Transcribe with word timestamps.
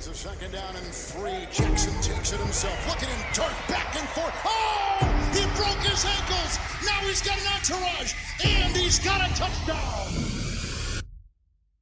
It's 0.00 0.08
a 0.08 0.14
second 0.14 0.52
down 0.52 0.74
and 0.76 0.86
three. 0.86 1.46
Jackson 1.52 1.92
takes 2.00 2.32
it 2.32 2.40
himself. 2.40 2.88
Look 2.88 3.02
at 3.02 3.08
him 3.10 3.20
dart 3.34 3.52
back 3.68 3.94
and 3.94 4.08
forth. 4.08 4.32
Oh! 4.46 4.96
He 5.34 5.44
broke 5.60 5.76
his 5.84 6.06
ankles. 6.06 6.58
Now 6.86 7.06
he's 7.06 7.20
got 7.20 7.38
an 7.38 7.46
entourage. 7.54 8.14
And 8.42 8.74
he's 8.74 8.98
got 8.98 9.20
a 9.20 9.28
touchdown. 9.34 10.06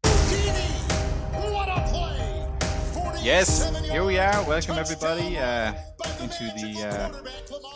Dini, 0.02 1.52
what 1.52 1.68
a 1.68 1.80
play! 1.92 3.22
Yes, 3.22 3.70
here 3.88 4.04
we 4.04 4.18
are. 4.18 4.42
Welcome 4.48 4.78
everybody 4.78 5.38
uh, 5.38 5.74
into 6.20 6.42
the 6.56 6.88
uh, 6.88 7.10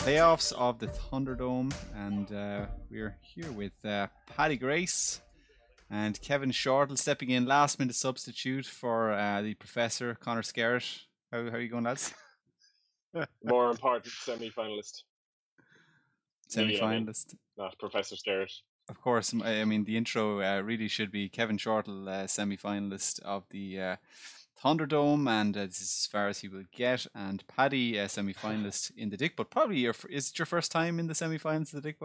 playoffs 0.00 0.52
of 0.54 0.80
the 0.80 0.88
Thunderdome, 0.88 1.72
and 1.95 2.32
uh, 2.32 2.66
we're 2.90 3.16
here 3.20 3.52
with 3.52 3.72
uh, 3.84 4.09
Paddy 4.27 4.56
Grace 4.56 5.20
and 5.93 6.18
Kevin 6.22 6.50
Shortle 6.50 6.96
stepping 6.96 7.29
in 7.29 7.45
last 7.45 7.79
minute 7.79 7.95
substitute 7.95 8.64
for 8.64 9.12
uh, 9.12 9.43
the 9.43 9.53
professor 9.54 10.14
Connor 10.14 10.43
Scarrett. 10.43 11.03
How, 11.30 11.44
how 11.44 11.57
are 11.57 11.61
you 11.61 11.68
going, 11.68 11.85
lads? 11.85 12.14
More 13.44 13.71
important 13.71 14.07
semi 14.07 14.50
finalist, 14.50 15.02
Semi 16.49 16.68
Me, 16.68 16.80
I 16.80 16.94
mean. 16.94 17.07
finalist. 17.07 17.35
not 17.58 17.79
Professor 17.79 18.16
Starrett. 18.16 18.52
Of 18.89 19.00
course, 19.00 19.35
I 19.44 19.64
mean 19.64 19.85
the 19.85 19.96
intro 19.96 20.40
uh, 20.40 20.61
really 20.63 20.89
should 20.89 21.13
be 21.13 21.29
Kevin 21.29 21.58
Shortle, 21.58 22.08
uh, 22.08 22.27
semi-finalist 22.27 23.21
of 23.21 23.44
the 23.50 23.80
uh, 23.80 23.96
Thunderdome, 24.61 25.29
and 25.29 25.57
uh, 25.57 25.66
this 25.66 25.80
is 25.80 26.02
as 26.02 26.08
far 26.11 26.29
as 26.29 26.38
he 26.38 26.49
will 26.49 26.64
get. 26.74 27.07
And 27.14 27.46
Paddy, 27.46 28.00
uh, 28.00 28.08
semi-finalist 28.08 28.93
in 28.96 29.11
the 29.11 29.16
Dick, 29.16 29.36
but 29.36 29.50
probably 29.50 29.79
your 29.79 29.94
is 30.11 30.30
it 30.30 30.38
your 30.38 30.46
first 30.46 30.72
time 30.72 30.99
in 30.99 31.07
the 31.07 31.14
semi-finals 31.14 31.72
of 31.74 31.82
the 31.82 31.88
Dick? 31.88 31.99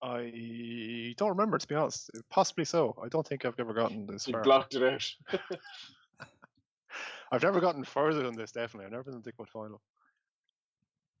But 0.00 0.08
I 0.08 1.14
don't 1.16 1.30
remember 1.30 1.58
to 1.58 1.66
be 1.68 1.74
honest. 1.74 2.10
Possibly 2.30 2.64
so. 2.64 2.96
I 3.02 3.08
don't 3.08 3.26
think 3.26 3.44
I've 3.44 3.58
ever 3.58 3.72
gotten 3.74 4.06
this 4.06 4.24
He 4.26 4.32
far. 4.32 4.42
blocked 4.42 4.74
it 4.74 4.82
out. 4.82 5.38
I've 7.30 7.42
never 7.42 7.60
gotten 7.60 7.84
further 7.84 8.22
than 8.22 8.34
this. 8.36 8.52
Definitely, 8.52 8.86
I've 8.86 8.92
never 8.92 9.04
been 9.04 9.14
in 9.14 9.22
the 9.22 9.30
Dickwood 9.32 9.48
final. 9.48 9.80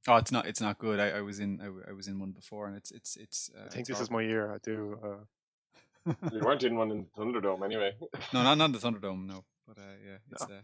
oh, 0.08 0.16
it's 0.16 0.32
not 0.32 0.46
it's 0.46 0.60
not 0.60 0.78
good. 0.78 0.98
I, 1.00 1.18
I 1.18 1.20
was 1.20 1.38
in 1.38 1.60
I, 1.60 1.64
w- 1.64 1.84
I 1.88 1.92
was 1.92 2.08
in 2.08 2.18
one 2.18 2.30
before, 2.30 2.66
and 2.66 2.76
it's 2.76 2.90
it's 2.90 3.16
it's. 3.16 3.50
Uh, 3.54 3.66
I 3.66 3.68
think 3.68 3.80
it's 3.80 3.88
this 3.98 4.00
is 4.00 4.10
my 4.10 4.22
year. 4.22 4.52
I 4.54 4.58
do. 4.62 4.98
Uh, 5.04 6.12
you 6.32 6.40
weren't 6.40 6.62
in 6.64 6.76
one 6.76 6.90
in 6.90 6.98
the 7.04 7.22
Thunderdome 7.22 7.62
anyway. 7.64 7.92
no, 8.32 8.42
not 8.42 8.56
not 8.56 8.72
the 8.72 8.78
Thunderdome, 8.78 9.26
no. 9.26 9.44
But 9.66 9.78
uh, 9.78 9.82
yeah, 10.06 10.16
it's 10.32 10.42
uh, 10.44 10.62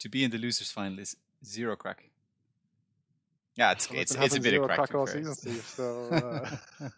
to 0.00 0.08
be 0.08 0.24
in 0.24 0.30
the 0.32 0.38
losers 0.38 0.72
final 0.72 0.98
is 0.98 1.16
zero 1.44 1.76
crack. 1.76 2.10
Yeah, 3.56 3.70
it's 3.70 3.88
well, 3.88 4.00
I've 4.00 4.02
it's 4.24 4.34
a 4.34 4.40
bit 4.40 4.50
zero 4.50 4.64
of 4.64 4.68
crack. 4.70 4.78
crack 4.78 4.94
all 4.96 5.06
season, 5.06 5.34
Steve. 5.36 5.62
So 5.64 6.08
uh, 6.10 6.88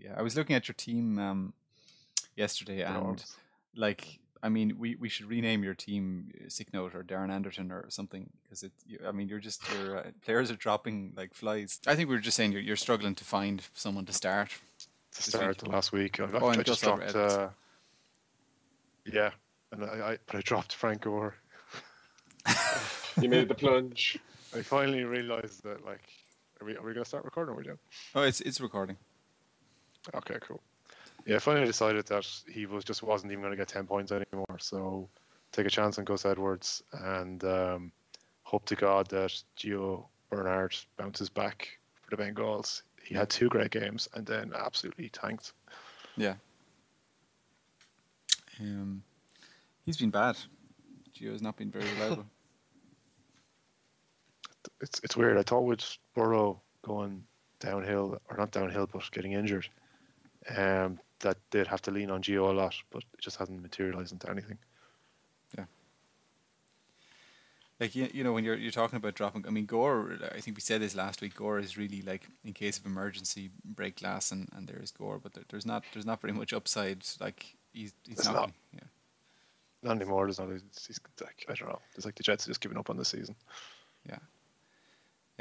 yeah, 0.00 0.14
I 0.16 0.22
was 0.22 0.36
looking 0.36 0.56
at 0.56 0.68
your 0.68 0.74
team 0.74 1.18
um, 1.18 1.52
yesterday, 2.36 2.78
you 2.78 2.84
know, 2.84 3.10
and 3.10 3.24
like, 3.76 4.18
I 4.42 4.48
mean, 4.48 4.76
we, 4.78 4.96
we 4.96 5.08
should 5.08 5.26
rename 5.26 5.62
your 5.62 5.74
team 5.74 6.32
uh, 6.34 6.48
Sick 6.48 6.72
Note 6.72 6.94
or 6.94 7.02
Darren 7.02 7.30
Anderton 7.30 7.70
or 7.70 7.86
something 7.88 8.30
because 8.42 8.62
it. 8.62 8.72
You, 8.86 8.98
I 9.06 9.12
mean, 9.12 9.28
you're 9.28 9.38
just 9.38 9.62
your 9.72 9.98
uh, 9.98 10.02
players 10.24 10.50
are 10.50 10.56
dropping 10.56 11.12
like 11.16 11.34
flies. 11.34 11.80
I 11.86 11.94
think 11.94 12.08
we 12.08 12.14
were 12.14 12.20
just 12.20 12.36
saying 12.36 12.52
you're, 12.52 12.62
you're 12.62 12.76
struggling 12.76 13.14
to 13.16 13.24
find 13.24 13.62
someone 13.74 14.06
to 14.06 14.12
start. 14.12 14.50
to 15.12 15.22
start 15.22 15.58
the 15.58 15.68
last 15.68 15.92
week, 15.92 16.20
I, 16.20 16.28
Oh, 16.40 16.48
and 16.48 16.60
I 16.60 16.62
just 16.62 16.82
dropped. 16.82 17.14
Uh, 17.14 17.48
yeah, 19.04 19.30
and 19.72 19.84
I, 19.84 20.12
I 20.12 20.18
but 20.26 20.36
I 20.36 20.40
dropped 20.40 20.74
Frank 20.74 21.02
Gore. 21.02 21.34
You 23.20 23.28
made 23.28 23.48
the 23.48 23.54
plunge. 23.54 24.18
I 24.54 24.62
finally 24.62 25.04
realized 25.04 25.62
that 25.64 25.84
like, 25.84 26.02
are 26.60 26.66
we 26.66 26.76
are 26.76 26.82
we 26.82 26.92
gonna 26.92 27.04
start 27.04 27.24
recording? 27.24 27.52
Or 27.52 27.54
are 27.54 27.58
we 27.58 27.64
doing? 27.64 27.78
Oh, 28.14 28.22
it's 28.22 28.40
it's 28.40 28.60
recording. 28.60 28.96
Okay, 30.14 30.36
cool. 30.40 30.60
Yeah, 31.26 31.38
finally 31.38 31.66
decided 31.66 32.06
that 32.06 32.26
he 32.50 32.66
was 32.66 32.84
just 32.84 33.02
wasn't 33.02 33.32
even 33.32 33.42
going 33.42 33.52
to 33.52 33.56
get 33.56 33.68
ten 33.68 33.86
points 33.86 34.12
anymore. 34.12 34.58
So 34.58 35.08
take 35.52 35.66
a 35.66 35.70
chance 35.70 35.98
on 35.98 36.04
Gus 36.04 36.24
Edwards 36.24 36.82
and 36.92 37.42
um, 37.44 37.92
hope 38.42 38.64
to 38.66 38.76
God 38.76 39.08
that 39.08 39.42
Gio 39.56 40.04
Bernard 40.30 40.74
bounces 40.96 41.28
back 41.28 41.68
for 42.02 42.16
the 42.16 42.22
Bengals. 42.22 42.82
He 43.02 43.14
had 43.14 43.28
two 43.28 43.48
great 43.48 43.70
games 43.70 44.08
and 44.14 44.24
then 44.24 44.52
absolutely 44.56 45.08
tanked. 45.08 45.52
Yeah. 46.16 46.34
Um, 48.60 49.02
he's 49.84 49.96
been 49.96 50.10
bad. 50.10 50.36
Gio 51.18 51.32
has 51.32 51.42
not 51.42 51.56
been 51.56 51.70
very 51.70 51.86
reliable. 51.94 52.26
It's 54.82 55.00
it's 55.02 55.16
weird. 55.16 55.36
I 55.36 55.42
thought 55.42 55.64
with 55.64 55.98
Burrow 56.14 56.60
going 56.82 57.22
downhill 57.60 58.20
or 58.30 58.36
not 58.36 58.50
downhill, 58.50 58.86
but 58.90 59.02
getting 59.10 59.32
injured, 59.32 59.68
um, 60.56 60.98
that 61.20 61.36
they'd 61.50 61.66
have 61.66 61.82
to 61.82 61.90
lean 61.90 62.10
on 62.10 62.22
Gio 62.22 62.50
a 62.50 62.52
lot, 62.52 62.74
but 62.90 63.02
it 63.14 63.20
just 63.20 63.36
hasn't 63.36 63.62
materialized 63.62 64.12
into 64.12 64.30
anything. 64.30 64.58
Yeah. 65.56 65.64
Like 67.78 67.94
you, 67.94 68.08
you 68.12 68.24
know 68.24 68.32
when 68.32 68.44
you're 68.44 68.56
you're 68.56 68.70
talking 68.70 68.98
about 68.98 69.14
dropping 69.14 69.46
i 69.46 69.50
mean 69.50 69.64
gore 69.64 70.18
i 70.34 70.40
think 70.40 70.56
we 70.56 70.60
said 70.60 70.82
this 70.82 70.94
last 70.94 71.22
week 71.22 71.34
gore 71.34 71.58
is 71.58 71.78
really 71.78 72.02
like 72.02 72.28
in 72.44 72.52
case 72.52 72.78
of 72.78 72.84
emergency 72.84 73.50
break 73.64 74.00
glass 74.00 74.32
and 74.32 74.48
and 74.54 74.68
there 74.68 74.82
is 74.82 74.90
gore 74.90 75.18
but 75.18 75.32
there, 75.32 75.44
there's 75.48 75.64
not 75.64 75.84
there's 75.94 76.04
not 76.04 76.20
very 76.20 76.34
much 76.34 76.52
upside 76.52 77.06
like 77.20 77.56
he's 77.72 77.94
he's 78.06 78.24
not, 78.26 78.34
not. 78.34 78.52
yeah 78.74 78.80
Not 79.82 79.96
anymore. 79.96 80.26
There's 80.26 80.38
not. 80.38 80.50
It's, 80.50 80.90
it's 80.90 81.00
like 81.20 81.46
I 81.48 81.54
don't 81.54 81.68
know. 81.68 81.80
It's 81.96 82.04
like 82.04 82.14
the 82.14 82.22
Jets 82.22 82.46
just 82.46 82.60
giving 82.60 82.78
up 82.78 82.90
on 82.90 82.96
the 82.96 83.04
season. 83.04 83.34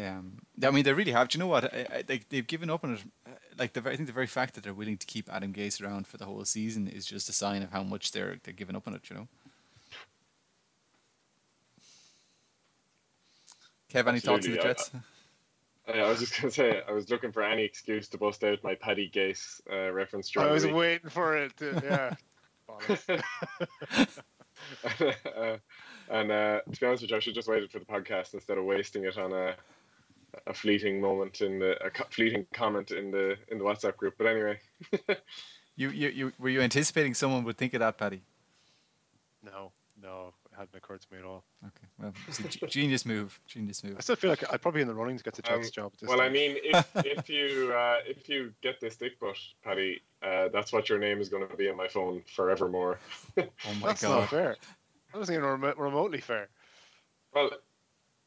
Um 0.08 0.38
i 0.64 0.72
mean 0.72 0.84
they 0.84 0.94
really 0.94 1.12
have 1.12 1.28
do 1.28 1.38
you 1.38 1.40
know 1.40 1.48
what 1.48 1.66
I, 1.74 1.86
I, 1.92 2.04
like 2.08 2.30
they've 2.30 2.46
given 2.46 2.70
up 2.70 2.84
on 2.84 2.94
it 2.94 3.04
uh, 3.28 3.32
like 3.58 3.74
the, 3.74 3.82
i 3.90 3.96
think 3.96 4.08
the 4.08 4.14
very 4.14 4.28
fact 4.28 4.56
that 4.56 4.64
they're 4.64 4.74
willing 4.74 4.98
to 4.98 5.08
keep 5.08 5.32
adam 5.32 5.54
gase 5.54 5.84
around 5.84 6.08
for 6.08 6.18
the 6.18 6.26
whole 6.26 6.44
season 6.46 6.88
is 6.88 7.06
just 7.06 7.30
a 7.30 7.34
sign 7.34 7.64
of 7.64 7.72
how 7.72 7.84
much 7.84 8.12
they're 8.12 8.38
they're 8.44 8.54
giving 8.54 8.76
up 8.76 8.88
on 8.88 8.94
it 8.94 9.10
you 9.10 9.16
know 9.16 9.28
Kev, 13.94 14.08
any 14.08 14.20
thoughts 14.20 14.46
on 14.46 14.54
the 14.54 14.60
Absolutely, 14.60 15.00
I- 15.00 15.02
I, 15.90 16.00
I 16.00 16.10
was 16.10 16.20
just 16.20 16.40
going 16.40 16.50
to 16.50 16.56
say, 16.56 16.82
I 16.88 16.92
was 16.92 17.10
looking 17.10 17.32
for 17.32 17.44
any 17.44 17.64
excuse 17.64 18.08
to 18.10 18.18
bust 18.18 18.44
out 18.44 18.64
my 18.64 18.76
Paddy 18.76 19.10
Gase 19.10 19.62
uh, 19.72 19.92
reference 19.92 20.30
during 20.30 20.50
I 20.50 20.52
was 20.52 20.68
waiting 20.68 21.10
for 21.10 21.38
it. 21.38 21.58
To, 21.58 21.82
yeah. 21.84 22.16
Bollocks. 22.70 23.24
uh, 25.36 25.58
and 26.10 26.32
uh, 26.32 26.62
to 26.72 26.80
be 26.80 26.86
honest 26.86 27.02
with 27.02 27.12
you, 27.12 27.18
I 27.18 27.20
should 27.20 27.34
just 27.34 27.48
waited 27.48 27.72
for 27.72 27.80
the 27.80 27.86
podcast 27.86 28.34
instead 28.34 28.58
of 28.58 28.66
wasting 28.66 29.06
it 29.06 29.18
on 29.18 29.34
a 29.34 29.56
a 30.48 30.54
fleeting 30.54 31.00
moment 31.02 31.42
in 31.42 31.60
the 31.60 31.76
a 31.86 31.90
fleeting 32.10 32.46
comment 32.54 32.92
in 32.92 33.12
the 33.12 33.36
in 33.50 33.58
the 33.58 33.64
WhatsApp 33.64 33.98
group. 33.98 34.16
But 34.18 34.28
anyway, 34.28 34.60
You, 35.76 35.92
you, 35.92 36.10
you, 36.10 36.34
were 36.38 36.50
you 36.50 36.60
anticipating 36.60 37.14
someone 37.14 37.46
would 37.46 37.58
think 37.58 37.74
of 37.74 37.80
that, 37.80 37.98
Paddy? 37.98 38.22
no, 39.42 39.72
no, 40.02 40.34
it 40.52 40.56
hadn't 40.58 40.76
occurred 40.76 41.00
to 41.02 41.08
me 41.14 41.20
at 41.20 41.26
all. 41.26 41.46
Okay, 41.66 41.88
well, 41.98 42.14
it's 42.28 42.40
a 42.40 42.44
g- 42.44 42.60
genius 42.68 43.06
move. 43.06 43.40
Genius 43.48 43.82
move. 43.84 43.96
I 43.98 44.02
still 44.02 44.18
feel 44.18 44.30
like 44.30 44.44
I'd 44.52 44.62
probably 44.62 44.80
be 44.80 44.82
in 44.82 44.88
the 44.90 44.94
running 44.94 45.18
to 45.18 45.24
get 45.24 45.36
the 45.36 45.42
Jets 45.42 45.68
Um, 45.68 45.72
job. 45.72 45.92
At 45.94 46.00
this 46.02 46.10
well, 46.10 46.20
I 46.22 46.28
mean, 46.28 46.58
if 46.64 46.88
if 47.06 47.30
you 47.30 47.74
uh, 47.74 47.98
if 48.06 48.28
you 48.28 48.54
get 48.62 48.82
this 48.82 48.98
dick 48.98 49.18
butt, 49.22 49.38
Paddy, 49.64 50.02
uh, 50.22 50.50
that's 50.52 50.74
what 50.74 50.90
your 50.90 51.00
name 51.00 51.22
is 51.22 51.30
going 51.30 51.48
to 51.48 51.56
be 51.56 51.70
on 51.70 51.78
my 51.78 51.88
phone 51.88 52.24
forevermore. 52.36 53.00
Oh 53.38 53.44
my 53.80 53.88
that's 53.88 54.02
god. 54.02 54.20
not 54.20 54.30
fair. 54.30 54.58
That 55.14 55.18
wasn't 55.18 55.38
even 55.38 55.50
remo- 55.50 55.76
remotely 55.76 56.20
fair. 56.20 56.50
well, 57.34 57.50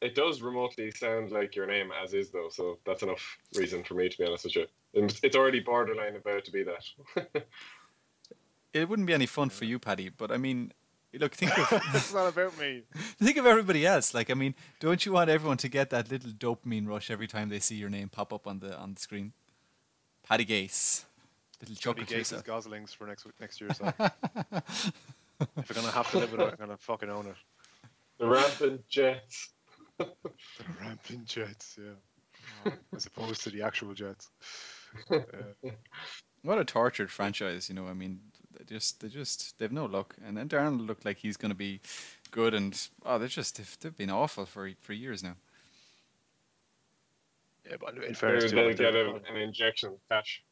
it 0.03 0.15
does 0.15 0.41
remotely 0.41 0.91
sound 0.91 1.31
like 1.31 1.55
your 1.55 1.65
name 1.65 1.89
as 2.03 2.13
is 2.13 2.29
though, 2.29 2.49
so 2.51 2.77
that's 2.85 3.03
enough 3.03 3.37
reason 3.55 3.83
for 3.83 3.93
me 3.95 4.09
to 4.09 4.17
be 4.17 4.25
honest 4.25 4.43
with 4.45 4.55
you. 4.55 4.65
It's 4.93 5.19
it's 5.23 5.35
already 5.35 5.59
borderline 5.59 6.15
about 6.15 6.45
to 6.45 6.51
be 6.51 6.63
that. 6.63 7.45
It 8.73 8.89
wouldn't 8.89 9.05
be 9.05 9.13
any 9.13 9.27
fun 9.27 9.49
for 9.49 9.65
you, 9.65 9.77
Paddy. 9.77 10.09
But 10.09 10.31
I 10.31 10.37
mean, 10.37 10.73
look, 11.13 11.35
think 11.35 11.55
of 11.55 11.67
it's 11.93 12.11
not 12.11 12.27
about 12.27 12.57
me. 12.57 12.81
think 13.21 13.37
of 13.37 13.45
everybody 13.45 13.85
else. 13.85 14.15
Like, 14.15 14.31
I 14.31 14.33
mean, 14.33 14.55
don't 14.79 15.05
you 15.05 15.11
want 15.13 15.29
everyone 15.29 15.57
to 15.57 15.69
get 15.69 15.91
that 15.91 16.09
little 16.09 16.31
dopamine 16.31 16.87
rush 16.87 17.11
every 17.11 17.27
time 17.27 17.49
they 17.49 17.59
see 17.59 17.75
your 17.75 17.91
name 17.91 18.09
pop 18.09 18.33
up 18.33 18.47
on 18.47 18.57
the 18.59 18.75
on 18.75 18.95
the 18.95 18.99
screen? 18.99 19.33
Paddy 20.27 20.43
Gase, 20.43 21.03
little 21.61 21.75
Johnny 21.75 22.01
chuckle 22.01 22.05
to 22.05 22.15
Gase's. 22.15 22.41
Goslings 22.41 22.93
for 22.93 23.05
next 23.05 23.27
next 23.39 23.61
year. 23.61 23.69
So 23.75 23.93
if 23.95 25.69
we're 25.69 25.75
gonna 25.75 25.91
have 25.91 26.09
to 26.09 26.17
live 26.17 26.31
with 26.31 26.41
it, 26.41 26.49
I'm 26.53 26.57
gonna 26.57 26.77
fucking 26.77 27.11
own 27.11 27.27
it. 27.27 27.35
the 28.17 28.25
rampant 28.25 28.87
Jets. 28.89 29.52
The 30.57 30.65
rampant 30.81 31.25
Jets, 31.25 31.77
yeah. 31.79 32.71
As 32.95 33.05
opposed 33.05 33.43
to 33.43 33.49
the 33.49 33.61
actual 33.61 33.93
Jets. 33.93 34.29
Uh, 35.09 35.19
What 36.45 36.57
a 36.59 36.65
tortured 36.65 37.09
franchise, 37.09 37.69
you 37.69 37.75
know. 37.75 37.87
I 37.87 37.93
mean, 37.93 38.19
they 38.51 38.65
just 38.65 38.99
they 38.99 39.07
just 39.07 39.57
they've 39.59 39.71
no 39.71 39.85
luck. 39.85 40.13
And 40.25 40.35
then 40.35 40.49
Darnold 40.49 40.85
looked 40.85 41.05
like 41.05 41.15
he's 41.17 41.37
going 41.37 41.51
to 41.51 41.55
be 41.57 41.79
good, 42.31 42.53
and 42.53 42.77
oh, 43.05 43.17
they're 43.17 43.29
just 43.29 43.55
they've, 43.55 43.77
they've 43.79 43.95
been 43.95 44.09
awful 44.09 44.45
for 44.45 44.69
for 44.81 44.91
years 44.91 45.23
now. 45.23 45.37
yeah, 47.69 47.77
but 47.79 47.95
in 47.95 48.01
They'll 48.01 48.13
fairness, 48.13 48.49
to 48.49 48.55
they'll 48.55 48.67
them, 48.67 48.75
they're 48.75 48.91
get 48.91 49.29
a, 49.29 49.33
an 49.33 49.37
injection 49.41 49.91
of 49.91 49.99
cash. 50.09 50.43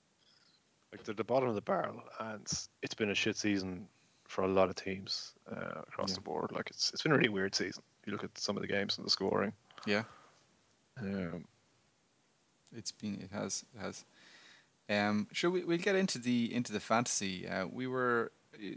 like 0.94 1.03
they're 1.03 1.13
the 1.13 1.25
bottom 1.25 1.50
of 1.50 1.56
the 1.56 1.62
barrel, 1.62 2.01
and 2.21 2.48
it's 2.81 2.94
been 2.94 3.09
a 3.12 3.15
shit 3.15 3.36
season 3.36 3.86
for 4.30 4.44
a 4.44 4.48
lot 4.48 4.69
of 4.69 4.75
teams 4.75 5.33
uh, 5.51 5.81
across 5.88 6.12
Yeah. 6.12 6.15
the 6.15 6.21
board. 6.21 6.53
Like 6.53 6.69
it's 6.69 6.92
it's 6.94 7.03
been 7.03 7.12
a 7.12 7.18
really 7.18 7.27
weird 7.30 7.53
season. 7.53 7.83
You 8.06 8.13
look 8.13 8.24
at 8.24 8.38
some 8.38 8.57
of 8.57 8.62
the 8.62 8.68
games 8.68 8.98
and 8.98 9.06
the 9.06 9.12
scoring. 9.12 9.53
Yeah, 9.86 10.03
Um, 11.00 11.45
it's 12.75 12.92
been 12.92 13.21
it 13.21 13.31
has 13.31 13.63
it 13.75 13.80
has. 13.81 14.06
Um, 14.89 15.27
sure, 15.31 15.50
we 15.50 15.63
we'll 15.63 15.77
get 15.77 15.95
into 15.95 16.19
the 16.19 16.53
into 16.53 16.71
the 16.74 16.80
fantasy. 16.80 17.48
Uh, 17.48 17.68
we 17.68 17.88
were 17.88 18.31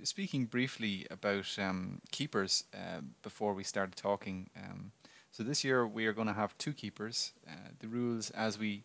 speaking 0.05 0.45
briefly 0.47 1.07
about 1.11 1.57
um, 1.59 2.01
keepers 2.11 2.65
uh, 2.75 3.01
before 3.23 3.55
we 3.55 3.65
started 3.65 3.97
talking. 3.97 4.51
Um, 4.57 4.93
so 5.31 5.43
this 5.43 5.65
year 5.65 5.87
we 5.87 6.07
are 6.07 6.13
going 6.13 6.29
to 6.29 6.35
have 6.35 6.57
two 6.59 6.73
keepers. 6.73 7.33
Uh, 7.49 7.71
the 7.81 7.89
rules, 7.89 8.31
as 8.31 8.59
we 8.59 8.85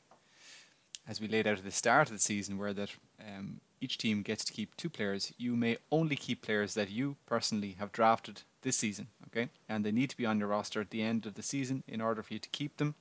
as 1.07 1.21
we 1.21 1.27
laid 1.27 1.47
out 1.47 1.57
at 1.57 1.63
the 1.63 1.71
start 1.71 2.07
of 2.07 2.13
the 2.13 2.19
season, 2.19 2.57
were 2.57 2.73
that 2.73 2.91
um, 3.19 3.61
each 3.81 3.97
team 3.97 4.21
gets 4.21 4.43
to 4.45 4.53
keep 4.53 4.75
two 4.75 4.89
players. 4.89 5.33
You 5.37 5.55
may 5.55 5.77
only 5.91 6.15
keep 6.15 6.41
players 6.41 6.73
that 6.73 6.89
you 6.89 7.15
personally 7.25 7.75
have 7.79 7.91
drafted 7.91 8.41
this 8.61 8.77
season, 8.77 9.07
okay? 9.27 9.49
And 9.67 9.85
they 9.85 9.91
need 9.91 10.09
to 10.09 10.17
be 10.17 10.25
on 10.25 10.39
your 10.39 10.47
roster 10.47 10.81
at 10.81 10.89
the 10.89 11.01
end 11.01 11.25
of 11.25 11.35
the 11.35 11.43
season 11.43 11.83
in 11.87 12.01
order 12.01 12.23
for 12.23 12.33
you 12.33 12.39
to 12.39 12.49
keep 12.49 12.77
them. 12.77 12.95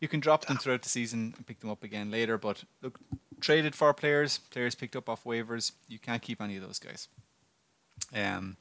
You 0.00 0.08
can 0.08 0.20
drop 0.20 0.44
them 0.46 0.58
throughout 0.58 0.82
the 0.82 0.88
season 0.88 1.34
and 1.36 1.46
pick 1.46 1.60
them 1.60 1.70
up 1.70 1.82
again 1.82 2.10
later, 2.10 2.36
but 2.36 2.64
look, 2.82 2.98
traded 3.40 3.74
for 3.74 3.94
players, 3.94 4.38
players 4.50 4.74
picked 4.74 4.96
up 4.96 5.08
off 5.08 5.24
waivers, 5.24 5.72
you 5.88 5.98
can't 5.98 6.22
keep 6.22 6.40
any 6.40 6.56
of 6.56 6.62
those 6.62 6.78
guys. 6.78 7.08
Um, 8.14 8.56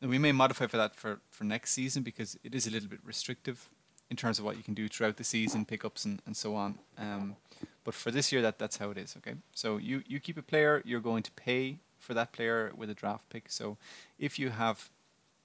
and 0.00 0.10
we 0.10 0.18
may 0.18 0.32
modify 0.32 0.66
for 0.66 0.76
that 0.76 0.96
for, 0.96 1.20
for 1.30 1.44
next 1.44 1.72
season 1.72 2.02
because 2.02 2.36
it 2.42 2.54
is 2.54 2.66
a 2.66 2.70
little 2.70 2.88
bit 2.88 3.00
restrictive 3.04 3.68
in 4.10 4.16
terms 4.16 4.38
of 4.38 4.44
what 4.44 4.56
you 4.56 4.62
can 4.62 4.74
do 4.74 4.88
throughout 4.88 5.16
the 5.16 5.24
season, 5.24 5.64
pickups 5.64 6.04
and, 6.04 6.20
and 6.26 6.36
so 6.36 6.54
on. 6.54 6.78
Um, 6.98 7.36
but 7.84 7.94
for 7.94 8.10
this 8.10 8.32
year, 8.32 8.42
that 8.42 8.58
that's 8.58 8.76
how 8.76 8.90
it 8.90 8.98
is. 8.98 9.16
Okay, 9.16 9.34
so 9.52 9.76
you 9.76 10.02
you 10.06 10.20
keep 10.20 10.36
a 10.36 10.42
player, 10.42 10.82
you're 10.84 11.00
going 11.00 11.22
to 11.22 11.30
pay 11.32 11.78
for 11.98 12.14
that 12.14 12.32
player 12.32 12.72
with 12.76 12.90
a 12.90 12.94
draft 12.94 13.28
pick. 13.30 13.50
So 13.50 13.76
if 14.18 14.38
you 14.38 14.50
have, 14.50 14.90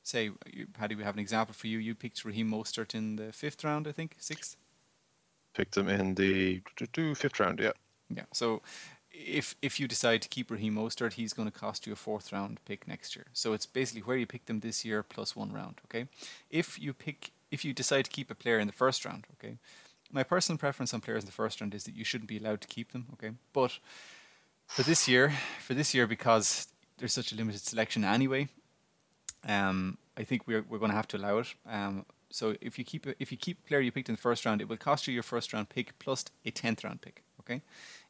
say, 0.03 0.31
Paddy, 0.73 0.95
we 0.95 1.03
have 1.03 1.15
an 1.15 1.19
example 1.19 1.53
for 1.53 1.67
you. 1.67 1.77
You 1.77 1.95
picked 1.95 2.23
Raheem 2.25 2.49
Mostert 2.49 2.95
in 2.95 3.15
the 3.15 3.31
fifth 3.31 3.63
round, 3.63 3.87
I 3.87 3.91
think, 3.91 4.15
sixth. 4.19 4.57
Picked 5.53 5.77
him 5.77 5.89
in 5.89 6.15
the 6.15 6.61
fifth 7.15 7.39
round. 7.39 7.59
Yeah. 7.59 7.71
Yeah. 8.09 8.25
So 8.33 8.61
if 9.11 9.55
if 9.61 9.79
you 9.79 9.87
decide 9.87 10.21
to 10.21 10.29
keep 10.29 10.49
Raheem 10.49 10.75
Mostert, 10.75 11.13
he's 11.13 11.33
going 11.33 11.49
to 11.49 11.57
cost 11.57 11.85
you 11.85 11.93
a 11.93 11.97
fourth 11.97 12.31
round 12.31 12.59
pick 12.65 12.87
next 12.87 13.15
year. 13.15 13.25
So 13.33 13.53
it's 13.53 13.65
basically 13.65 14.01
where 14.01 14.17
you 14.17 14.25
picked 14.25 14.47
them 14.47 14.61
this 14.61 14.85
year 14.85 15.03
plus 15.03 15.35
one 15.35 15.51
round. 15.51 15.81
Okay. 15.85 16.07
If 16.49 16.79
you 16.79 16.93
pick 16.93 17.31
if 17.51 17.65
you 17.65 17.73
decide 17.73 18.05
to 18.05 18.11
keep 18.11 18.31
a 18.31 18.35
player 18.35 18.59
in 18.59 18.67
the 18.67 18.73
first 18.73 19.05
round, 19.05 19.25
okay, 19.33 19.57
my 20.11 20.23
personal 20.23 20.57
preference 20.57 20.93
on 20.93 21.01
players 21.01 21.23
in 21.23 21.25
the 21.25 21.33
first 21.33 21.59
round 21.61 21.75
is 21.75 21.83
that 21.83 21.95
you 21.95 22.03
shouldn't 22.05 22.29
be 22.29 22.37
allowed 22.37 22.61
to 22.61 22.67
keep 22.67 22.91
them. 22.91 23.07
Okay, 23.13 23.31
but 23.53 23.77
for 24.67 24.83
this 24.83 25.07
year, 25.07 25.33
for 25.59 25.73
this 25.73 25.93
year, 25.93 26.07
because 26.07 26.67
there's 26.97 27.13
such 27.13 27.31
a 27.33 27.35
limited 27.35 27.61
selection 27.61 28.05
anyway, 28.05 28.47
um, 29.47 29.97
I 30.17 30.23
think 30.23 30.47
we're 30.47 30.63
we're 30.67 30.79
going 30.79 30.91
to 30.91 30.95
have 30.95 31.07
to 31.09 31.17
allow 31.17 31.39
it. 31.39 31.53
Um, 31.67 32.05
so 32.29 32.55
if 32.61 32.77
you 32.79 32.85
keep 32.85 33.07
if 33.19 33.31
you 33.31 33.37
keep 33.37 33.59
a 33.59 33.67
player 33.67 33.81
you 33.81 33.91
picked 33.91 34.09
in 34.09 34.15
the 34.15 34.21
first 34.21 34.45
round, 34.45 34.61
it 34.61 34.69
will 34.69 34.77
cost 34.77 35.07
you 35.07 35.13
your 35.13 35.23
first 35.23 35.53
round 35.53 35.69
pick 35.69 35.97
plus 35.99 36.25
a 36.45 36.51
tenth 36.51 36.83
round 36.83 37.01
pick. 37.01 37.23
Okay, 37.39 37.61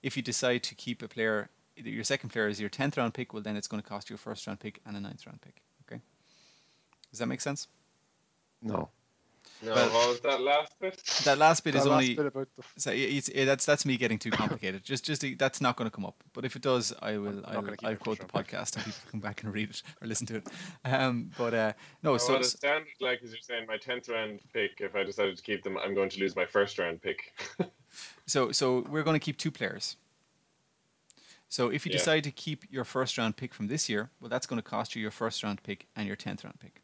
if 0.03 0.15
you 0.17 0.23
decide 0.23 0.63
to 0.63 0.75
keep 0.75 1.01
a 1.01 1.07
player, 1.07 1.49
your 1.75 2.03
second 2.03 2.29
player 2.29 2.47
is 2.47 2.59
your 2.59 2.69
tenth 2.69 2.97
round 2.97 3.13
pick, 3.13 3.33
well 3.33 3.41
then 3.41 3.55
it's 3.55 3.67
going 3.67 3.81
to 3.81 3.87
cost 3.87 4.09
you 4.09 4.15
a 4.15 4.17
first 4.17 4.45
round 4.45 4.59
pick 4.59 4.81
and 4.85 4.95
a 4.97 4.99
ninth 4.99 5.25
round 5.25 5.41
pick. 5.41 5.61
Okay, 5.85 6.01
does 7.09 7.19
that 7.19 7.27
make 7.27 7.41
sense? 7.41 7.67
No. 8.61 8.89
No, 9.63 9.73
well, 9.75 9.89
what 9.93 10.09
was 10.09 10.19
that 10.21 10.41
last 10.41 10.73
bit? 10.79 10.97
That 11.23 11.37
last 11.37 11.63
bit 11.63 11.73
That 11.73 11.79
is 11.79 11.85
last 11.85 11.93
only 11.93 12.15
bit 12.15 12.25
about 12.25 12.47
the 12.57 12.63
so 12.77 12.91
it's, 12.91 13.29
it, 13.29 13.45
that's 13.45 13.65
that's 13.65 13.85
me 13.85 13.95
getting 13.95 14.17
too 14.17 14.31
complicated. 14.31 14.83
just 14.83 15.05
just 15.05 15.23
that's 15.37 15.61
not 15.61 15.75
going 15.77 15.89
to 15.89 15.95
come 15.95 16.05
up. 16.05 16.23
But 16.33 16.45
if 16.45 16.55
it 16.55 16.63
does, 16.63 16.93
I 17.01 17.17
will 17.17 17.33
not 17.33 17.47
I'll, 17.47 17.61
gonna 17.61 17.77
I'll 17.83 17.91
it 17.91 17.99
quote 17.99 18.17
the 18.19 18.27
sure. 18.33 18.43
podcast 18.43 18.75
and 18.75 18.85
people 18.85 18.99
can 19.03 19.11
come 19.11 19.19
back 19.19 19.43
and 19.43 19.53
read 19.53 19.69
it 19.69 19.83
or 20.01 20.07
listen 20.07 20.25
to 20.27 20.37
it. 20.37 20.47
Um, 20.83 21.29
but 21.37 21.53
uh, 21.53 21.73
no, 22.01 22.13
No, 22.13 22.17
so 22.17 22.33
what 22.33 22.41
it 22.41 22.45
sounded 22.45 22.87
like 22.99 23.21
is 23.23 23.31
you're 23.31 23.39
saying 23.41 23.67
my 23.67 23.77
tenth 23.77 24.09
round 24.09 24.39
pick. 24.51 24.71
If 24.79 24.95
I 24.95 25.03
decided 25.03 25.37
to 25.37 25.43
keep 25.43 25.63
them, 25.63 25.77
I'm 25.77 25.93
going 25.93 26.09
to 26.09 26.19
lose 26.19 26.35
my 26.35 26.45
first 26.45 26.79
round 26.79 27.01
pick. 27.01 27.33
so 28.25 28.51
so 28.51 28.79
we're 28.89 29.03
going 29.03 29.19
to 29.19 29.23
keep 29.23 29.37
two 29.37 29.51
players. 29.51 29.95
So 31.49 31.69
if 31.69 31.85
you 31.85 31.91
Yeah. 31.91 31.97
decide 31.97 32.23
to 32.23 32.31
keep 32.31 32.63
your 32.71 32.85
first 32.85 33.17
round 33.17 33.35
pick 33.37 33.53
from 33.53 33.67
this 33.67 33.89
year, 33.89 34.09
well, 34.19 34.29
that's 34.29 34.47
going 34.47 34.61
to 34.61 34.67
cost 34.67 34.95
you 34.95 35.01
your 35.01 35.11
first 35.11 35.43
round 35.43 35.61
pick 35.63 35.85
and 35.95 36.07
your 36.07 36.15
tenth 36.15 36.43
round 36.43 36.59
pick. 36.59 36.80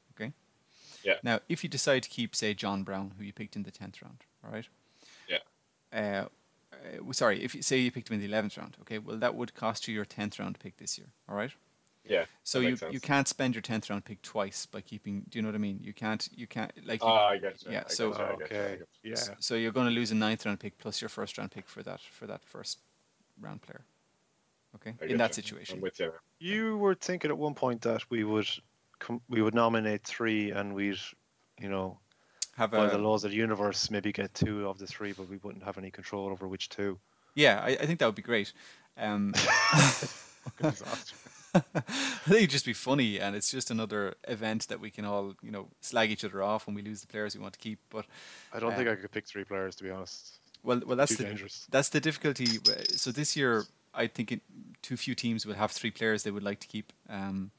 Okay. 1.08 1.20
Yeah. 1.24 1.32
Now, 1.34 1.40
if 1.50 1.64
you 1.64 1.70
decide 1.70 2.04
to 2.04 2.10
keep, 2.10 2.36
say, 2.36 2.54
John 2.54 2.84
Brown, 2.84 3.14
who 3.18 3.24
you 3.24 3.34
picked 3.34 3.56
in 3.56 3.64
the 3.64 3.72
tenth 3.72 4.02
round, 4.02 4.18
all 4.44 4.52
right. 4.52 4.68
Yeah. 5.30 5.38
Uh, 5.94 6.26
uh, 6.74 7.14
sorry, 7.14 7.44
if 7.44 7.56
you 7.56 7.62
say 7.62 7.78
you 7.78 7.92
picked 7.92 8.10
him 8.10 8.16
in 8.16 8.20
the 8.20 8.28
eleventh 8.28 8.58
round, 8.58 8.76
okay, 8.82 9.00
well 9.00 9.18
that 9.18 9.36
would 9.36 9.54
cost 9.54 9.88
you 9.88 9.94
your 9.94 10.06
tenth 10.06 10.38
round 10.40 10.60
pick 10.60 10.78
this 10.78 10.98
year, 10.98 11.08
all 11.30 11.36
right. 11.36 11.52
yeah. 12.06 12.26
So 12.44 12.60
you 12.60 12.76
sense. 12.76 12.94
you 12.94 13.00
can't 13.00 13.28
spend 13.28 13.56
your 13.56 13.62
tenth 13.62 13.90
round 13.90 14.04
pick 14.06 14.22
twice 14.22 14.66
by 14.66 14.82
keeping. 14.82 15.24
Do 15.30 15.38
you 15.40 15.44
know 15.44 15.48
what 15.50 15.56
I 15.56 15.60
mean? 15.60 15.80
You 15.82 15.94
can't 15.94 16.28
you 16.36 16.46
can't 16.46 16.72
like. 16.86 17.02
you- 17.02 17.08
Oh, 17.10 17.14
I 17.14 17.38
get 17.38 17.64
you. 17.64 17.72
Yeah, 17.72 17.84
I 17.88 17.92
so- 17.92 18.12
get 18.12 18.20
you, 18.20 18.26
I 18.26 18.30
get 18.30 18.52
you, 18.52 18.58
I 18.58 18.60
okay. 18.60 18.78
get 18.78 18.88
you. 19.04 19.12
Yeah. 19.12 19.18
s- 19.18 19.32
So 19.40 19.56
you're 19.56 19.72
going 19.72 19.88
to 19.88 19.94
lose 19.94 20.12
a 20.12 20.16
ninth 20.16 20.46
round 20.46 20.60
pick 20.60 20.78
plus 20.78 21.02
your 21.02 21.10
first 21.10 21.38
round 21.38 21.52
pick 21.52 21.68
for 21.70 21.82
that 21.84 22.02
for 22.02 22.28
that 22.28 22.44
first 22.44 22.80
round 23.42 23.62
player. 23.62 23.84
Okay, 24.76 24.94
I 25.02 25.04
in 25.06 25.10
get 25.12 25.18
that 25.20 25.34
situation. 25.36 25.78
I'm 25.78 25.82
with 25.82 26.00
you. 26.00 26.12
You 26.40 26.78
were 26.78 26.96
thinking 26.96 27.32
at 27.32 27.38
one 27.38 27.56
point 27.56 27.82
that 27.82 28.04
we 28.12 28.24
would 28.26 28.50
com- 29.00 29.22
we 29.30 29.42
would 29.42 29.54
nominate 29.56 30.04
three 30.04 30.52
and 30.52 30.74
we'd 30.74 30.98
you 31.60 31.70
know 31.70 32.00
Have 32.56 32.72
by 32.72 32.88
the 32.88 32.98
laws 32.98 33.24
of 33.24 33.32
the 33.32 33.38
universe 33.38 33.90
maybe 33.92 34.12
get 34.12 34.34
two 34.34 34.68
of 34.68 34.78
the 34.80 34.88
three, 34.88 35.14
but 35.14 35.30
we 35.30 35.38
wouldn't 35.38 35.64
have 35.64 35.78
any 35.78 35.92
control 35.92 36.28
over 36.30 36.48
which 36.48 36.70
two. 36.70 37.00
yeah, 37.36 37.62
I, 37.64 37.70
I 37.82 37.86
think 37.86 38.00
that 38.00 38.06
would 38.06 38.16
be 38.16 38.22
great. 38.22 38.54
Um, 38.98 39.34
disaster. 40.62 41.16
I 41.56 41.62
think 42.30 42.38
it'd 42.44 42.50
just 42.52 42.66
be 42.66 42.74
funny, 42.74 43.20
and 43.20 43.36
it's 43.36 43.50
just 43.50 43.72
another 43.72 44.16
event 44.28 44.68
that 44.68 44.80
we 44.80 44.92
can 44.92 45.06
all, 45.06 45.34
you 45.42 45.50
know, 45.50 45.68
slag 45.82 46.12
each 46.12 46.24
other 46.26 46.44
off 46.44 46.68
when 46.68 46.76
we 46.76 46.82
lose 46.84 47.02
the 47.02 47.08
players 47.08 47.36
we 47.36 47.42
want 47.42 47.54
to 47.54 47.60
keep. 47.60 47.80
But 47.90 48.06
I 48.54 48.60
don't 48.60 48.74
Uh, 48.74 48.76
think 48.76 48.90
I 48.90 48.96
could 48.96 49.12
pick 49.12 49.26
three 49.26 49.44
players 49.44 49.76
to 49.78 49.84
be 49.84 49.90
honest. 49.90 50.40
well, 50.64 50.82
well, 50.86 50.98
that's 50.98 51.12
Too 51.16 51.24
the 51.24 51.30
dangerous. 51.30 51.66
that's 51.72 51.90
the 51.90 52.00
difficulty. 52.00 52.60
uh, 52.70 52.84
So 52.96 53.12
this 53.12 53.36
year, 53.36 53.66
I 53.94 54.08
think 54.08 54.32
it, 54.34 54.42
too 54.82 54.98
few 54.98 55.16
teams 55.16 55.46
will 55.46 55.56
have 55.56 55.72
three 55.72 55.90
players 55.92 56.24
they 56.24 56.32
would 56.32 56.44
like 56.44 56.60
to 56.60 56.68
keep, 56.68 56.92
um, 57.10 57.52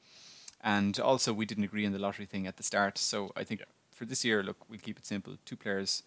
and 0.61 0.99
also 0.99 1.33
we 1.33 1.45
didn't 1.45 1.63
agree 1.63 1.85
on 1.85 1.91
the 1.93 1.99
lottery 1.99 2.25
thing 2.25 2.47
at 2.47 2.57
the 2.57 2.63
start. 2.63 2.97
So 2.97 3.31
I 3.35 3.43
think 3.43 3.61
Yeah. 3.61 3.65
for 3.91 4.05
this 4.05 4.23
year, 4.25 4.43
look, 4.43 4.69
we'll 4.69 4.79
keep 4.79 4.97
it 4.97 5.05
simple: 5.05 5.37
two 5.45 5.55
players, 5.57 6.03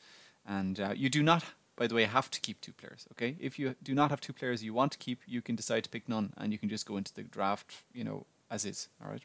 and 0.47 0.81
uh, 0.81 0.93
you 0.97 1.09
do 1.11 1.23
not. 1.23 1.45
By 1.77 1.87
the 1.87 1.95
way, 1.95 2.05
have 2.05 2.31
to 2.31 2.41
keep 2.41 2.61
two 2.61 2.73
players. 2.73 3.07
Okay, 3.13 3.37
if 3.41 3.59
you 3.59 3.75
do 3.83 3.95
not 3.95 4.11
have 4.11 4.21
two 4.21 4.33
players 4.35 4.63
you 4.63 4.75
want 4.75 4.93
to 4.93 4.99
keep, 4.99 5.21
you 5.27 5.41
can 5.43 5.57
decide 5.57 5.85
to 5.85 5.91
pick 5.91 6.09
none, 6.09 6.33
and 6.37 6.53
you 6.53 6.59
can 6.59 6.69
just 6.69 6.87
go 6.87 6.97
into 6.97 7.13
the 7.15 7.23
draft, 7.23 7.83
you 7.95 8.05
know, 8.05 8.27
as 8.51 8.65
is. 8.65 8.89
All 9.03 9.11
right. 9.11 9.23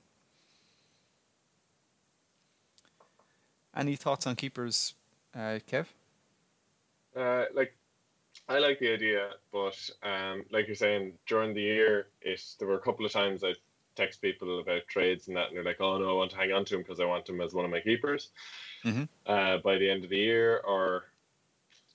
Any 3.76 3.96
thoughts 3.96 4.26
on 4.26 4.36
keepers, 4.36 4.96
uh, 5.36 5.60
Kev? 5.70 5.88
Uh, 7.16 7.46
like, 7.54 7.76
I 8.48 8.60
like 8.60 8.80
the 8.80 8.92
idea, 8.94 9.32
but 9.52 9.90
um, 10.04 10.46
like 10.52 10.68
you're 10.68 10.76
saying, 10.76 11.14
during 11.28 11.54
the 11.54 11.62
year, 11.62 12.08
it 12.22 12.42
there 12.60 12.68
were 12.68 12.76
a 12.76 12.82
couple 12.82 13.06
of 13.06 13.12
times 13.12 13.44
I 13.44 13.54
text 13.98 14.22
people 14.22 14.60
about 14.60 14.88
trades 14.88 15.28
and 15.28 15.36
that, 15.36 15.48
and 15.48 15.58
they're 15.58 15.64
like, 15.64 15.82
"Oh 15.82 15.98
no, 15.98 16.10
I 16.10 16.14
want 16.14 16.32
to 16.32 16.38
hang 16.38 16.54
on 16.54 16.64
to 16.66 16.76
him 16.76 16.82
because 16.84 17.00
I 17.00 17.06
want 17.06 17.28
him 17.28 17.42
as 17.42 17.54
one 17.54 17.66
of 17.66 17.72
my 17.72 17.82
keepers." 17.82 18.30
Mhm. 18.86 19.10
Uh, 19.26 19.58
by 19.58 19.78
the 19.78 19.90
end 19.90 20.04
of 20.04 20.10
the 20.10 20.18
year, 20.18 20.60
or 20.60 21.12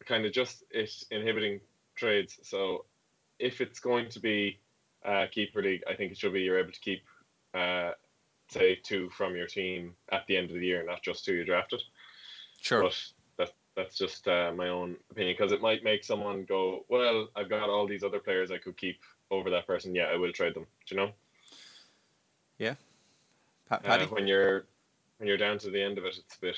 kind 0.04 0.26
of 0.26 0.32
just 0.32 0.64
it 0.70 0.92
inhibiting 1.10 1.60
trades. 1.94 2.38
So, 2.42 2.84
if 3.38 3.60
it's 3.60 3.80
going 3.80 4.08
to 4.10 4.20
be 4.20 4.58
a 5.04 5.28
keeper 5.28 5.62
league, 5.62 5.84
I 5.88 5.94
think 5.94 6.12
it 6.12 6.18
should 6.18 6.32
be 6.32 6.42
you're 6.42 6.58
able 6.58 6.72
to 6.72 6.80
keep, 6.80 7.02
uh, 7.54 7.92
say, 8.48 8.74
two 8.76 9.10
from 9.10 9.36
your 9.36 9.46
team 9.46 9.94
at 10.10 10.26
the 10.26 10.36
end 10.36 10.50
of 10.50 10.56
the 10.56 10.66
year, 10.66 10.84
not 10.84 11.02
just 11.02 11.24
two 11.24 11.34
you 11.34 11.44
drafted. 11.44 11.82
Sure. 12.60 12.82
But 12.82 13.12
that 13.36 13.52
that's 13.74 13.96
just 13.96 14.28
uh, 14.28 14.52
my 14.54 14.68
own 14.68 14.96
opinion 15.10 15.34
because 15.38 15.52
it 15.52 15.62
might 15.62 15.84
make 15.84 16.04
someone 16.04 16.44
go, 16.44 16.84
well, 16.88 17.28
I've 17.36 17.48
got 17.48 17.70
all 17.70 17.86
these 17.86 18.04
other 18.04 18.20
players 18.20 18.50
I 18.50 18.58
could 18.58 18.76
keep 18.76 19.00
over 19.30 19.50
that 19.50 19.66
person. 19.66 19.94
Yeah, 19.94 20.04
I 20.04 20.16
will 20.16 20.32
trade 20.32 20.54
them. 20.54 20.66
Do 20.86 20.94
you 20.94 21.00
know? 21.00 21.12
Pa- 23.68 23.80
Uh, 23.84 24.06
when 24.06 24.26
you're 24.26 24.66
when 25.18 25.28
you're 25.28 25.36
down 25.38 25.58
to 25.58 25.70
the 25.70 25.82
end 25.82 25.98
of 25.98 26.04
it, 26.04 26.18
it's 26.18 26.36
a 26.36 26.40
bit 26.40 26.56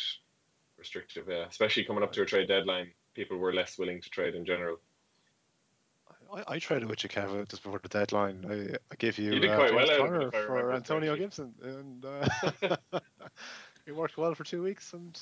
restrictive. 0.79 1.27
Yeah, 1.29 1.47
especially 1.49 1.85
coming 1.85 2.03
up 2.03 2.13
to 2.13 2.23
a 2.23 2.27
trade 2.27 2.49
deadline, 2.49 2.91
people 3.15 3.37
were 3.37 3.53
less 3.53 3.79
willing 3.79 4.01
to 4.01 4.11
trade 4.11 4.35
in 4.35 4.45
general. 4.45 4.79
I, 6.33 6.55
I 6.55 6.59
traded 6.59 6.89
with 6.89 7.03
you, 7.05 7.09
Kev, 7.11 7.49
just 7.49 7.63
before 7.63 7.79
the 7.83 7.89
deadline. 7.89 8.45
I, 8.49 8.77
I 8.93 8.97
gave 8.99 9.19
you, 9.19 9.35
You 9.35 9.41
did 9.41 9.51
uh, 9.51 9.57
quite 9.57 9.71
James 9.71 9.89
well 9.89 9.91
out 9.91 10.01
of 10.01 10.07
it, 10.07 10.11
Conner 10.11 10.29
if 10.29 10.35
I 10.35 10.39
remember 10.39 10.61
for 10.71 10.73
Antonio 10.73 11.17
correctly. 11.17 11.25
Gibson, 11.27 11.55
and 11.63 12.05
uh, 12.05 12.77
it 13.87 13.95
worked 13.95 14.17
well 14.17 14.35
for 14.35 14.43
two 14.45 14.63
weeks, 14.63 14.93
and 14.95 15.19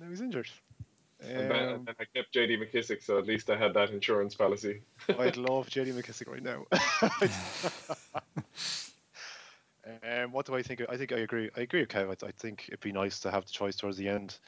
now 0.00 0.08
he's 0.10 0.20
injured. 0.20 0.48
And, 1.22 1.50
then, 1.50 1.68
Um, 1.68 1.74
and 1.74 1.86
then 1.86 1.94
I 2.00 2.04
kept 2.14 2.34
JD 2.34 2.58
McKissic, 2.58 3.02
so 3.02 3.18
at 3.18 3.26
least 3.26 3.48
I 3.50 3.56
had 3.56 3.72
that 3.74 3.90
insurance 3.90 4.34
policy. 4.34 4.82
I'd 5.18 5.36
love 5.36 5.68
JD 5.70 5.92
McKissic 5.94 6.28
right 6.28 6.42
now. 6.42 6.66
um, 10.02 10.32
what 10.32 10.46
do 10.46 10.54
I 10.54 10.62
think? 10.62 10.82
I 10.88 10.96
think 10.96 11.12
I 11.12 11.18
agree. 11.18 11.50
I 11.56 11.60
agree 11.60 11.80
with 11.80 11.88
Kev. 11.88 12.08
I, 12.08 12.26
I 12.26 12.30
think 12.32 12.64
it'd 12.68 12.80
be 12.80 12.92
nice 12.92 13.20
to 13.20 13.30
have 13.30 13.44
the 13.44 13.50
choice 13.50 13.76
towards 13.76 13.96
the 13.96 14.08
end. 14.08 14.38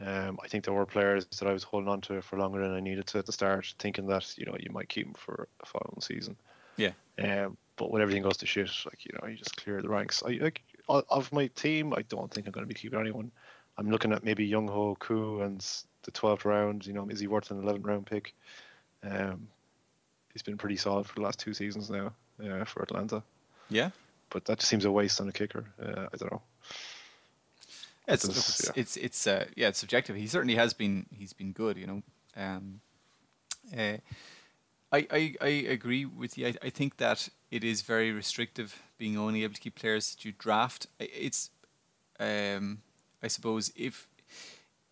Um, 0.00 0.38
I 0.42 0.48
think 0.48 0.64
there 0.64 0.74
were 0.74 0.86
players 0.86 1.26
that 1.26 1.48
I 1.48 1.52
was 1.52 1.64
holding 1.64 1.88
on 1.88 2.00
to 2.02 2.22
for 2.22 2.38
longer 2.38 2.62
than 2.62 2.72
I 2.72 2.80
needed 2.80 3.06
to 3.08 3.18
at 3.18 3.26
the 3.26 3.32
start, 3.32 3.74
thinking 3.78 4.06
that 4.06 4.36
you 4.38 4.46
know 4.46 4.56
you 4.58 4.70
might 4.70 4.88
keep 4.88 5.06
them 5.06 5.14
for 5.14 5.48
a 5.62 5.66
following 5.66 6.00
season. 6.00 6.36
Yeah. 6.76 6.92
Um, 7.18 7.56
but 7.76 7.90
when 7.90 8.02
everything 8.02 8.22
goes 8.22 8.36
to 8.38 8.46
shit, 8.46 8.70
like 8.86 9.04
you 9.04 9.12
know, 9.20 9.28
you 9.28 9.36
just 9.36 9.56
clear 9.56 9.82
the 9.82 9.88
ranks. 9.88 10.22
I 10.24 10.38
like 10.40 10.62
of 10.88 11.32
my 11.32 11.48
team. 11.48 11.92
I 11.94 12.02
don't 12.02 12.32
think 12.32 12.46
I'm 12.46 12.52
going 12.52 12.64
to 12.64 12.68
be 12.68 12.78
keeping 12.78 12.98
anyone. 12.98 13.30
I'm 13.76 13.90
looking 13.90 14.12
at 14.12 14.24
maybe 14.24 14.48
Younghoe 14.48 14.98
Koo 14.98 15.42
and 15.42 15.60
the 16.02 16.10
12th 16.10 16.44
round. 16.44 16.86
You 16.86 16.92
know, 16.92 17.08
is 17.08 17.20
he 17.20 17.26
worth 17.26 17.50
an 17.50 17.62
11th 17.62 17.86
round 17.86 18.06
pick? 18.06 18.34
Um, 19.08 19.48
he's 20.32 20.42
been 20.42 20.58
pretty 20.58 20.76
solid 20.76 21.06
for 21.06 21.14
the 21.14 21.20
last 21.22 21.38
two 21.38 21.54
seasons 21.54 21.90
now 21.90 22.12
uh, 22.44 22.64
for 22.64 22.82
Atlanta. 22.82 23.22
Yeah. 23.70 23.90
But 24.30 24.44
that 24.46 24.58
just 24.58 24.68
seems 24.70 24.84
a 24.84 24.90
waste 24.90 25.20
on 25.20 25.28
a 25.28 25.32
kicker. 25.32 25.64
Uh, 25.80 26.06
I 26.12 26.16
don't 26.16 26.32
know. 26.32 26.42
It's 28.06 28.24
It's- 28.24 28.38
it's 28.38 28.64
yeah. 28.66 28.72
it's, 28.80 28.96
it's 28.96 29.26
uh, 29.26 29.44
yeah, 29.56 29.68
it's 29.68 29.78
subjective. 29.78 30.16
He 30.16 30.26
certainly 30.26 30.54
has 30.56 30.72
been. 30.74 31.06
He's 31.16 31.32
been 31.34 31.52
good, 31.52 31.76
you 31.76 31.86
know. 31.86 32.02
Um, 32.36 32.80
uh, 33.76 33.98
I, 34.90 35.06
I 35.10 35.34
I 35.42 35.48
agree 35.48 36.06
with 36.06 36.38
you. 36.38 36.46
I, 36.48 36.54
I 36.62 36.70
think 36.70 36.96
that 36.96 37.28
it 37.50 37.62
is 37.64 37.82
very 37.82 38.10
restrictive 38.12 38.82
being 38.96 39.18
only 39.18 39.44
able 39.44 39.54
to 39.54 39.60
keep 39.60 39.74
players 39.74 40.10
that 40.14 40.24
you 40.24 40.32
draft. 40.38 40.86
I- 41.00 41.10
It's, 41.12 41.50
um, 42.18 42.78
I 43.22 43.28
suppose 43.28 43.70
if 43.76 44.08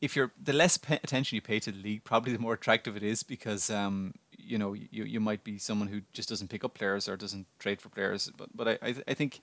if 0.02 0.14
you're 0.14 0.32
the 0.42 0.52
less 0.52 0.76
attention 0.90 1.36
you 1.36 1.40
pay 1.40 1.58
to 1.60 1.72
the 1.72 1.82
league, 1.82 2.04
probably 2.04 2.32
the 2.32 2.38
more 2.38 2.52
attractive 2.52 2.96
it 2.98 3.02
is 3.02 3.22
because 3.22 3.70
um, 3.70 4.12
you 4.46 4.58
know 4.58 4.74
you, 4.74 5.04
you 5.04 5.20
might 5.20 5.42
be 5.44 5.58
someone 5.58 5.88
who 5.88 6.00
just 6.12 6.28
doesn't 6.28 6.48
pick 6.48 6.64
up 6.64 6.74
players 6.74 7.08
or 7.08 7.16
doesn't 7.16 7.46
trade 7.58 7.80
for 7.80 7.88
players. 7.90 8.30
But 8.36 8.48
but 8.56 8.68
I 8.68 8.78
I, 8.88 8.92
th- 8.92 9.04
I 9.08 9.14
think 9.14 9.40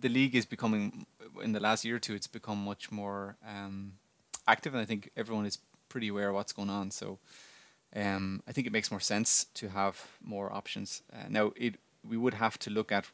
the 0.00 0.08
league 0.08 0.34
is 0.34 0.46
becoming 0.46 1.06
in 1.42 1.52
the 1.52 1.60
last 1.60 1.84
year 1.84 1.96
or 1.96 2.00
two 2.00 2.14
it's 2.14 2.26
become 2.26 2.64
much 2.64 2.90
more 2.90 3.36
um, 3.46 3.92
active 4.48 4.74
and 4.74 4.82
I 4.82 4.86
think 4.86 5.10
everyone 5.16 5.46
is 5.46 5.58
pretty 5.88 6.08
aware 6.08 6.28
of 6.30 6.34
what's 6.34 6.52
going 6.52 6.70
on. 6.70 6.90
So 6.90 7.18
um, 7.94 8.42
I 8.48 8.52
think 8.52 8.66
it 8.66 8.72
makes 8.72 8.90
more 8.90 9.00
sense 9.00 9.46
to 9.54 9.68
have 9.68 10.06
more 10.22 10.52
options. 10.52 11.02
Uh, 11.12 11.26
now 11.28 11.52
it 11.56 11.74
we 12.08 12.16
would 12.16 12.34
have 12.34 12.58
to 12.60 12.70
look 12.70 12.92
at 12.92 13.06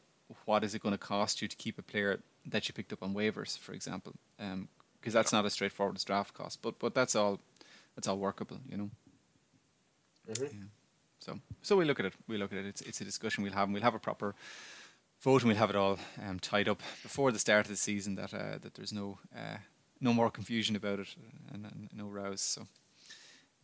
what 0.45 0.63
is 0.63 0.73
it 0.75 0.81
going 0.81 0.93
to 0.93 0.97
cost 0.97 1.41
you 1.41 1.47
to 1.47 1.55
keep 1.55 1.77
a 1.77 1.83
player 1.83 2.19
that 2.45 2.67
you 2.67 2.73
picked 2.73 2.93
up 2.93 3.03
on 3.03 3.13
waivers, 3.13 3.57
for 3.57 3.73
example, 3.73 4.13
because 4.99 5.13
that's 5.13 5.31
not 5.33 5.45
as 5.45 5.53
straightforward 5.53 5.95
as 5.95 6.03
draft 6.03 6.33
cost. 6.33 6.61
But 6.61 6.79
but 6.79 6.93
that's 6.95 7.15
all 7.15 7.39
that's 7.95 8.07
all 8.07 8.17
workable, 8.17 8.59
you 8.69 8.77
know. 8.77 8.89
Mhm. 10.29 10.41
Yeah. 10.53 10.82
So 11.23 11.39
so 11.61 11.75
we 11.75 11.85
look 11.85 11.99
at 11.99 12.05
it. 12.05 12.13
We 12.27 12.37
look 12.37 12.51
at 12.51 12.59
it. 12.59 12.65
It's 12.65 12.81
it's 12.81 13.01
a 13.01 13.05
discussion 13.05 13.43
we'll 13.43 13.53
have. 13.53 13.65
And 13.65 13.73
we'll 13.73 13.83
have 13.83 13.95
a 13.95 13.99
proper 13.99 14.35
vote 15.21 15.41
and 15.41 15.49
we'll 15.49 15.57
have 15.57 15.69
it 15.69 15.75
all 15.75 15.97
um, 16.27 16.39
tied 16.39 16.67
up 16.67 16.81
before 17.01 17.31
the 17.31 17.39
start 17.39 17.65
of 17.65 17.71
the 17.71 17.77
season. 17.77 18.15
That 18.15 18.33
uh, 18.33 18.57
that 18.61 18.73
there's 18.73 18.93
no 18.93 19.19
uh, 19.35 19.57
no 20.01 20.13
more 20.13 20.29
confusion 20.29 20.75
about 20.75 20.99
it 20.99 21.15
and, 21.53 21.65
and 21.65 21.89
no 21.93 22.07
rows. 22.07 22.41
So 22.41 22.67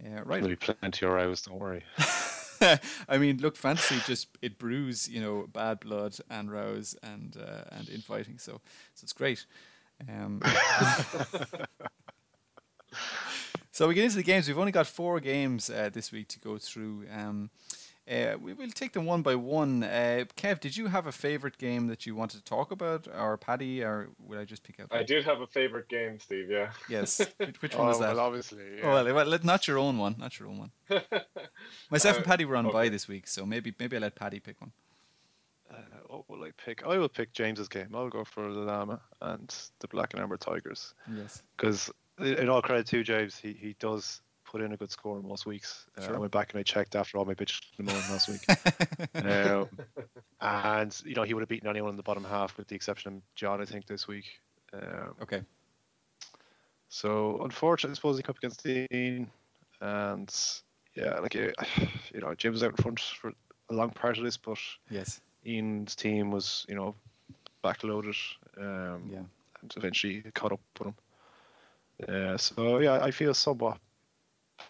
yeah, 0.04 0.20
right. 0.20 0.42
There'll 0.42 0.50
be 0.50 0.56
plenty 0.56 1.06
of 1.06 1.12
rows. 1.12 1.42
Don't 1.42 1.60
worry. 1.60 1.84
I 3.10 3.18
mean, 3.18 3.38
look, 3.38 3.56
fantasy 3.56 4.00
just 4.06 4.28
it 4.42 4.58
brews, 4.58 5.08
you 5.08 5.22
know, 5.22 5.48
bad 5.52 5.80
blood 5.80 6.16
and 6.30 6.52
rows 6.52 6.96
and 7.04 7.36
uh, 7.38 7.64
and 7.72 7.90
infighting. 7.90 8.38
So 8.38 8.62
so 8.94 9.04
it's 9.04 9.14
great. 9.14 9.46
Um, 10.08 10.42
so 13.80 13.88
we 13.88 13.94
get 13.94 14.04
into 14.04 14.18
the 14.18 14.24
games. 14.24 14.46
We've 14.46 14.60
only 14.60 14.74
got 14.74 14.88
four 14.88 15.22
games 15.22 15.70
uh, 15.70 15.90
this 15.90 16.12
week 16.12 16.28
to 16.30 16.40
go 16.40 16.58
through. 16.58 17.06
Um, 17.18 17.50
uh, 18.12 18.36
we 18.38 18.52
will 18.52 18.70
take 18.72 18.92
them 18.92 19.06
one 19.06 19.22
by 19.22 19.36
one. 19.36 19.84
Uh, 19.84 20.26
Kev, 20.36 20.60
did 20.60 20.76
you 20.76 20.88
have 20.88 21.08
a 21.08 21.14
favorite 21.14 21.58
game 21.58 21.88
that 21.88 22.06
you 22.06 22.14
wanted 22.14 22.40
to 22.40 22.44
talk 22.44 22.72
about, 22.72 23.08
or 23.08 23.38
Paddy, 23.38 23.82
or 23.82 24.10
would 24.28 24.38
I 24.38 24.44
just 24.44 24.64
pick 24.64 24.82
out? 24.82 24.88
I 24.92 25.04
did 25.04 25.24
have 25.24 25.40
a 25.40 25.48
favorite 25.48 25.88
game, 25.88 26.20
Steve. 26.20 26.52
Yeah. 26.52 26.72
Yes. 26.90 27.22
Which, 27.38 27.62
which 27.62 27.76
one 27.78 27.88
was 27.88 28.00
oh, 28.00 28.02
that? 28.02 28.16
well, 28.18 28.26
obviously. 28.26 28.66
Oh, 28.84 28.88
Yeah. 28.98 29.14
well, 29.14 29.26
well, 29.26 29.40
not 29.44 29.66
your 29.66 29.78
own 29.78 29.98
one. 29.98 30.16
Not 30.20 30.38
your 30.38 30.50
own 30.50 30.58
one. 30.58 30.72
Myself 31.90 32.18
and 32.18 32.26
Uh, 32.26 32.28
Paddy 32.28 32.44
were 32.44 32.58
on 32.58 32.70
by 32.74 32.90
this 32.90 33.08
week, 33.08 33.28
so 33.28 33.46
maybe 33.46 33.74
maybe 33.80 33.96
I 33.96 34.00
let 34.00 34.14
Paddy 34.14 34.42
pick 34.42 34.60
one. 34.60 34.74
Uh, 35.72 35.76
what 36.08 36.30
will 36.30 36.44
I 36.44 36.52
pick? 36.66 36.84
I 36.86 36.98
will 36.98 37.08
pick 37.08 37.32
James's 37.32 37.70
game. 37.70 37.96
I'll 37.96 38.10
go 38.10 38.26
for 38.26 38.52
the 38.52 38.60
Llama 38.60 39.00
and 39.22 39.56
the 39.80 39.88
Black 39.88 40.14
and 40.14 40.22
Amber 40.22 40.36
Tigers. 40.36 40.94
Yes. 41.16 41.44
Because, 41.56 41.90
in 42.22 42.50
all 42.50 42.62
credit 42.62 42.86
to 42.88 43.04
James, 43.04 43.38
he, 43.38 43.54
he 43.54 43.76
does 43.80 44.22
put 44.46 44.62
in 44.62 44.72
a 44.74 44.78
good 44.78 44.90
score 44.92 45.22
most 45.22 45.46
weeks. 45.46 45.86
Uh, 45.98 46.02
Sure. 46.02 46.16
I 46.16 46.20
went 46.20 46.32
back 46.32 46.52
and 46.54 46.60
I 46.60 46.64
checked 46.64 46.96
after 46.96 47.18
all 47.18 47.26
my 47.26 47.36
bitches 47.36 47.62
in 47.78 47.86
the 47.86 47.92
morning 47.92 48.10
last 48.12 48.28
week. 48.30 48.46
um, 49.26 49.70
and, 50.42 51.02
you 51.06 51.14
know, 51.16 51.24
he 51.24 51.34
would 51.34 51.42
have 51.42 51.50
beaten 51.50 51.70
anyone 51.70 51.92
in 51.92 51.98
the 51.98 52.04
bottom 52.04 52.24
half 52.24 52.58
with 52.58 52.68
the 52.68 52.76
exception 52.76 53.18
of 53.18 53.22
John, 53.36 53.62
I 53.62 53.66
think, 53.66 53.86
this 53.86 54.08
week. 54.08 54.26
Um, 54.74 55.16
Okay. 55.22 55.42
So 56.90 57.42
unfortunately, 57.44 57.94
I 57.94 57.96
suppose 57.96 58.18
he 58.18 58.24
come 58.24 58.32
up 58.34 58.38
against 58.40 58.64
Dean, 58.64 59.30
and 59.80 60.36
yeah, 60.96 61.20
like 61.20 61.36
uh, 61.36 61.52
you 62.14 62.22
know, 62.22 62.34
James 62.34 62.54
was 62.54 62.64
out 62.64 62.72
in 62.72 62.78
front 62.78 63.00
for 63.00 63.32
a 63.70 63.74
long 63.74 63.92
part 63.92 64.18
of 64.18 64.24
this, 64.24 64.38
but 64.38 64.58
Yes. 64.90 65.22
Ian's 65.46 65.96
team 65.96 66.32
was 66.32 66.66
you 66.68 66.74
know 66.76 66.96
backloaded, 67.64 68.18
um, 68.58 69.08
Yeah. 69.12 69.20
and 69.62 69.74
eventually 69.78 70.24
caught 70.34 70.52
up 70.52 70.60
with 70.80 70.88
him. 70.88 70.96
Uh, 72.08 72.38
so 72.38 72.80
yeah, 72.80 72.94
I 73.04 73.12
feel 73.12 73.34
somewhat 73.34 73.78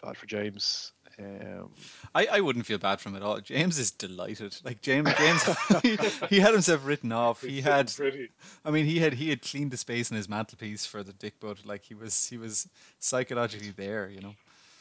bad 0.02 0.16
for 0.16 0.26
James. 0.26 0.92
Um, 1.18 1.70
I, 2.14 2.26
I 2.32 2.40
wouldn't 2.40 2.64
feel 2.64 2.78
bad 2.78 2.98
for 3.00 3.10
him 3.10 3.16
at 3.16 3.22
all. 3.22 3.40
James 3.40 3.78
is 3.78 3.90
delighted. 3.90 4.56
Like 4.64 4.80
James, 4.80 5.10
James, 5.18 5.44
he, 5.82 5.96
he 6.28 6.40
had 6.40 6.52
himself 6.54 6.86
written 6.86 7.12
off. 7.12 7.42
He 7.42 7.60
had, 7.60 7.92
pretty. 7.94 8.30
I 8.64 8.70
mean, 8.70 8.86
he 8.86 9.00
had 9.00 9.14
he 9.14 9.28
had 9.28 9.42
cleaned 9.42 9.70
the 9.70 9.76
space 9.76 10.10
in 10.10 10.16
his 10.16 10.28
mantelpiece 10.28 10.86
for 10.86 11.02
the 11.02 11.12
dick 11.12 11.38
boat. 11.38 11.58
Like 11.64 11.84
he 11.84 11.94
was 11.94 12.26
he 12.28 12.38
was 12.38 12.68
psychologically 12.98 13.70
there, 13.70 14.08
you 14.08 14.20
know. 14.20 14.34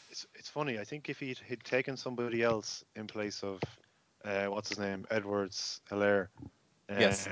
it's 0.09 0.25
it's 0.35 0.47
funny. 0.49 0.79
I 0.79 0.85
think 0.85 1.09
if 1.09 1.19
he'd, 1.19 1.39
he'd 1.45 1.63
taken 1.65 1.97
somebody 1.97 2.41
else 2.41 2.85
in 2.95 3.05
place 3.07 3.43
of 3.43 3.59
uh, 4.23 4.45
what's 4.45 4.69
his 4.69 4.79
name, 4.79 5.05
Edwards-Helaire, 5.11 6.27
um, 6.89 6.97
Yes. 6.99 7.27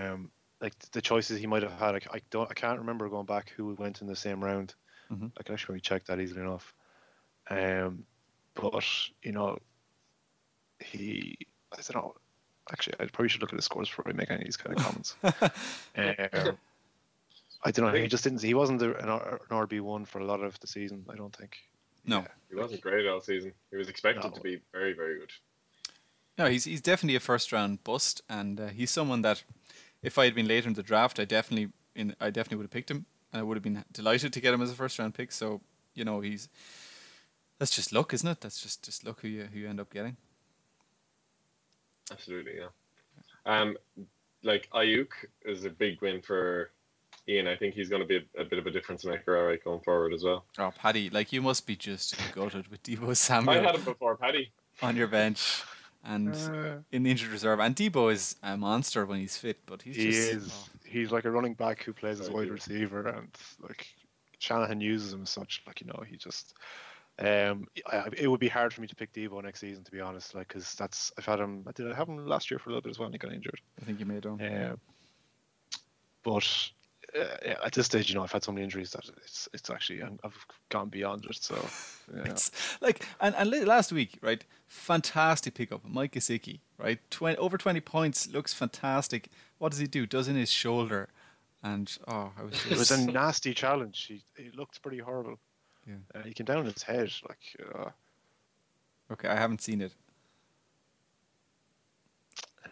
like 0.61 0.73
the 0.91 1.01
choices 1.01 1.39
he 1.39 1.47
might 1.47 1.63
have 1.63 1.73
had. 1.79 1.95
I, 1.95 1.99
I 2.13 2.21
don't, 2.29 2.49
I 2.51 2.53
can't 2.53 2.79
remember 2.79 3.07
going 3.09 3.25
back 3.25 3.51
who 3.55 3.73
went 3.75 4.01
in 4.01 4.07
the 4.07 4.15
same 4.15 4.43
round. 4.43 4.73
Mhm. 5.11 5.31
I 5.37 5.43
can 5.43 5.53
actually 5.53 5.65
probably 5.65 5.81
check 5.81 6.05
that 6.05 6.19
easily 6.19 6.41
enough. 6.41 6.73
Um, 7.49 8.05
but 8.55 8.83
you 9.23 9.31
know, 9.31 9.57
he, 10.79 11.37
I 11.71 11.75
don't 11.77 11.95
know. 11.95 12.15
Actually, 12.71 12.95
I 12.99 13.05
probably 13.05 13.29
should 13.29 13.41
look 13.41 13.53
at 13.53 13.57
his 13.57 13.65
scores 13.65 13.87
before 13.89 14.09
I 14.09 14.13
make 14.13 14.29
any 14.29 14.41
of 14.41 14.45
these 14.45 14.57
kind 14.57 14.77
of 14.77 14.83
comments. 14.83 15.15
um, 16.43 16.57
I 17.63 17.71
don't 17.71 17.85
know. 17.85 17.93
He 17.93 18.07
just 18.07 18.23
didn't. 18.23 18.41
He 18.41 18.53
wasn't 18.53 18.81
an, 18.81 18.91
an 18.91 19.09
RB 19.49 19.79
one 19.81 20.05
for 20.05 20.19
a 20.19 20.25
lot 20.25 20.41
of 20.43 20.59
the 20.59 20.67
season. 20.67 21.05
I 21.09 21.15
don't 21.15 21.35
think. 21.35 21.57
No, 22.05 22.25
He 22.49 22.55
wasn't 22.55 22.81
great 22.81 23.07
all 23.07 23.21
season. 23.21 23.53
He 23.71 23.77
was 23.77 23.89
expected 23.89 24.23
No. 24.23 24.29
to 24.31 24.41
be 24.41 24.61
very, 24.71 24.93
very 24.93 25.19
good. 25.19 25.31
no, 26.37 26.45
he's 26.49 26.63
he's 26.65 26.81
definitely 26.81 27.15
a 27.15 27.19
first 27.21 27.51
round 27.51 27.83
bust, 27.83 28.21
and 28.29 28.59
uh, 28.59 28.67
he's 28.67 28.91
someone 28.91 29.21
that 29.23 29.43
if 30.01 30.17
I 30.17 30.25
had 30.25 30.35
been 30.35 30.47
later 30.47 30.67
in 30.67 30.73
the 30.73 30.83
draft, 30.83 31.19
I 31.19 31.25
definitely 31.25 31.71
in 31.95 32.15
I 32.21 32.29
definitely 32.29 32.57
would 32.57 32.63
have 32.65 32.71
picked 32.71 32.91
him, 32.91 32.97
and 32.97 33.05
I 33.33 33.43
would 33.43 33.57
have 33.57 33.63
been 33.63 33.83
delighted 33.91 34.33
to 34.33 34.41
get 34.41 34.53
him 34.53 34.61
as 34.61 34.71
a 34.71 34.75
first 34.75 34.99
round 34.99 35.13
pick. 35.13 35.31
So 35.31 35.61
you 35.93 36.05
know, 36.05 36.21
he's 36.21 36.49
that's 37.59 37.75
just 37.75 37.91
luck, 37.91 38.13
isn't 38.13 38.27
it? 38.27 38.41
That's 38.41 38.61
just 38.61 38.83
just 38.83 39.05
luck 39.05 39.21
who 39.21 39.27
you 39.27 39.47
who 39.51 39.59
you 39.59 39.69
end 39.69 39.79
up 39.79 39.91
getting. 39.91 40.17
Absolutely, 42.11 42.53
yeah. 42.57 42.67
Um, 43.45 43.77
like 44.43 44.69
Aiyuk 44.73 45.09
is 45.43 45.65
a 45.65 45.69
big 45.69 46.01
win 46.01 46.21
for 46.21 46.71
Ian. 47.27 47.47
I 47.47 47.55
think 47.55 47.73
he's 47.73 47.89
going 47.89 48.01
to 48.01 48.07
be 48.07 48.17
a, 48.17 48.41
a 48.41 48.45
bit 48.45 48.59
of 48.59 48.65
a 48.65 48.71
difference 48.71 49.03
maker, 49.03 49.37
all 49.37 49.45
right, 49.45 49.61
going 49.61 49.81
forward 49.81 50.13
as 50.13 50.23
well. 50.23 50.45
Oh, 50.57 50.71
Paddy, 50.77 51.09
like 51.09 51.33
you 51.33 51.41
must 51.41 51.65
be 51.67 51.75
just 51.75 52.15
gutted 52.33 52.67
with 52.69 52.83
Deebo 52.83 53.15
Samuel. 53.15 53.59
I 53.59 53.61
had 53.61 53.75
him 53.75 53.83
before, 53.83 54.15
Paddy. 54.15 54.51
on 54.81 54.95
your 54.95 55.07
bench 55.07 55.63
and 56.07 56.33
Uh, 56.33 56.77
in 56.91 57.03
the 57.03 57.11
injured 57.11 57.29
reserve. 57.31 57.59
And 57.59 57.75
Deebo 57.75 58.11
is 58.11 58.35
a 58.41 58.55
monster 58.57 59.05
when 59.05 59.19
he's 59.19 59.37
fit, 59.37 59.59
but 59.65 59.81
he's 59.83 59.95
he 59.95 60.11
just 60.11 60.31
is. 60.33 60.51
oh, 60.53 60.69
He's 60.85 61.11
like 61.11 61.25
a 61.25 61.31
running 61.31 61.53
back 61.53 61.83
who 61.83 61.91
plays 61.93 62.19
as 62.21 62.29
a 62.29 62.31
wide 62.31 62.49
receiver, 62.49 63.07
and 63.07 63.27
like 63.61 63.87
Shanahan 64.39 64.79
uses 64.81 65.11
him 65.13 65.21
as 65.23 65.29
such. 65.29 65.61
Like 65.67 65.81
you 65.81 65.87
know, 65.87 66.01
he 66.09 66.15
just. 66.17 66.53
Um, 67.19 67.67
I, 67.91 68.09
it 68.15 68.27
would 68.27 68.39
be 68.39 68.47
hard 68.47 68.71
for 68.73 68.81
me 68.81 68.87
to 68.87 68.95
pick 68.95 69.11
Deebo 69.11 69.43
next 69.43 69.59
season, 69.59 69.83
to 69.83 69.91
be 69.91 69.99
honest. 69.99 70.35
Like, 70.35 70.47
because 70.49 70.75
that's 70.75 71.11
I've 71.17 71.25
had 71.25 71.39
him. 71.39 71.63
Did 71.75 71.91
I 71.91 71.95
have 71.95 72.07
him 72.07 72.25
last 72.27 72.49
year 72.51 72.59
for 72.59 72.69
a 72.69 72.73
little 72.73 72.81
bit 72.83 72.91
as 72.91 72.99
well? 72.99 73.07
And 73.07 73.15
he 73.15 73.17
got 73.17 73.33
injured. 73.33 73.59
I 73.81 73.85
think 73.85 73.99
you 73.99 74.05
made 74.05 74.23
him. 74.23 74.39
Um, 74.39 74.79
but 76.23 76.71
uh, 77.15 77.37
yeah, 77.45 77.55
at 77.63 77.73
this 77.73 77.85
stage, 77.85 78.09
you 78.09 78.15
know, 78.15 78.23
I've 78.23 78.31
had 78.31 78.43
so 78.43 78.51
many 78.51 78.63
injuries 78.63 78.91
that 78.91 79.09
it's 79.23 79.47
it's 79.53 79.69
actually 79.69 80.01
I've 80.03 80.45
gone 80.69 80.89
beyond 80.89 81.25
it. 81.25 81.37
So 81.41 81.55
yeah. 82.15 82.35
Like 82.81 83.05
and, 83.21 83.35
and 83.35 83.65
last 83.65 83.91
week, 83.91 84.17
right? 84.21 84.43
Fantastic 84.67 85.53
pickup, 85.53 85.85
Mike 85.85 86.13
Gesicki, 86.13 86.59
right? 86.77 86.99
20, 87.11 87.37
over 87.37 87.57
twenty 87.57 87.79
points, 87.81 88.27
looks 88.27 88.53
fantastic. 88.53 89.29
What 89.57 89.71
does 89.71 89.79
he 89.79 89.87
do? 89.87 90.05
Does 90.05 90.27
in 90.27 90.35
his 90.35 90.51
shoulder, 90.51 91.09
and 91.63 91.97
oh, 92.07 92.31
I 92.37 92.43
was 92.43 92.53
just 92.53 92.71
it 92.71 92.77
was 92.77 92.91
a 92.91 93.11
nasty 93.11 93.53
challenge. 93.53 94.05
He 94.05 94.23
it 94.35 94.55
looked 94.55 94.81
pretty 94.81 94.99
horrible. 94.99 95.39
Yeah. 95.87 95.95
Uh, 96.13 96.23
he 96.23 96.33
came 96.33 96.45
down 96.45 96.57
on 96.59 96.65
his 96.65 96.83
head 96.83 97.11
like. 97.27 97.39
Uh, 97.73 97.89
okay. 99.13 99.29
I 99.29 99.35
haven't 99.35 99.61
seen 99.61 99.81
it. 99.81 99.93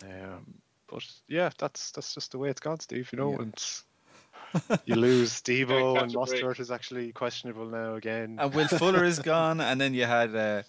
Um, 0.03 0.55
but 0.87 1.05
yeah, 1.27 1.49
that's 1.57 1.91
that's 1.91 2.13
just 2.13 2.31
the 2.31 2.37
way 2.37 2.49
it's 2.49 2.59
gone, 2.59 2.79
Steve. 2.79 3.09
You 3.11 3.17
know, 3.19 3.31
Yeah. 3.31 3.43
and 3.43 3.63
you 4.85 4.95
lose 4.95 5.41
Deebo 5.41 6.01
and 6.01 6.11
a. 6.13 6.17
Mostert 6.17 6.59
is 6.59 6.71
actually 6.71 7.11
questionable 7.11 7.67
now 7.67 7.95
again. 7.95 8.37
And 8.39 8.53
Will 8.53 8.67
Fuller 8.67 9.03
is 9.03 9.19
gone, 9.33 9.61
and 9.61 9.79
then 9.79 9.93
you 9.93 10.05
had 10.05 10.35
uh, 10.35 10.39
uh, 10.39 10.63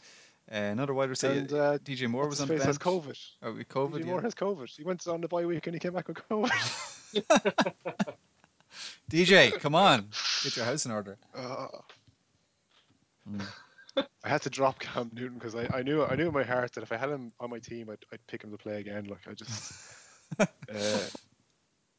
another 0.54 0.94
wide 0.94 1.08
receiver. 1.10 1.34
And, 1.34 1.52
uh, 1.52 1.78
DJ 1.78 2.08
Moore 2.08 2.28
was 2.28 2.40
on 2.40 2.48
his 2.48 2.60
the 2.60 2.64
bench. 2.64 2.66
has 2.66 2.78
COVID. 2.78 3.18
Oh, 3.42 3.52
with 3.52 3.68
DJ 3.68 3.72
COVID. 3.72 4.04
Moore 4.04 4.22
has 4.22 4.34
COVID. 4.34 4.76
He 4.76 4.84
went 4.84 5.06
on 5.06 5.20
the 5.20 5.28
bye 5.28 5.44
week 5.44 5.66
and 5.66 5.74
he 5.74 5.80
came 5.80 5.92
back 5.92 6.08
with 6.08 6.18
COVID. 6.28 6.50
DJ, 9.10 9.58
come 9.60 9.74
on, 9.74 10.08
get 10.42 10.56
your 10.56 10.64
house 10.64 10.84
in 10.86 10.92
order. 10.92 11.16
Uh, 11.34 11.68
Mm. 13.28 13.42
I 14.24 14.28
had 14.28 14.42
to 14.42 14.50
drop 14.50 14.78
Cam 14.78 15.10
Newton 15.12 15.38
because 15.38 15.54
I, 15.54 15.68
I 15.72 15.82
knew 15.82 16.04
I 16.04 16.14
knew 16.14 16.28
in 16.28 16.32
my 16.32 16.44
heart 16.44 16.72
that 16.74 16.82
if 16.82 16.92
I 16.92 16.96
had 16.96 17.08
him 17.08 17.32
on 17.40 17.50
my 17.50 17.58
team, 17.58 17.88
I'd, 17.90 18.04
I'd 18.12 18.24
pick 18.26 18.44
him 18.44 18.50
to 18.50 18.56
play 18.56 18.78
again. 18.78 19.06
Like 19.06 19.26
I 19.28 19.32
just 19.32 19.72
uh, 20.38 20.46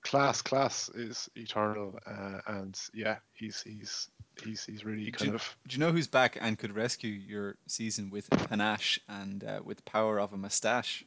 class, 0.10 0.42
class 0.42 0.90
is 0.90 1.30
eternal, 1.36 2.00
uh, 2.06 2.40
and 2.48 2.80
yeah, 2.94 3.18
he's 3.34 3.62
he's 3.62 4.10
he's 4.44 4.66
he's 4.66 4.86
really 4.86 5.12
kind 5.12 5.32
Do- 5.32 5.36
of 5.36 5.58
Do 5.68 5.76
you 5.76 5.80
know 5.80 5.92
who's 5.92 6.08
back 6.08 6.38
and 6.40 6.58
could 6.58 6.76
rescue 6.76 7.12
your 7.12 7.56
season 7.68 8.10
with 8.10 8.30
panache 8.30 9.00
and 9.08 9.44
uh, 9.44 9.60
with 9.64 9.84
power 9.86 10.20
of 10.20 10.34
a 10.34 10.38
mustache? 10.38 11.06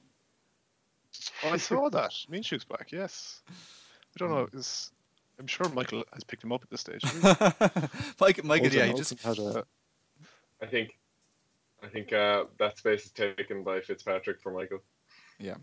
Oh, 1.44 1.50
I 1.50 1.56
saw 1.68 1.88
that. 1.90 2.12
Minshew's 2.30 2.64
back. 2.64 2.92
Yes. 2.92 3.42
I 3.48 4.18
don't 4.18 4.30
know. 4.30 4.48
Is 4.52 4.90
I'm 5.38 5.46
sure 5.46 5.68
Michael 5.70 6.04
has 6.12 6.22
picked 6.24 6.44
him 6.44 6.52
up 6.52 6.62
at 6.62 6.70
this 6.70 6.80
stage. 6.82 7.02
Mike, 8.20 8.44
Michael, 8.44 8.66
Olsen- 8.66 8.78
yeah, 8.78 8.86
he 8.86 8.92
just 8.92 9.18
had 9.22 9.38
a. 9.38 9.64
I 10.62 10.66
think, 10.66 10.98
I 11.82 11.86
think 11.86 12.12
uh, 12.12 12.44
that 12.58 12.76
space 12.76 13.06
is 13.06 13.12
taken 13.12 13.62
by 13.62 13.80
Fitzpatrick 13.80 14.42
for 14.42 14.52
Michael, 14.52 14.82
yeah. 15.38 15.54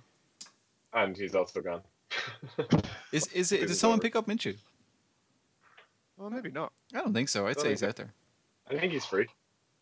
and 0.93 1.15
he's 1.15 1.35
also 1.35 1.61
gone. 1.61 1.81
Is 3.11 3.27
is 3.33 3.51
it? 3.51 3.67
Did 3.67 3.75
someone 3.75 3.99
over. 3.99 4.03
pick 4.03 4.15
up 4.15 4.27
Minshew? 4.27 4.57
Well, 6.17 6.29
maybe 6.29 6.51
not. 6.51 6.71
I 6.93 7.01
don't 7.01 7.13
think 7.13 7.29
so. 7.29 7.47
I'd 7.47 7.59
say 7.59 7.69
he's 7.69 7.83
out 7.83 7.95
there. 7.95 8.13
I 8.69 8.77
think 8.77 8.91
he's 8.91 9.05
free. 9.05 9.27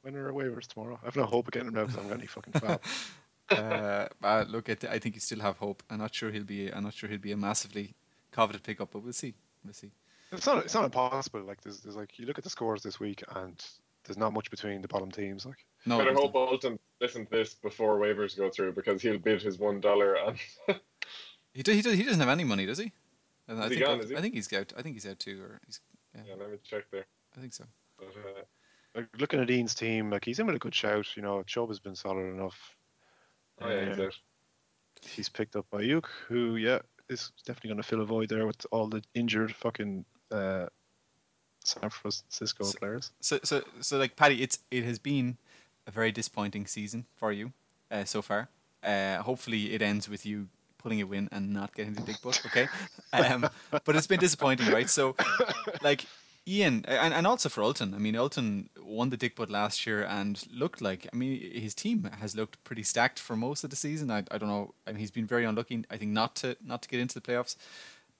When 0.01 0.15
are 0.15 0.27
our 0.27 0.33
waivers 0.33 0.67
tomorrow? 0.67 0.99
I 1.01 1.05
have 1.05 1.15
no 1.15 1.25
hope 1.25 1.47
of 1.47 1.53
getting 1.53 1.69
him 1.69 1.73
now 1.73 1.81
because 1.85 1.95
I 1.97 2.01
haven't 2.03 2.09
got 2.11 2.19
any 2.19 2.27
fucking 2.27 2.53
fab. 2.59 2.81
uh, 3.51 4.25
uh, 4.25 4.45
look, 4.47 4.69
at 4.69 4.83
I 4.83 4.99
think 4.99 5.15
you 5.15 5.21
still 5.21 5.39
have 5.39 5.57
hope. 5.57 5.81
I'm 5.89 5.99
not 5.99 6.13
sure 6.13 6.29
he'll 6.31 6.43
be. 6.43 6.69
I'm 6.69 6.83
not 6.83 6.93
sure 6.93 7.09
he'll 7.09 7.17
be 7.17 7.31
a 7.31 7.37
massively 7.37 7.95
coveted 8.31 8.63
pickup, 8.63 8.91
but 8.91 9.01
we'll 9.03 9.13
see. 9.13 9.33
We'll 9.63 9.73
see. 9.73 9.91
It's 10.31 10.45
not. 10.45 10.65
It's 10.65 10.73
not 10.73 10.83
impossible. 10.85 11.41
Like 11.41 11.61
there's, 11.61 11.79
there's 11.79 11.95
like 11.95 12.19
you 12.19 12.25
look 12.25 12.37
at 12.37 12.43
the 12.43 12.49
scores 12.49 12.83
this 12.83 12.99
week, 12.99 13.23
and 13.35 13.63
there's 14.03 14.17
not 14.17 14.33
much 14.33 14.51
between 14.51 14.81
the 14.81 14.87
bottom 14.87 15.09
teams. 15.11 15.45
Like 15.45 15.65
No, 15.85 15.97
Better 15.97 16.11
there's 16.11 16.19
hope 16.19 16.33
not. 16.33 16.49
Bolton 16.49 16.79
listen 17.01 17.25
to 17.25 17.31
this 17.31 17.53
before 17.55 17.99
waivers 17.99 18.37
go 18.37 18.49
through 18.49 18.73
because 18.73 19.01
he'll 19.01 19.17
bid 19.17 19.41
his 19.41 19.57
one 19.57 19.79
dollar 19.79 20.17
on. 20.19 20.35
he, 21.55 21.63
do, 21.63 21.71
he, 21.71 21.81
do, 21.81 21.89
he 21.91 22.03
doesn't 22.03 22.19
have 22.19 22.29
any 22.29 22.43
money, 22.43 22.65
does 22.67 22.77
he? 22.77 22.91
I 23.49 23.53
Is 23.53 23.59
he 23.63 23.69
think 23.69 23.81
gone, 23.85 23.99
I, 23.99 24.03
is 24.03 24.09
he? 24.09 24.15
I 24.17 24.21
think 24.21 24.33
he's 24.35 24.53
out. 24.53 24.73
I 24.77 24.81
think 24.83 24.95
he's 24.95 25.07
out 25.07 25.17
too, 25.19 25.41
or 25.41 25.59
he's. 25.65 25.79
Yeah, 26.15 26.21
yeah, 26.29 26.35
let 26.39 26.51
me 26.51 26.57
check 26.63 26.83
there. 26.91 27.05
I 27.35 27.39
think 27.41 27.53
so. 27.53 27.63
But, 27.97 28.07
uh, 28.07 28.41
like 28.95 29.07
looking 29.19 29.39
at 29.39 29.49
Ian's 29.49 29.75
team, 29.75 30.09
like 30.09 30.23
he's 30.25 30.39
in 30.39 30.45
with 30.45 30.55
a 30.55 30.59
good 30.59 30.75
shout. 30.75 31.07
You 31.15 31.21
know, 31.23 31.41
Chubb 31.43 31.69
has 31.69 31.79
been 31.79 31.95
solid 31.95 32.25
enough. 32.31 32.57
oh 33.61 33.69
yeah, 33.69 33.89
he's 33.89 33.99
Uh, 33.99 34.03
out. 34.03 34.13
He's 35.01 35.29
picked 35.29 35.55
up 35.55 35.65
Aiyuk, 35.71 36.05
who 36.27 36.55
yeah 36.55 36.79
is 37.09 37.31
definitely 37.45 37.69
going 37.69 37.81
to 37.81 37.87
fill 37.87 38.01
a 38.01 38.05
void 38.05 38.29
there 38.29 38.47
with 38.47 38.65
all 38.71 38.87
the 38.87 39.03
injured 39.13 39.53
fucking 39.53 40.05
uh, 40.31 40.65
San 41.63 41.89
Francisco 41.89 42.63
So- 42.63 42.77
players. 42.79 43.11
So, 43.19 43.39
so, 43.43 43.61
so, 43.81 43.97
like 43.97 44.15
Paddy, 44.15 44.41
it's 44.41 44.59
it 44.71 44.83
has 44.85 44.97
been 44.99 45.37
a 45.87 45.91
very 45.91 46.11
disappointing 46.11 46.65
season 46.65 47.05
for 47.15 47.31
you 47.31 47.53
uh, 47.91 48.05
so 48.05 48.21
far. 48.21 48.49
Uh, 48.83 49.17
hopefully, 49.21 49.73
it 49.73 49.81
ends 49.81 50.07
with 50.09 50.25
you 50.25 50.47
pulling 50.85 51.01
a 51.01 51.05
win 51.05 51.27
and 51.31 51.51
not 51.51 51.73
getting 51.73 51.93
the 51.93 52.01
big 52.01 52.21
butt. 52.21 52.39
Okay, 52.45 52.67
um, 53.13 53.49
but 53.71 53.95
it's 53.95 54.05
been 54.05 54.19
disappointing, 54.19 54.71
right? 54.71 54.87
So, 54.87 55.15
like 55.81 56.05
Ian, 56.47 56.85
and, 56.87 57.11
and 57.11 57.25
also 57.25 57.49
for 57.49 57.63
Ulton. 57.63 57.95
I 57.95 57.97
mean, 57.97 58.15
Ulton 58.15 58.69
won 58.79 59.09
the 59.09 59.17
Dick 59.17 59.35
Butt 59.35 59.49
last 59.49 59.87
year 59.87 60.03
and 60.03 60.45
looked 60.53 60.79
like. 60.79 61.07
I 61.11 61.15
mean, 61.15 61.41
his 61.59 61.73
team 61.73 62.07
has 62.19 62.35
looked 62.35 62.63
pretty 62.63 62.83
stacked 62.83 63.17
for 63.17 63.35
most 63.35 63.63
of 63.63 63.71
the 63.71 63.75
season. 63.75 64.11
I, 64.11 64.19
I 64.29 64.37
don't 64.37 64.49
know. 64.49 64.75
I 64.85 64.91
mean, 64.91 64.99
he's 64.99 65.09
been 65.09 65.25
very 65.25 65.43
unlucky. 65.43 65.85
I 65.89 65.97
think 65.97 66.11
not 66.11 66.35
to 66.37 66.55
not 66.63 66.83
to 66.83 66.89
get 66.89 66.99
into 66.99 67.15
the 67.15 67.21
playoffs, 67.21 67.55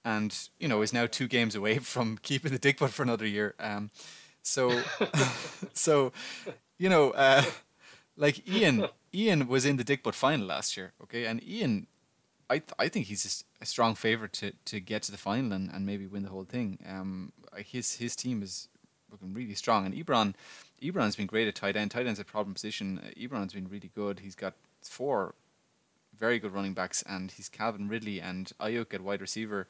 and 0.04 0.36
you 0.58 0.66
know 0.66 0.82
is 0.82 0.92
now 0.92 1.06
two 1.06 1.28
games 1.28 1.54
away 1.54 1.78
from 1.94 2.18
keeping 2.20 2.50
the 2.50 2.58
Dick 2.58 2.80
Butt 2.80 2.90
for 2.90 3.04
another 3.04 3.26
year. 3.26 3.54
Um, 3.60 3.90
so, 4.42 4.82
so, 5.72 6.12
you 6.78 6.88
know, 6.88 7.10
uh, 7.10 7.42
like 8.16 8.48
Ian, 8.48 8.86
Ian 9.12 9.48
was 9.48 9.64
in 9.64 9.76
the 9.76 9.84
Dick 9.84 10.02
Butt 10.02 10.14
final 10.14 10.46
last 10.46 10.76
year. 10.76 10.92
Okay, 11.02 11.26
and 11.26 11.42
Ian 11.46 11.86
I 12.48 12.58
th- 12.58 12.72
I 12.78 12.88
think 12.88 13.06
he's 13.06 13.44
a 13.60 13.66
strong 13.66 13.94
favorite 13.94 14.32
to, 14.34 14.52
to 14.66 14.80
get 14.80 15.02
to 15.02 15.12
the 15.12 15.18
final 15.18 15.52
and, 15.52 15.70
and 15.70 15.84
maybe 15.84 16.06
win 16.06 16.22
the 16.22 16.28
whole 16.28 16.44
thing. 16.44 16.78
Um, 16.88 17.32
his 17.56 17.96
his 17.96 18.14
team 18.14 18.42
is 18.42 18.68
looking 19.10 19.34
really 19.34 19.54
strong, 19.54 19.86
and 19.86 19.94
Ebron, 19.94 20.34
Ebron's 20.82 21.16
been 21.16 21.26
great 21.26 21.48
at 21.48 21.54
tight 21.54 21.76
end. 21.76 21.90
Tight 21.90 22.06
end's 22.06 22.20
a 22.20 22.24
problem 22.24 22.54
position. 22.54 23.00
Uh, 23.04 23.10
Ebron's 23.18 23.52
been 23.52 23.68
really 23.68 23.90
good. 23.94 24.20
He's 24.20 24.34
got 24.34 24.54
four 24.82 25.34
very 26.16 26.38
good 26.38 26.54
running 26.54 26.74
backs, 26.74 27.02
and 27.02 27.30
he's 27.30 27.48
Calvin 27.48 27.88
Ridley 27.88 28.20
and 28.20 28.52
Aiyuk 28.60 28.94
at 28.94 29.00
wide 29.00 29.20
receiver. 29.20 29.66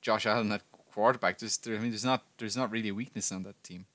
Josh 0.00 0.26
Allen 0.26 0.52
at 0.52 0.62
quarterback. 0.92 1.38
There's, 1.38 1.56
there, 1.58 1.76
I 1.76 1.78
mean, 1.78 1.90
there's 1.90 2.04
not 2.04 2.22
there's 2.38 2.56
not 2.56 2.70
really 2.70 2.88
a 2.88 2.94
weakness 2.94 3.32
on 3.32 3.42
that 3.44 3.62
team. 3.62 3.86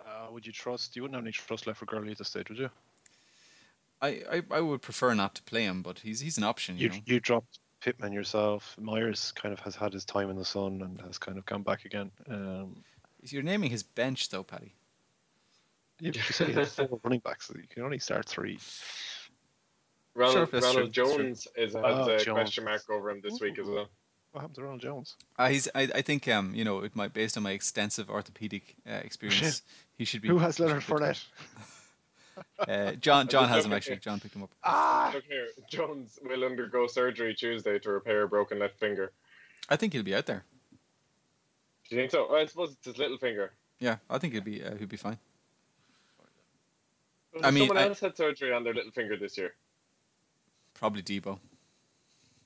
Uh, 0.00 0.30
would 0.30 0.46
you 0.46 0.52
trust? 0.52 0.96
You 0.96 1.02
wouldn't 1.02 1.16
have 1.16 1.24
any 1.24 1.32
trust 1.32 1.66
left 1.66 1.80
for 1.80 1.86
Gurley 1.86 2.12
at 2.12 2.18
this 2.18 2.28
stage, 2.28 2.48
would 2.48 2.58
you? 2.58 2.70
I, 4.06 4.36
I, 4.36 4.42
I 4.58 4.60
would 4.60 4.82
prefer 4.82 5.14
not 5.14 5.34
to 5.36 5.42
play 5.42 5.64
him, 5.64 5.82
but 5.82 5.98
he's 6.00 6.20
he's 6.20 6.38
an 6.38 6.44
option. 6.44 6.76
You 6.76 6.84
You 6.84 6.88
know? 6.90 6.96
you 7.06 7.20
dropped 7.20 7.58
Pittman 7.80 8.12
yourself. 8.12 8.74
Myers 8.80 9.32
kind 9.32 9.52
of 9.52 9.60
has 9.60 9.74
had 9.76 9.92
his 9.92 10.04
time 10.04 10.30
in 10.30 10.36
the 10.36 10.44
sun 10.44 10.82
and 10.82 11.00
has 11.02 11.18
kind 11.18 11.38
of 11.38 11.46
come 11.46 11.62
back 11.62 11.84
again. 11.84 12.10
Um, 12.30 12.82
You're 13.22 13.42
naming 13.42 13.70
his 13.70 13.82
bench 13.82 14.28
though, 14.30 14.42
Paddy. 14.42 14.74
you, 16.00 16.12
you 16.14 16.20
said 16.20 16.48
he 16.48 16.54
had 16.54 16.68
four 16.68 17.00
running 17.04 17.20
backs. 17.20 17.46
so 17.48 17.54
You 17.56 17.68
can 17.68 17.82
only 17.82 17.98
start 17.98 18.26
three. 18.28 18.58
Ronald, 20.14 20.50
that's 20.50 20.64
Ronald 20.64 20.94
true, 20.94 21.04
that's 21.04 21.14
true. 21.16 21.24
Jones 21.24 21.48
is 21.56 21.74
has 21.74 21.82
Oh, 21.84 22.08
a 22.10 22.18
Jones. 22.18 22.34
question 22.36 22.64
mark 22.64 22.82
over 22.90 23.10
him 23.10 23.20
this 23.22 23.38
week 23.40 23.58
as 23.58 23.66
well. 23.66 23.88
What 24.32 24.40
happened 24.40 24.56
to 24.56 24.62
Ronald 24.62 24.80
Jones? 24.82 25.16
Uh, 25.38 25.48
he's. 25.48 25.68
I, 25.74 25.82
I 25.94 26.02
think. 26.02 26.26
Um. 26.28 26.54
You 26.54 26.64
know, 26.64 26.80
it 26.80 26.94
might 26.96 27.12
based 27.14 27.36
on 27.36 27.42
my 27.42 27.52
extensive 27.52 28.10
orthopedic 28.10 28.76
uh, 28.86 28.92
experience, 29.04 29.62
he 29.96 30.04
should 30.04 30.20
be. 30.22 30.28
Who 30.28 30.38
has 30.38 30.56
he 30.56 30.62
should 30.64 30.68
Leonard 30.68 30.82
be 30.86 30.86
picked 30.92 31.02
up. 31.02 31.08
Fournette? 31.08 31.24
Uh, 32.58 32.92
John. 32.92 33.28
John 33.34 33.48
has 33.48 33.64
him 33.66 33.72
actually. 33.72 33.96
John 33.98 34.20
picked 34.20 34.34
him 34.34 34.42
up. 34.42 34.50
Ah! 34.64 35.10
Look 35.14 35.24
here, 35.24 35.48
Jones 35.70 36.18
will 36.22 36.44
undergo 36.44 36.86
surgery 36.86 37.34
Tuesday 37.34 37.78
to 37.78 37.90
repair 37.90 38.22
a 38.22 38.28
broken 38.28 38.58
left 38.58 38.78
finger. 38.78 39.12
I 39.68 39.76
think 39.76 39.92
he'll 39.92 40.02
be 40.02 40.14
out 40.14 40.26
there. 40.26 40.44
Do 41.88 41.94
you 41.96 42.00
think 42.02 42.10
so? 42.10 42.34
I 42.34 42.46
suppose 42.46 42.72
it's 42.72 42.86
his 42.86 42.98
little 42.98 43.18
finger. 43.18 43.52
Yeah, 43.78 43.96
I 44.08 44.18
think 44.18 44.32
he'll 44.32 44.42
be. 44.42 44.62
Uh, 44.64 44.74
he'll 44.76 44.88
be 44.88 44.96
fine. 44.96 45.18
Has 47.34 47.42
I 47.44 47.50
mean, 47.50 47.68
someone 47.68 47.84
I- 47.84 47.88
else 47.88 48.00
had 48.00 48.16
surgery 48.16 48.52
on 48.52 48.64
their 48.64 48.74
little 48.74 48.90
finger 48.92 49.16
this 49.16 49.36
year. 49.36 49.54
Probably 50.74 51.02
Deebo. 51.02 51.38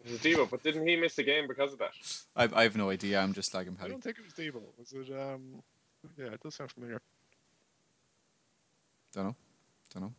It 0.05 0.13
was 0.13 0.21
Devo, 0.21 0.49
but 0.51 0.63
didn't 0.63 0.87
he 0.87 0.97
miss 0.97 1.19
a 1.19 1.23
game 1.23 1.47
because 1.47 1.73
of 1.75 1.79
that? 1.81 1.91
I, 2.35 2.49
I 2.61 2.63
have 2.63 2.75
no 2.77 2.89
idea. 2.91 3.21
I'm 3.21 3.35
just 3.35 3.53
like 3.53 3.67
him, 3.67 3.77
I 3.79 3.83
Paddy. 3.83 3.91
don't 3.93 4.03
think 4.03 4.17
it 4.19 4.25
was 4.25 4.33
Deebo. 4.33 4.63
Was 4.79 4.93
it? 4.93 5.13
Um, 5.13 5.63
yeah, 6.17 6.27
it 6.33 6.41
does 6.43 6.55
sound 6.55 6.73
familiar. 6.73 7.01
Don't 9.13 9.27
know. 9.27 9.37
Don't 9.93 10.03
know. 10.05 10.13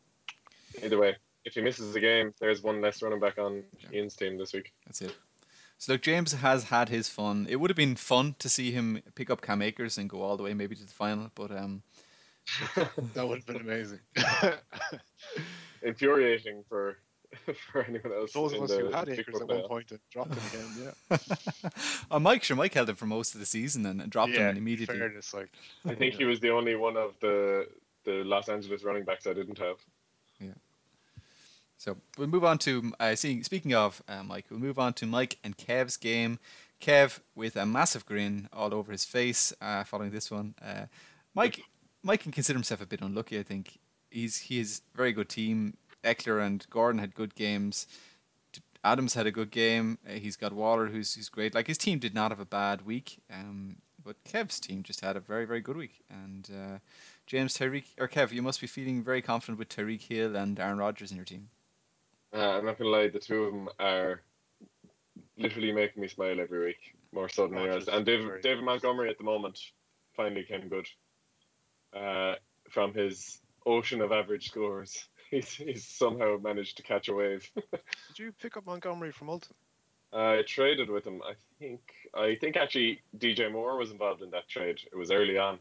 Either 0.83 0.97
way, 0.97 1.15
if 1.45 1.53
he 1.53 1.61
misses 1.61 1.95
a 1.95 1.99
game, 1.99 2.33
there's 2.39 2.61
one 2.61 2.81
less 2.81 3.01
running 3.01 3.19
back 3.19 3.37
on 3.37 3.63
Yeah. 3.79 3.99
Ian's 3.99 4.15
team 4.15 4.37
this 4.37 4.53
week. 4.53 4.73
That's 4.85 5.01
it. 5.01 5.15
So 5.77 5.93
look, 5.93 6.01
James 6.01 6.33
has 6.33 6.65
had 6.65 6.89
his 6.89 7.09
fun. 7.09 7.47
It 7.49 7.55
would 7.55 7.69
have 7.71 7.77
been 7.77 7.95
fun 7.95 8.35
to 8.39 8.47
see 8.47 8.71
him 8.71 9.01
pick 9.15 9.31
up 9.31 9.41
Cam 9.41 9.61
Akers 9.63 9.97
and 9.97 10.09
go 10.09 10.21
all 10.21 10.37
the 10.37 10.43
way 10.43 10.53
maybe 10.53 10.75
to 10.75 10.85
the 10.85 10.93
final, 10.93 11.31
but 11.33 11.51
um, 11.51 11.81
That 13.15 13.27
would 13.27 13.39
have 13.39 13.45
been 13.45 13.61
amazing. 13.61 13.99
Infuriating 15.81 16.63
for 16.69 16.97
for 17.71 17.83
anyone 17.83 18.11
else. 18.13 18.33
Those 18.33 18.53
of 18.53 18.63
us 18.63 18.71
who 18.71 18.91
had 18.91 19.05
Big 19.05 19.19
Akers 19.19 19.41
at 19.41 19.47
one 19.47 19.57
playoff. 19.57 19.67
point 19.69 19.91
and 19.91 19.99
dropped 20.11 20.33
him 20.35 20.43
again, 20.53 20.93
yeah. 21.09 21.17
uh, 22.11 22.19
Mike, 22.19 22.43
sure, 22.43 22.57
Mike 22.57 22.73
held 22.73 22.89
him 22.89 22.95
for 22.95 23.05
most 23.05 23.33
of 23.33 23.39
the 23.39 23.45
season 23.45 23.85
and, 23.85 24.01
and 24.01 24.11
dropped 24.11 24.33
yeah, 24.33 24.49
him 24.49 24.57
immediately. 24.57 24.97
Fairness, 24.99 25.33
like 25.33 25.49
I 25.85 25.95
think 25.95 26.15
he 26.15 26.25
was 26.25 26.39
the 26.41 26.49
only 26.49 26.75
one 26.75 26.97
of 26.97 27.13
the 27.21 27.67
the 28.03 28.23
Los 28.23 28.49
Angeles 28.49 28.83
running 28.83 29.03
backs 29.03 29.27
I 29.27 29.33
didn't 29.33 29.59
have. 29.59 29.77
Yeah. 30.39 30.53
So 31.77 31.97
we'll 32.17 32.27
move 32.27 32.43
on 32.43 32.59
to 32.59 32.93
uh, 32.99 33.15
seeing, 33.15 33.43
speaking 33.43 33.73
of 33.73 34.03
uh, 34.07 34.23
Mike, 34.23 34.45
we'll 34.51 34.59
move 34.59 34.77
on 34.77 34.93
to 34.93 35.07
Mike 35.07 35.39
and 35.43 35.57
Kev's 35.57 35.97
game. 35.97 36.37
Kev 36.79 37.19
with 37.35 37.55
a 37.55 37.65
massive 37.65 38.05
grin 38.05 38.49
all 38.51 38.73
over 38.73 38.91
his 38.91 39.05
face 39.05 39.53
uh, 39.61 39.83
following 39.83 40.11
this 40.11 40.29
one. 40.29 40.55
Uh, 40.61 40.85
Mike, 41.33 41.61
Mike 42.03 42.21
can 42.21 42.31
consider 42.31 42.57
himself 42.57 42.81
a 42.81 42.85
bit 42.85 43.01
unlucky. 43.01 43.39
I 43.39 43.43
think 43.43 43.79
he's 44.09 44.37
he 44.37 44.59
is 44.59 44.81
a 44.93 44.97
very 44.97 45.11
good 45.13 45.29
team. 45.29 45.77
Ekeler 46.03 46.45
and 46.45 46.65
Gordon 46.69 46.99
had 46.99 47.15
good 47.15 47.35
games. 47.35 47.87
Adams 48.83 49.13
had 49.13 49.27
a 49.27 49.31
good 49.31 49.51
game. 49.51 49.99
Uh, 50.07 50.13
he's 50.13 50.35
got 50.35 50.53
Waller, 50.53 50.87
who's 50.87 51.13
who's 51.15 51.29
great. 51.29 51.55
Like 51.55 51.67
his 51.67 51.77
team 51.77 51.99
did 51.99 52.13
not 52.13 52.31
have 52.31 52.39
a 52.39 52.45
bad 52.45 52.85
week, 52.85 53.21
um, 53.31 53.77
but 54.03 54.23
Kev's 54.23 54.59
team 54.59 54.83
just 54.83 55.01
had 55.01 55.15
a 55.15 55.19
very 55.19 55.45
very 55.45 55.61
good 55.61 55.77
week. 55.77 56.01
And 56.09 56.49
uh, 56.51 56.77
James 57.31 57.57
Tyreek 57.57 57.85
or 57.97 58.09
Kev, 58.09 58.33
you 58.33 58.41
must 58.41 58.59
be 58.59 58.67
feeling 58.67 59.01
very 59.01 59.21
confident 59.21 59.57
with 59.57 59.69
Tyreek 59.69 60.01
Hill 60.01 60.35
and 60.35 60.59
Aaron 60.59 60.77
Rodgers 60.77 61.11
in 61.11 61.15
your 61.15 61.23
team. 61.23 61.47
Uh, 62.33 62.57
I'm 62.57 62.65
not 62.65 62.77
gonna 62.77 62.89
lie, 62.89 63.07
the 63.07 63.19
two 63.19 63.43
of 63.45 63.53
them 63.53 63.69
are 63.79 64.19
literally 65.37 65.71
making 65.71 66.01
me 66.01 66.09
smile 66.09 66.41
every 66.41 66.65
week, 66.65 66.93
more 67.13 67.29
so 67.29 67.47
than 67.47 67.57
anyone 67.57 67.77
else. 67.77 67.87
And 67.87 68.05
is 68.05 68.05
David, 68.05 68.41
David. 68.41 68.65
Montgomery 68.65 69.09
at 69.09 69.17
the 69.17 69.23
moment 69.23 69.57
finally 70.13 70.43
came 70.43 70.67
good. 70.67 70.85
Uh, 71.93 72.35
from 72.69 72.93
his 72.93 73.39
ocean 73.65 74.01
of 74.01 74.11
average 74.11 74.49
scores, 74.49 75.07
he's, 75.31 75.53
he's 75.53 75.87
somehow 75.87 76.35
managed 76.37 76.75
to 76.77 76.83
catch 76.83 77.07
a 77.07 77.13
wave. 77.13 77.49
Did 77.55 78.19
you 78.19 78.33
pick 78.41 78.57
up 78.57 78.65
Montgomery 78.65 79.13
from 79.13 79.29
Ulton? 79.29 79.55
I 80.11 80.43
traded 80.45 80.89
with 80.89 81.07
him. 81.07 81.21
I 81.25 81.35
think 81.59 81.79
I 82.13 82.35
think 82.35 82.57
actually 82.57 83.01
DJ 83.17 83.49
Moore 83.49 83.77
was 83.77 83.91
involved 83.91 84.21
in 84.21 84.31
that 84.31 84.49
trade. 84.49 84.79
It 84.91 84.97
was 84.97 85.11
early 85.11 85.37
on. 85.37 85.59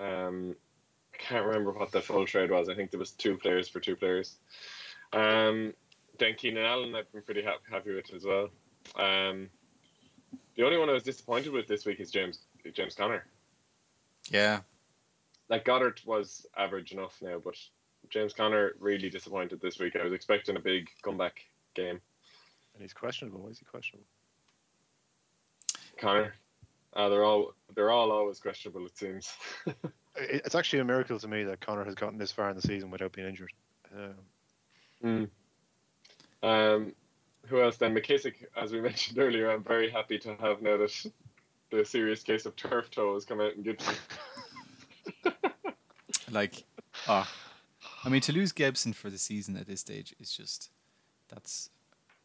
Okay. 0.00 0.12
Um, 0.12 0.56
I 1.14 1.16
can't 1.16 1.44
remember 1.46 1.72
what 1.72 1.92
the 1.92 2.00
full 2.00 2.26
trade 2.26 2.50
was. 2.50 2.68
I 2.68 2.74
think 2.74 2.90
there 2.90 3.00
was 3.00 3.10
two 3.10 3.36
players 3.36 3.68
for 3.68 3.80
two 3.80 3.96
players. 3.96 4.36
Um, 5.12 5.74
then 6.18 6.34
Keenan 6.34 6.64
Allen, 6.64 6.94
I've 6.94 7.10
been 7.12 7.22
pretty 7.22 7.42
happy, 7.42 7.62
happy 7.70 7.94
with 7.94 8.12
as 8.14 8.24
well. 8.24 8.48
Um, 8.96 9.50
The 10.56 10.64
only 10.64 10.78
one 10.78 10.88
I 10.88 10.92
was 10.92 11.02
disappointed 11.02 11.52
with 11.52 11.66
this 11.66 11.84
week 11.86 12.00
is 12.00 12.10
James 12.10 12.40
James 12.72 12.94
Conner. 12.94 13.26
Yeah, 14.30 14.60
Like 15.48 15.64
Goddard 15.64 16.00
was 16.04 16.46
average 16.56 16.92
enough 16.92 17.16
now, 17.20 17.38
but 17.42 17.56
James 18.10 18.32
Conner 18.32 18.72
really 18.78 19.10
disappointed 19.10 19.60
this 19.60 19.78
week. 19.78 19.96
I 19.96 20.04
was 20.04 20.12
expecting 20.12 20.56
a 20.56 20.60
big 20.60 20.88
comeback 21.02 21.40
game. 21.74 22.00
And 22.74 22.82
he's 22.82 22.92
questionable. 22.92 23.40
Why 23.40 23.48
is 23.50 23.58
he 23.58 23.64
questionable? 23.64 24.06
Connor, 25.98 26.34
uh, 26.94 27.08
they're 27.08 27.24
all 27.24 27.54
they're 27.74 27.90
all 27.90 28.10
always 28.10 28.38
questionable. 28.40 28.84
It 28.86 28.96
seems. 28.96 29.32
It's 30.16 30.54
actually 30.54 30.80
a 30.80 30.84
miracle 30.84 31.18
to 31.18 31.28
me 31.28 31.44
that 31.44 31.60
Connor 31.60 31.84
has 31.84 31.94
gotten 31.94 32.18
this 32.18 32.32
far 32.32 32.50
in 32.50 32.56
the 32.56 32.62
season 32.62 32.90
without 32.90 33.12
being 33.12 33.28
injured. 33.28 33.52
Um, 33.96 34.14
Hmm. 35.02 35.24
Um, 36.46 36.94
who 37.46 37.62
else 37.62 37.76
then? 37.78 37.94
McKissic, 37.94 38.34
as 38.56 38.72
we 38.72 38.80
mentioned 38.88 39.18
earlier, 39.18 39.50
I'm 39.50 39.62
very 39.62 39.88
happy 39.90 40.18
to 40.18 40.34
have 40.36 40.60
now 40.62 40.76
that 40.76 41.06
the 41.70 41.84
serious 41.84 42.22
case 42.22 42.44
of 42.44 42.54
turf 42.56 42.90
toe 42.90 43.14
has 43.14 43.24
come 43.24 43.40
out 43.40 43.54
in 43.54 43.62
Gibson. 43.62 43.94
like, 46.30 46.64
ah, 47.08 47.30
I 48.04 48.08
mean, 48.08 48.20
to 48.22 48.32
lose 48.32 48.52
Gibson 48.52 48.92
for 48.92 49.10
the 49.10 49.18
season 49.18 49.56
at 49.56 49.66
this 49.66 49.80
stage 49.80 50.14
is 50.20 50.30
just 50.32 50.70
that's 51.28 51.70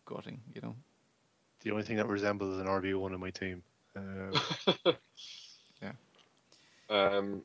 gutting, 0.05 0.41
you 0.53 0.61
know. 0.61 0.75
the 1.61 1.71
only 1.71 1.83
thing 1.83 1.97
that 1.97 2.07
resembles 2.07 2.59
an 2.59 2.67
RB 2.67 2.97
one 2.99 3.13
in 3.13 3.19
my 3.19 3.29
team. 3.29 3.63
Um, 3.95 4.31
Yeah. 5.81 5.91
Um, 6.89 7.41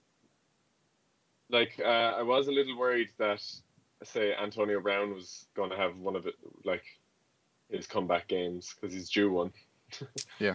like 1.50 1.80
uh, 1.84 1.88
I 2.18 2.22
was 2.22 2.48
a 2.48 2.52
little 2.52 2.76
worried 2.78 3.08
that, 3.18 3.42
say, 4.04 4.34
Antonio 4.34 4.80
Brown 4.80 5.12
was 5.14 5.46
going 5.54 5.70
to 5.70 5.76
have 5.76 5.96
one 5.96 6.16
of 6.16 6.26
it, 6.26 6.34
like 6.64 6.84
his 7.70 7.86
comeback 7.86 8.28
games 8.28 8.74
because 8.74 8.94
he's 8.94 9.10
due 9.10 9.30
one. 9.32 9.52
Yeah. 10.38 10.54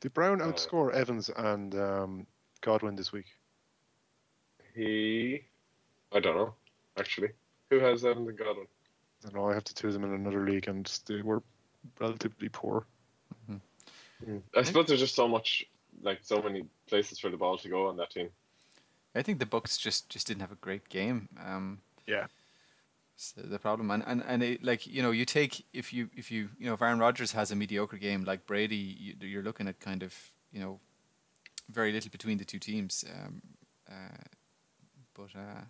Did 0.00 0.12
Brown 0.14 0.42
Uh, 0.42 0.46
outscore 0.46 0.92
Evans 0.92 1.30
and 1.36 1.74
um, 1.74 2.26
Godwin 2.60 2.96
this 2.96 3.12
week? 3.12 3.26
He, 4.74 5.44
I 6.12 6.20
don't 6.20 6.36
know, 6.36 6.54
actually. 6.98 7.28
Who 7.70 7.78
has 7.78 8.04
Evans 8.04 8.28
and 8.28 8.38
Godwin? 8.38 8.66
I 9.24 9.30
don't 9.30 9.34
know. 9.36 9.50
I 9.50 9.54
have 9.54 9.64
to 9.64 9.74
choose 9.74 9.94
them 9.94 10.04
in 10.04 10.12
another 10.12 10.44
league, 10.44 10.68
and 10.68 10.84
they 11.06 11.22
were 11.22 11.42
relatively 12.00 12.48
poor. 12.48 12.84
I 14.56 14.62
suppose 14.62 14.86
there's 14.86 15.00
just 15.00 15.14
so 15.14 15.28
much, 15.28 15.66
like 16.02 16.20
so 16.22 16.40
many 16.42 16.64
places 16.86 17.18
for 17.18 17.30
the 17.30 17.36
ball 17.36 17.58
to 17.58 17.68
go 17.68 17.88
on 17.88 17.96
that 17.96 18.10
team. 18.10 18.28
I 19.14 19.22
think 19.22 19.38
the 19.38 19.46
Bucks 19.46 19.76
just 19.76 20.08
just 20.08 20.26
didn't 20.26 20.40
have 20.40 20.52
a 20.52 20.56
great 20.56 20.88
game. 20.88 21.28
Um, 21.44 21.82
Yeah. 22.06 22.26
it's 23.14 23.32
the 23.32 23.58
problem, 23.58 23.90
and 23.90 24.02
and 24.06 24.22
and 24.26 24.42
it, 24.42 24.64
like 24.64 24.86
you 24.86 25.02
know, 25.02 25.10
you 25.10 25.24
take 25.24 25.64
if 25.72 25.92
you 25.92 26.08
if 26.16 26.30
you 26.30 26.48
you 26.58 26.66
know, 26.66 26.74
if 26.74 26.82
Aaron 26.82 26.98
Rodgers 26.98 27.32
has 27.32 27.50
a 27.50 27.56
mediocre 27.56 27.98
game 27.98 28.24
like 28.24 28.46
Brady, 28.46 28.76
you, 28.76 29.14
you're 29.20 29.42
looking 29.42 29.68
at 29.68 29.80
kind 29.80 30.02
of 30.02 30.14
you 30.52 30.60
know, 30.60 30.80
very 31.70 31.92
little 31.92 32.10
between 32.10 32.38
the 32.38 32.44
two 32.44 32.58
teams. 32.58 33.04
Um, 33.10 33.42
uh, 33.88 34.22
but 35.14 35.38
uh, 35.38 35.62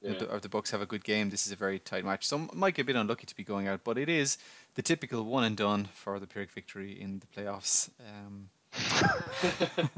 Yeah. 0.00 0.12
if, 0.12 0.18
the, 0.20 0.34
if 0.34 0.42
the 0.42 0.48
Bucks 0.48 0.70
have 0.70 0.80
a 0.80 0.86
good 0.86 1.04
game, 1.04 1.30
this 1.30 1.46
is 1.46 1.52
a 1.52 1.56
very 1.56 1.78
tight 1.78 2.04
match. 2.04 2.26
Some 2.26 2.50
might 2.54 2.74
get 2.74 2.82
a 2.82 2.84
bit 2.84 2.96
unlucky 2.96 3.26
to 3.26 3.36
be 3.36 3.44
going 3.44 3.66
out, 3.66 3.80
but 3.82 3.98
it 3.98 4.08
is 4.08 4.38
the 4.74 4.82
typical 4.82 5.24
one 5.24 5.44
and 5.44 5.56
done 5.56 5.88
for 5.92 6.20
the 6.20 6.26
Pyrrhic 6.26 6.52
victory 6.52 6.92
in 7.00 7.20
the 7.20 7.26
playoffs. 7.26 7.90
Um, 8.00 8.50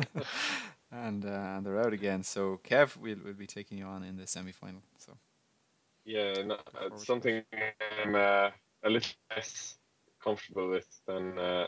and 0.93 1.25
uh, 1.25 1.29
and 1.29 1.67
they're 1.67 1.81
out 1.81 1.93
again. 1.93 2.23
So 2.23 2.61
Kev, 2.65 2.97
we'll 2.97 3.19
we'll 3.25 3.35
be 3.35 3.47
taking 3.47 3.79
you 3.79 3.85
on 3.85 4.03
in 4.03 4.17
the 4.17 4.27
semi 4.27 4.53
final. 4.53 4.83
So 4.99 5.17
Yeah, 6.05 6.33
no, 6.45 6.57
it's 6.83 7.07
something 7.07 7.43
I'm 8.03 8.15
uh, 8.15 8.51
a 8.83 8.91
little 8.91 9.13
less 9.35 9.77
comfortable 10.23 10.71
with 10.71 10.87
than 11.07 11.39
uh, 11.39 11.67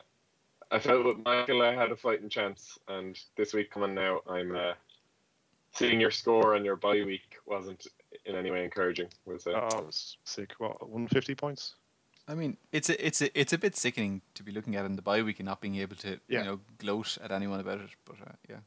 I 0.71 0.79
felt 0.79 1.05
with 1.05 1.19
Michael. 1.25 1.63
I 1.63 1.75
had 1.75 1.93
a 1.93 1.97
fighting 1.97 2.29
chance, 2.29 2.79
and 2.89 3.19
this 3.37 3.53
week 3.53 3.71
coming 3.71 3.95
now, 3.95 4.21
I'm 4.27 4.55
uh, 4.55 4.73
seeing 5.75 6.01
your 6.01 6.11
score 6.11 6.55
and 6.55 6.65
your 6.65 6.77
bye 6.77 7.03
week 7.05 7.37
wasn't 7.47 7.87
in 8.27 8.35
any 8.37 8.51
way 8.51 8.65
encouraging. 8.65 9.09
Was 9.25 9.47
it? 9.47 9.55
Oh, 9.55 9.79
it 9.79 9.87
was 9.87 10.17
sick. 10.25 10.53
What, 10.59 10.81
150 10.83 11.35
points? 11.35 11.75
I 12.29 12.35
mean, 12.35 12.57
it's 12.71 12.89
a 12.89 13.05
it's 13.07 13.21
a 13.21 13.39
it's 13.39 13.53
a 13.53 13.59
bit 13.59 13.77
sickening 13.77 14.23
to 14.35 14.43
be 14.45 14.53
looking 14.53 14.77
at 14.77 14.85
in 14.85 14.95
the 14.97 15.03
bye 15.03 15.23
week 15.23 15.41
and 15.41 15.47
not 15.47 15.61
being 15.61 15.77
able 15.77 15.97
to 15.97 16.21
Yeah. 16.29 16.39
you 16.41 16.45
know 16.45 16.61
gloat 16.79 17.19
at 17.23 17.31
anyone 17.33 17.61
about 17.61 17.81
it. 17.81 17.91
But 18.05 18.17
uh, 18.21 18.33
yeah. 18.49 18.61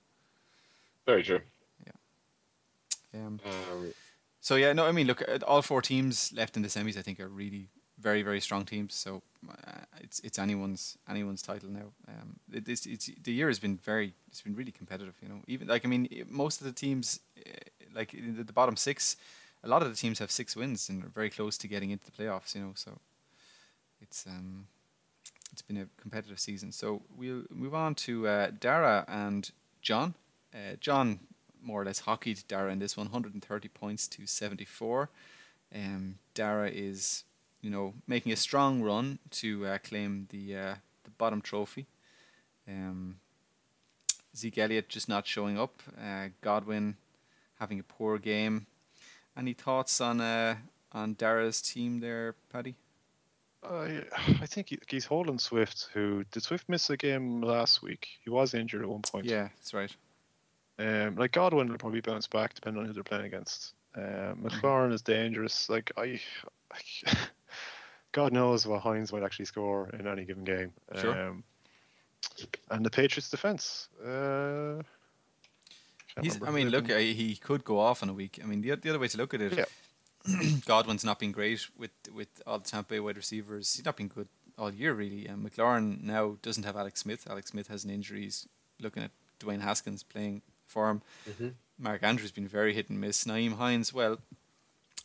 Very 1.06 1.24
true. 1.24 1.42
Um, 3.14 3.40
Um, 3.46 3.94
So 4.42 4.56
yeah, 4.56 4.74
no, 4.74 4.86
I 4.86 4.92
mean, 4.92 5.08
look, 5.08 5.22
uh, 5.28 5.40
all 5.48 5.62
four 5.62 5.82
teams 5.82 6.32
left 6.34 6.56
in 6.58 6.62
the 6.64 6.70
semis, 6.70 6.98
I 6.98 7.02
think, 7.02 7.20
are 7.20 7.28
really 7.30 7.68
very, 7.98 8.22
very 8.24 8.40
strong 8.42 8.66
teams. 8.66 8.94
So 8.94 9.22
uh, 9.50 9.86
it's 10.02 10.20
it's 10.20 10.38
anyone's 10.38 10.98
anyone's 11.10 11.42
title 11.42 11.70
now. 11.70 11.94
Um, 12.08 12.36
it, 12.52 12.68
it's, 12.68 12.86
it's 12.86 13.10
the 13.24 13.32
year 13.32 13.48
has 13.48 13.60
been 13.60 13.78
very, 13.78 14.14
it's 14.28 14.42
been 14.42 14.56
really 14.56 14.72
competitive. 14.72 15.16
You 15.22 15.30
know, 15.30 15.42
even 15.48 15.68
like 15.68 15.86
I 15.86 15.88
mean, 15.90 16.08
i- 16.12 16.26
most 16.30 16.62
of 16.62 16.68
the 16.68 16.74
teams, 16.74 17.20
uh, 17.38 17.52
like 17.96 18.14
in 18.14 18.38
the, 18.38 18.44
the 18.44 18.54
bottom 18.54 18.76
six, 18.76 19.16
a 19.64 19.68
lot 19.68 19.82
of 19.82 19.90
the 19.90 19.96
teams 19.96 20.20
have 20.20 20.32
six 20.32 20.56
wins 20.56 20.90
and 20.90 21.04
are 21.04 21.10
very 21.10 21.30
close 21.30 21.58
to 21.60 21.68
getting 21.68 21.90
into 21.90 22.06
the 22.06 22.12
playoffs. 22.12 22.54
You 22.54 22.62
know, 22.62 22.72
so 22.76 23.00
it's 24.02 24.26
um, 24.28 24.68
it's 25.52 25.62
been 25.62 25.78
a 25.78 25.88
competitive 26.00 26.40
season. 26.40 26.72
So 26.72 27.02
we'll 27.16 27.44
move 27.50 27.74
on 27.74 27.96
to 27.96 28.28
uh, 28.28 28.52
Dara 28.60 29.06
and 29.08 29.50
John. 29.82 30.14
Uh, 30.54 30.76
John 30.80 31.20
more 31.64 31.82
or 31.82 31.86
less 31.86 32.00
hockeyed 32.00 32.44
Dara 32.48 32.72
in 32.72 32.80
this 32.80 32.96
one, 32.96 33.08
130 33.08 33.68
points 33.70 34.08
to 34.10 34.28
74. 34.28 35.10
Um, 35.74 36.20
Dara 36.34 36.70
is, 36.70 37.24
you 37.62 37.70
know, 37.70 37.94
making 38.08 38.32
a 38.32 38.36
strong 38.36 38.82
run 38.82 39.20
to 39.32 39.66
uh, 39.66 39.78
claim 39.80 40.28
the 40.30 40.56
uh, 40.56 40.76
the 41.04 41.12
bottom 41.18 41.42
trophy. 41.42 41.86
Um, 42.68 43.18
Zeke 44.36 44.58
Elliott 44.58 44.90
just 44.90 45.10
not 45.10 45.26
showing 45.26 45.58
up. 45.58 45.82
Uh, 45.98 46.28
Godwin 46.42 46.98
having 47.60 47.80
a 47.80 47.84
poor 47.84 48.18
game. 48.18 48.68
Any 49.38 49.54
thoughts 49.54 50.00
on 50.02 50.22
uh, 50.22 50.56
on 50.92 51.14
Dara's 51.14 51.62
team 51.62 52.00
there, 52.00 52.36
Paddy? 52.52 52.76
I 53.64 54.04
I 54.42 54.46
think 54.46 54.70
he, 54.70 54.80
he's 54.88 55.06
holding 55.06 55.40
Swift. 55.40 55.90
Who 55.94 56.24
did 56.32 56.44
Swift 56.44 56.70
miss 56.70 56.90
a 56.90 56.98
game 56.98 57.42
last 57.42 57.82
week? 57.82 58.08
He 58.24 58.30
was 58.30 58.54
injured 58.54 58.82
at 58.82 58.90
one 58.90 59.02
point. 59.02 59.26
Yeah, 59.26 59.50
that's 59.58 59.74
right. 59.74 59.96
Um, 60.78 61.16
like 61.16 61.32
Godwin 61.32 61.70
will 61.70 61.78
probably 61.78 62.02
bounce 62.02 62.28
back 62.28 62.54
depending 62.54 62.82
on 62.82 62.88
who 62.88 62.94
they're 62.94 63.04
playing 63.04 63.26
against. 63.26 63.74
Um, 63.96 64.44
McLaurin 64.44 64.92
is 64.92 65.02
dangerous. 65.02 65.70
Like 65.70 65.92
I, 65.98 66.20
God 68.12 68.34
knows 68.34 68.68
what 68.68 68.82
Hines 68.82 69.14
might 69.14 69.24
actually 69.24 69.46
score 69.46 69.90
in 69.98 70.08
any 70.08 70.26
given 70.26 70.44
game. 70.44 70.72
Sure. 71.00 71.28
Um, 71.28 71.44
and 72.72 72.86
the 72.86 72.90
Patriots 72.90 73.30
defense. 73.30 73.90
Uh, 74.06 74.82
He's, 76.22 76.42
I 76.42 76.52
mean, 76.52 76.70
look, 76.70 76.90
uh, 76.90 76.98
he 76.98 77.36
could 77.36 77.64
go 77.66 77.80
off 77.80 78.02
in 78.04 78.10
a 78.10 78.14
week. 78.14 78.40
I 78.42 78.46
mean, 78.46 78.62
the, 78.62 78.76
the 78.76 78.90
other 78.90 79.00
way 79.00 79.08
to 79.10 79.18
look 79.18 79.34
at 79.34 79.42
it, 79.42 79.54
Yeah. 79.58 79.66
Godwin's 80.66 81.04
not 81.06 81.20
been 81.20 81.32
great 81.32 81.68
with 81.78 81.92
with 82.14 82.30
all 82.48 82.58
the 82.60 82.66
Tampa 82.68 82.90
Bay 82.96 83.00
wide 83.00 83.18
receivers. 83.18 83.76
He's 83.76 83.86
not 83.86 83.96
been 83.98 84.08
good 84.08 84.28
all 84.58 84.74
year, 84.74 84.94
really. 84.94 85.28
And 85.28 85.46
McLaurin 85.46 86.02
now 86.02 86.38
doesn't 86.42 86.64
have 86.64 86.76
Alex 86.76 87.02
Smith. 87.02 87.28
Alex 87.30 87.52
Smith 87.52 87.68
has 87.68 87.84
an 87.84 87.92
injury. 87.92 88.22
He's 88.24 88.48
looking 88.80 89.04
at 89.04 89.12
Dwayne 89.40 89.62
Haskins 89.62 90.02
playing 90.04 90.42
for 90.66 90.90
him. 90.90 91.02
Mhm. 91.30 91.54
Mark 91.78 92.02
Andrews 92.04 92.32
been 92.32 92.48
very 92.48 92.74
hit 92.74 92.90
and 92.90 93.00
miss. 93.00 93.26
Nyheim 93.26 93.58
Hines, 93.58 93.94
well, 93.94 94.18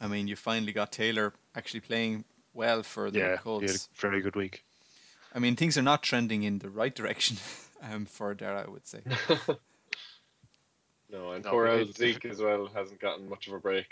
I 0.01 0.07
mean, 0.07 0.29
you 0.29 0.37
finally 0.37 0.73
got 0.73 0.93
Taylor 0.93 1.35
actually 1.55 1.81
playing 1.81 2.25
well 2.55 2.83
for 2.83 3.11
the 3.11 3.39
Colts. 3.43 3.89
yeah, 3.93 3.99
a 3.99 4.01
very 4.11 4.23
good 4.23 4.37
week. 4.37 4.65
I 5.35 5.39
mean, 5.39 5.55
things 5.57 5.77
are 5.77 5.83
not 5.83 6.03
trending 6.03 6.45
in 6.45 6.61
the 6.61 6.71
right 6.71 6.95
direction 6.95 7.37
um, 7.83 8.07
for 8.07 8.33
Dara, 8.35 8.65
I 8.67 8.71
would 8.71 8.87
say. 8.87 9.01
no, 11.13 11.33
and 11.33 11.45
No, 11.45 11.51
poor 11.51 11.69
old 11.69 11.97
Zeke 11.97 12.25
as 12.27 12.41
well 12.41 12.67
hasn't 12.75 13.01
gotten 13.01 13.29
much 13.29 13.47
of 13.49 13.55
a 13.55 13.59
break. 13.59 13.87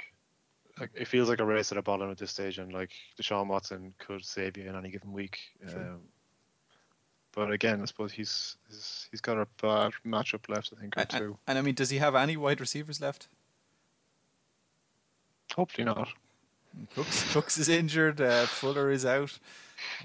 Like, 0.79 0.91
it 0.95 1.09
feels 1.09 1.29
like 1.29 1.41
a 1.41 1.45
race 1.45 1.73
at 1.73 1.77
the 1.77 1.83
bottom 1.83 2.11
at 2.11 2.19
this 2.19 2.31
stage, 2.31 2.59
and 2.59 2.73
like 2.73 2.91
Deshaun 3.21 3.49
Watson 3.49 3.93
could 3.99 4.25
save 4.25 4.57
you 4.57 4.69
in 4.69 4.77
any 4.77 4.91
given 4.91 5.13
week. 5.13 5.39
Um, 5.75 5.99
but 7.33 7.51
again, 7.51 7.83
I 7.83 7.85
suppose 7.85 8.13
he's 8.13 8.57
he's, 8.69 9.09
he's 9.11 9.21
got 9.21 9.39
a 9.39 9.47
bad 9.61 9.93
matchup 10.07 10.49
left, 10.49 10.73
I 10.77 10.81
think, 10.81 10.97
or 10.97 11.01
And, 11.01 11.15
and, 11.15 11.23
two. 11.23 11.39
and 11.49 11.59
I 11.59 11.63
mean, 11.63 11.75
does 11.75 11.91
he 11.91 11.99
have 11.99 12.15
any 12.15 12.37
wide 12.37 12.61
receivers 12.61 13.01
left? 13.01 13.29
Hopefully 15.55 15.85
not. 15.85 16.09
Cooks 16.95 17.33
Cooks 17.33 17.59
is 17.59 17.69
injured. 17.69 18.21
Uh, 18.21 18.47
Fuller 18.47 18.91
is 18.91 19.05
out. 19.05 19.39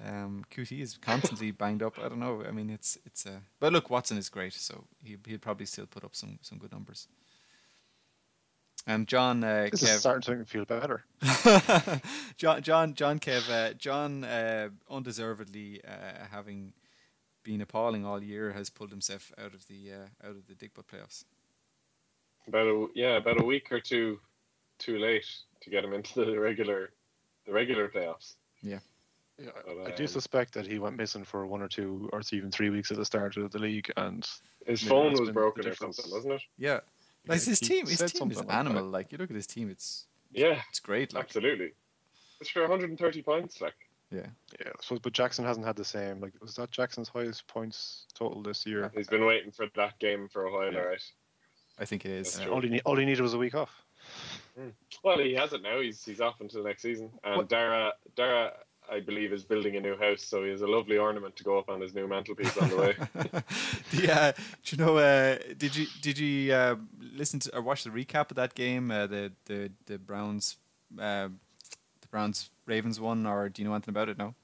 Um, 0.05 0.43
QT 0.51 0.79
is 0.79 0.97
constantly 0.97 1.51
banged 1.63 1.83
up. 1.83 1.99
I 1.99 2.09
don't 2.09 2.19
know. 2.19 2.43
I 2.47 2.51
mean, 2.51 2.69
it's 2.69 2.97
it's. 3.05 3.25
Uh, 3.25 3.39
but 3.59 3.73
look, 3.73 3.89
Watson 3.89 4.17
is 4.17 4.29
great, 4.29 4.53
so 4.53 4.85
he 5.03 5.17
he'll 5.25 5.39
probably 5.39 5.65
still 5.65 5.85
put 5.85 6.03
up 6.03 6.15
some 6.15 6.39
some 6.41 6.57
good 6.57 6.71
numbers. 6.71 7.07
And 8.85 9.07
John 9.07 9.43
uh, 9.43 9.69
This 9.71 9.83
is 9.83 9.99
starting 9.99 10.21
to 10.23 10.31
make 10.31 10.39
me 10.39 10.45
feel 10.45 10.65
better. 10.65 11.05
John 12.37 12.61
John 12.61 12.93
John 12.93 13.19
Kev 13.19 13.49
uh, 13.49 13.73
John 13.75 14.23
uh, 14.23 14.69
undeservedly 14.89 15.81
uh, 15.87 16.25
having 16.31 16.73
been 17.43 17.61
appalling 17.61 18.05
all 18.05 18.21
year 18.21 18.51
has 18.51 18.69
pulled 18.69 18.91
himself 18.91 19.31
out 19.37 19.53
of 19.53 19.67
the 19.67 19.91
uh, 19.91 20.27
out 20.27 20.31
of 20.31 20.47
the 20.47 20.53
Digbut 20.53 20.85
playoffs. 20.91 21.23
About 22.47 22.67
a 22.67 22.87
yeah, 22.93 23.17
about 23.17 23.39
a 23.39 23.45
week 23.45 23.71
or 23.71 23.79
two 23.79 24.19
too 24.79 24.97
late 24.97 25.25
to 25.61 25.69
get 25.69 25.83
him 25.83 25.93
into 25.93 26.25
the 26.25 26.37
regular 26.37 26.91
the 27.45 27.53
regular 27.53 27.87
playoffs. 27.87 28.35
Yeah, 28.61 28.79
Yeah, 29.43 29.49
But, 29.65 29.91
I 29.91 29.95
do 29.95 30.03
um, 30.03 30.07
suspect 30.07 30.53
that 30.53 30.65
he 30.65 30.79
went 30.79 30.95
missing 30.95 31.23
for 31.25 31.45
one 31.45 31.61
or 31.61 31.67
two, 31.67 32.09
or 32.13 32.21
even 32.31 32.49
three 32.51 32.69
weeks 32.69 32.91
at 32.91 32.97
the 32.97 33.05
start 33.05 33.35
of 33.37 33.51
the 33.51 33.59
league, 33.59 33.91
and 33.97 34.27
His 34.65 34.81
phone 34.81 35.11
was 35.19 35.29
broken 35.31 35.67
or 35.67 35.75
something, 35.75 36.05
wasn't 36.11 36.35
it? 36.35 36.41
Yeah, 36.57 36.79
like 37.27 37.39
Yeah, 37.39 37.45
his 37.45 37.59
team, 37.59 37.85
his 37.85 37.97
team 37.99 38.05
is 38.05 38.11
something 38.13 38.37
like 38.47 38.55
animal. 38.57 38.83
that. 38.83 38.89
Like 38.89 39.11
you 39.11 39.17
look 39.17 39.29
at 39.29 39.35
his 39.35 39.47
team, 39.47 39.69
it's 39.69 40.07
Yeah, 40.31 40.61
it's 40.69 40.79
great. 40.79 41.13
Like 41.13 41.25
absolutely. 41.25 41.73
It's 42.39 42.49
for 42.49 42.61
130 42.61 43.21
points, 43.21 43.59
like. 43.61 43.73
yeah, 44.11 44.27
yeah, 44.59 44.69
I 44.69 44.81
suppose. 44.81 44.99
But 44.99 45.13
Jackson 45.13 45.43
hasn't 45.45 45.65
had 45.65 45.75
the 45.75 45.85
same. 45.85 46.21
Like, 46.21 46.33
was 46.41 46.55
that 46.55 46.71
Jackson's 46.71 47.09
highest 47.09 47.45
points 47.47 48.05
total 48.13 48.41
this 48.41 48.65
year? 48.65 48.91
He's 48.95 49.07
been 49.07 49.25
waiting 49.25 49.51
for 49.51 49.67
that 49.75 49.99
game 49.99 50.27
for 50.29 50.45
a 50.45 50.51
while, 50.53 50.71
Yeah. 50.73 50.79
alright. 50.79 51.03
I 51.79 51.85
think 51.85 52.05
it 52.05 52.11
is. 52.11 52.39
Uh, 52.39 52.49
all 52.49 52.61
he 52.61 52.69
ne- 52.69 52.81
all 52.85 52.95
he 52.95 53.03
needed 53.05 53.21
was 53.21 53.33
a 53.33 53.37
week 53.37 53.55
off. 53.55 53.71
Well, 55.03 55.17
he 55.17 55.33
has 55.33 55.53
it 55.53 55.61
now. 55.63 55.79
He's 55.81 56.03
he's 56.05 56.21
off 56.21 56.39
until 56.39 56.63
next 56.63 56.81
season. 56.83 57.09
And 57.23 57.37
What- 57.37 57.49
Dara, 57.49 57.93
Dara, 58.15 58.53
I 58.91 58.99
believe, 58.99 59.33
is 59.33 59.43
building 59.43 59.75
a 59.75 59.79
new 59.79 59.97
house, 59.97 60.23
so 60.23 60.43
he 60.43 60.51
has 60.51 60.61
a 60.61 60.67
lovely 60.67 60.97
ornament 60.97 61.35
to 61.37 61.43
go 61.43 61.57
up 61.57 61.69
on 61.69 61.81
his 61.81 61.93
new 61.93 62.07
mantelpiece 62.07 62.57
on 62.57 62.69
the 62.69 62.77
way. 62.77 62.95
the, 63.91 64.13
uh, 64.13 64.31
do 64.63 64.75
you 64.75 64.85
know? 64.85 64.97
Uh, 64.97 65.37
did 65.57 65.75
you 65.75 65.87
did 66.01 66.17
you 66.17 66.53
uh, 66.53 66.75
listen 66.99 67.39
to 67.41 67.55
or 67.55 67.61
watch 67.61 67.83
the 67.83 67.89
recap 67.89 68.29
of 68.29 68.35
that 68.35 68.55
game? 68.55 68.91
Uh, 68.91 69.07
the 69.07 69.31
the 69.45 69.71
the 69.85 69.97
Browns, 69.97 70.57
uh, 70.99 71.29
the 72.01 72.07
Browns 72.11 72.49
Ravens 72.65 72.99
one, 72.99 73.25
or 73.25 73.49
do 73.49 73.61
you 73.61 73.67
know 73.67 73.73
anything 73.73 73.91
about 73.91 74.09
it? 74.09 74.17
No. 74.17 74.35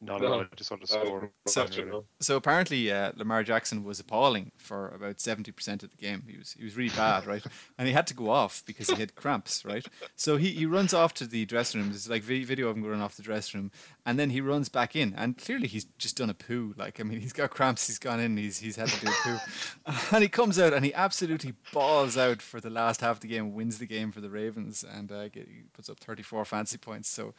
No, 0.00 0.18
No. 0.18 0.28
no, 0.28 0.40
I 0.40 0.46
just 0.54 0.68
saw 0.68 0.76
the 0.76 0.86
score. 0.86 1.30
So- 1.46 1.62
watch 1.62 1.78
it 1.78 1.86
now. 1.86 2.04
So 2.20 2.36
apparently, 2.36 2.92
uh, 2.92 3.12
Lamar 3.16 3.42
Jackson 3.42 3.82
was 3.82 3.98
appalling 3.98 4.52
for 4.58 4.88
about 4.90 5.20
seventy 5.20 5.50
percent 5.52 5.82
of 5.82 5.90
the 5.90 5.96
game. 5.96 6.22
He 6.28 6.36
was 6.36 6.52
he 6.52 6.64
was 6.64 6.76
really 6.76 6.90
bad, 6.94 7.26
right? 7.26 7.42
And 7.78 7.88
he 7.88 7.94
had 7.94 8.06
to 8.08 8.14
go 8.14 8.30
off 8.30 8.62
because 8.66 8.88
he 8.90 8.96
had 8.96 9.14
cramps, 9.14 9.64
right? 9.64 9.86
So 10.14 10.36
he, 10.36 10.50
he 10.50 10.66
runs 10.66 10.92
off 10.94 11.12
to 11.14 11.26
the 11.26 11.44
dressing 11.46 11.80
room. 11.80 11.90
There's 11.90 12.08
like 12.10 12.22
video 12.22 12.68
of 12.68 12.76
him 12.76 12.82
going 12.82 13.00
off 13.00 13.16
the 13.16 13.22
dressing 13.22 13.60
room, 13.60 13.70
and 14.04 14.18
then 14.18 14.30
he 14.30 14.40
runs 14.40 14.68
back 14.68 14.94
in, 14.96 15.14
and 15.16 15.38
clearly 15.38 15.66
he's 15.68 15.84
just 15.98 16.16
done 16.18 16.30
a 16.30 16.34
poo. 16.34 16.74
Like 16.76 17.00
I 17.00 17.02
mean, 17.02 17.20
he's 17.20 17.32
got 17.32 17.50
cramps. 17.50 17.86
He's 17.86 17.98
gone 17.98 18.20
in. 18.20 18.36
He's 18.36 18.58
he's 18.58 18.76
had 18.76 18.88
to 18.88 19.00
do 19.00 19.10
a 19.10 19.14
poo, 19.22 19.92
and 20.12 20.22
he 20.22 20.28
comes 20.28 20.58
out 20.58 20.74
and 20.74 20.84
he 20.84 20.92
absolutely 20.92 21.54
balls 21.72 22.16
out 22.18 22.42
for 22.42 22.60
the 22.60 22.70
last 22.70 23.00
half 23.00 23.16
of 23.16 23.20
the 23.20 23.28
game, 23.28 23.54
wins 23.54 23.78
the 23.78 23.86
game 23.86 24.12
for 24.12 24.20
the 24.20 24.30
Ravens, 24.30 24.84
and 24.84 25.10
uh, 25.10 25.28
get, 25.28 25.48
he 25.48 25.62
puts 25.72 25.88
up 25.88 25.98
thirty 26.00 26.22
four 26.22 26.44
fancy 26.44 26.76
points. 26.76 27.08
So. 27.08 27.32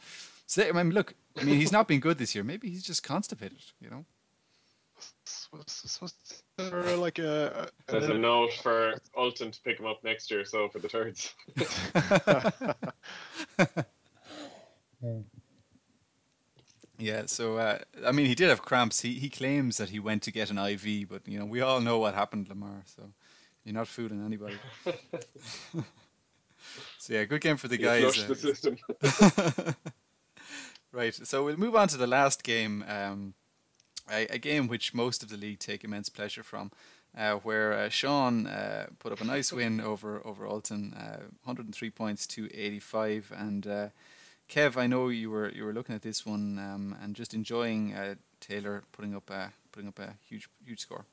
So, 0.48 0.66
I 0.66 0.72
mean, 0.72 0.90
look. 0.90 1.14
I 1.38 1.44
mean, 1.44 1.56
he's 1.56 1.70
not 1.70 1.86
been 1.86 2.00
good 2.00 2.16
this 2.18 2.34
year. 2.34 2.42
Maybe 2.42 2.70
he's 2.70 2.82
just 2.82 3.02
constipated. 3.02 3.58
You 3.80 3.90
know. 3.90 4.04
Was, 5.52 5.98
was 6.00 6.14
there 6.56 6.96
like 6.96 7.18
a? 7.18 7.68
a- 7.88 7.92
There's 7.92 8.08
a 8.08 8.14
note 8.14 8.54
for 8.54 8.94
Ulton 9.16 9.50
to 9.52 9.60
pick 9.62 9.78
him 9.78 9.84
up 9.86 10.02
next 10.02 10.30
year, 10.30 10.44
so 10.46 10.68
for 10.70 10.78
the 10.80 10.88
turds. 10.88 11.34
Yeah, 17.00 17.26
so 17.26 17.58
uh, 17.58 17.78
I 18.04 18.10
mean, 18.10 18.26
he 18.26 18.34
did 18.34 18.48
have 18.48 18.62
cramps. 18.62 19.02
He 19.02 19.12
he 19.14 19.30
claims 19.30 19.76
that 19.76 19.90
he 19.90 20.00
went 20.00 20.22
to 20.24 20.32
get 20.32 20.50
an 20.50 20.58
IV, 20.58 21.08
but 21.08 21.28
you 21.28 21.38
know, 21.38 21.44
we 21.44 21.60
all 21.60 21.80
know 21.80 21.98
what 22.00 22.14
happened, 22.14 22.48
Lamar. 22.48 22.82
So 22.86 23.12
you're 23.64 23.74
not 23.74 23.86
fooling 23.86 24.24
anybody. 24.24 24.56
so 26.98 27.12
yeah, 27.12 27.22
good 27.24 27.40
game 27.40 27.56
for 27.56 27.68
the 27.68 27.76
He 27.76 27.82
guys. 27.84 28.24
uh, 28.24 28.26
the 28.26 28.34
system. 28.34 28.76
Right, 30.92 31.14
so 31.14 31.44
we'll 31.44 31.56
move 31.56 31.76
on 31.76 31.88
to 31.88 31.96
the 31.96 32.06
last 32.06 32.42
game, 32.42 32.84
um, 32.88 33.34
a, 34.10 34.26
a 34.26 34.38
game 34.38 34.68
which 34.68 34.94
most 34.94 35.22
of 35.22 35.28
the 35.28 35.36
league 35.36 35.58
take 35.58 35.84
immense 35.84 36.08
pleasure 36.08 36.42
from, 36.42 36.70
uh, 37.16 37.34
where 37.36 37.72
uh, 37.72 37.88
Sean 37.88 38.46
uh, 38.46 38.86
put 38.98 39.12
up 39.12 39.20
a 39.20 39.24
nice 39.24 39.52
win 39.52 39.80
over 39.80 40.20
over 40.24 40.46
Alton, 40.46 40.94
uh, 40.94 41.22
103 41.44 41.90
points 41.90 42.26
to 42.28 42.48
85, 42.54 43.32
and 43.36 43.66
uh, 43.66 43.88
Kev, 44.48 44.76
I 44.76 44.86
know 44.86 45.08
you 45.08 45.30
were 45.30 45.50
you 45.50 45.64
were 45.64 45.72
looking 45.72 45.94
at 45.94 46.02
this 46.02 46.24
one 46.24 46.58
um, 46.58 46.96
and 47.02 47.14
just 47.14 47.34
enjoying 47.34 47.92
uh, 47.94 48.14
Taylor 48.40 48.82
putting 48.92 49.14
up 49.14 49.30
a 49.30 49.52
putting 49.72 49.88
up 49.88 49.98
a 49.98 50.14
huge 50.26 50.48
huge 50.64 50.80
score. 50.80 51.04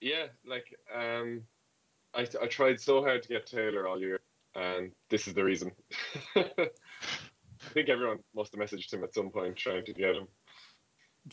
Yeah, 0.00 0.26
like 0.46 0.78
um, 0.94 1.42
I 2.14 2.26
I 2.42 2.46
tried 2.46 2.80
so 2.80 3.02
hard 3.02 3.22
to 3.22 3.28
get 3.28 3.46
Taylor 3.46 3.88
all 3.88 3.98
year, 3.98 4.20
and 4.58 4.92
this 5.08 5.28
is 5.28 5.34
the 5.34 5.44
reason. 5.44 5.72
I 6.36 7.70
think 7.74 7.88
everyone 7.88 8.18
must 8.34 8.54
have 8.54 8.60
messaged 8.60 8.92
him 8.92 9.04
at 9.04 9.14
some 9.14 9.30
point 9.30 9.56
trying 9.56 9.84
to 9.84 9.92
get 9.92 10.16
him, 10.16 10.28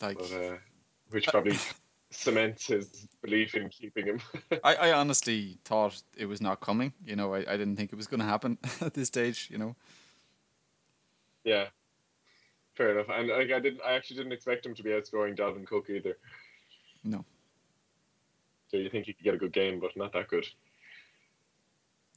Like 0.02 0.18
but 0.18 0.32
uh, 0.32 0.56
which 1.10 1.28
probably 1.28 1.58
cements 2.12 2.68
his 2.68 3.08
belief 3.22 3.56
in 3.56 3.70
keeping 3.70 4.06
him. 4.06 4.22
I, 4.64 4.76
I 4.76 4.92
honestly 4.94 5.58
thought 5.66 6.02
it 6.18 6.26
was 6.26 6.42
not 6.42 6.62
coming. 6.62 6.94
You 7.06 7.16
know, 7.16 7.34
I, 7.34 7.40
I 7.40 7.58
didn't 7.58 7.76
think 7.76 7.92
it 7.92 7.96
was 7.96 8.08
going 8.08 8.20
to 8.20 8.26
happen 8.26 8.58
at 8.82 8.94
this 8.94 9.08
stage. 9.08 9.50
You 9.52 9.58
know. 9.58 9.76
yeah, 11.44 11.66
fair 12.76 12.92
enough. 12.92 13.08
And 13.10 13.30
like 13.30 13.52
I 13.52 13.60
didn't, 13.60 13.82
I 13.86 13.94
actually 13.94 14.18
didn't 14.18 14.34
expect 14.34 14.66
him 14.66 14.76
to 14.76 14.84
be 14.84 14.90
outscoring 14.92 15.38
Dalvin 15.38 15.66
Cook 15.66 15.90
either. 15.90 16.18
No. 17.04 17.24
So 18.68 18.78
you 18.78 18.90
think 18.90 19.06
he 19.06 19.14
could 19.14 19.24
get 19.24 19.36
a 19.36 19.38
good 19.38 19.54
game, 19.54 19.80
but 19.80 19.96
not 19.96 20.12
that 20.14 20.28
good. 20.28 20.46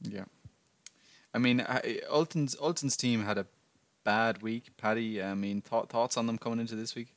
Yeah. 0.01 0.25
I 1.33 1.37
mean, 1.37 1.65
Alton's 2.09 2.55
Alton's 2.55 2.97
team 2.97 3.23
had 3.23 3.37
a 3.37 3.45
bad 4.03 4.41
week. 4.41 4.75
Paddy, 4.77 5.21
I 5.21 5.35
mean, 5.35 5.61
thought, 5.61 5.89
thoughts 5.89 6.17
on 6.17 6.25
them 6.25 6.37
coming 6.37 6.59
into 6.59 6.75
this 6.75 6.95
week? 6.95 7.13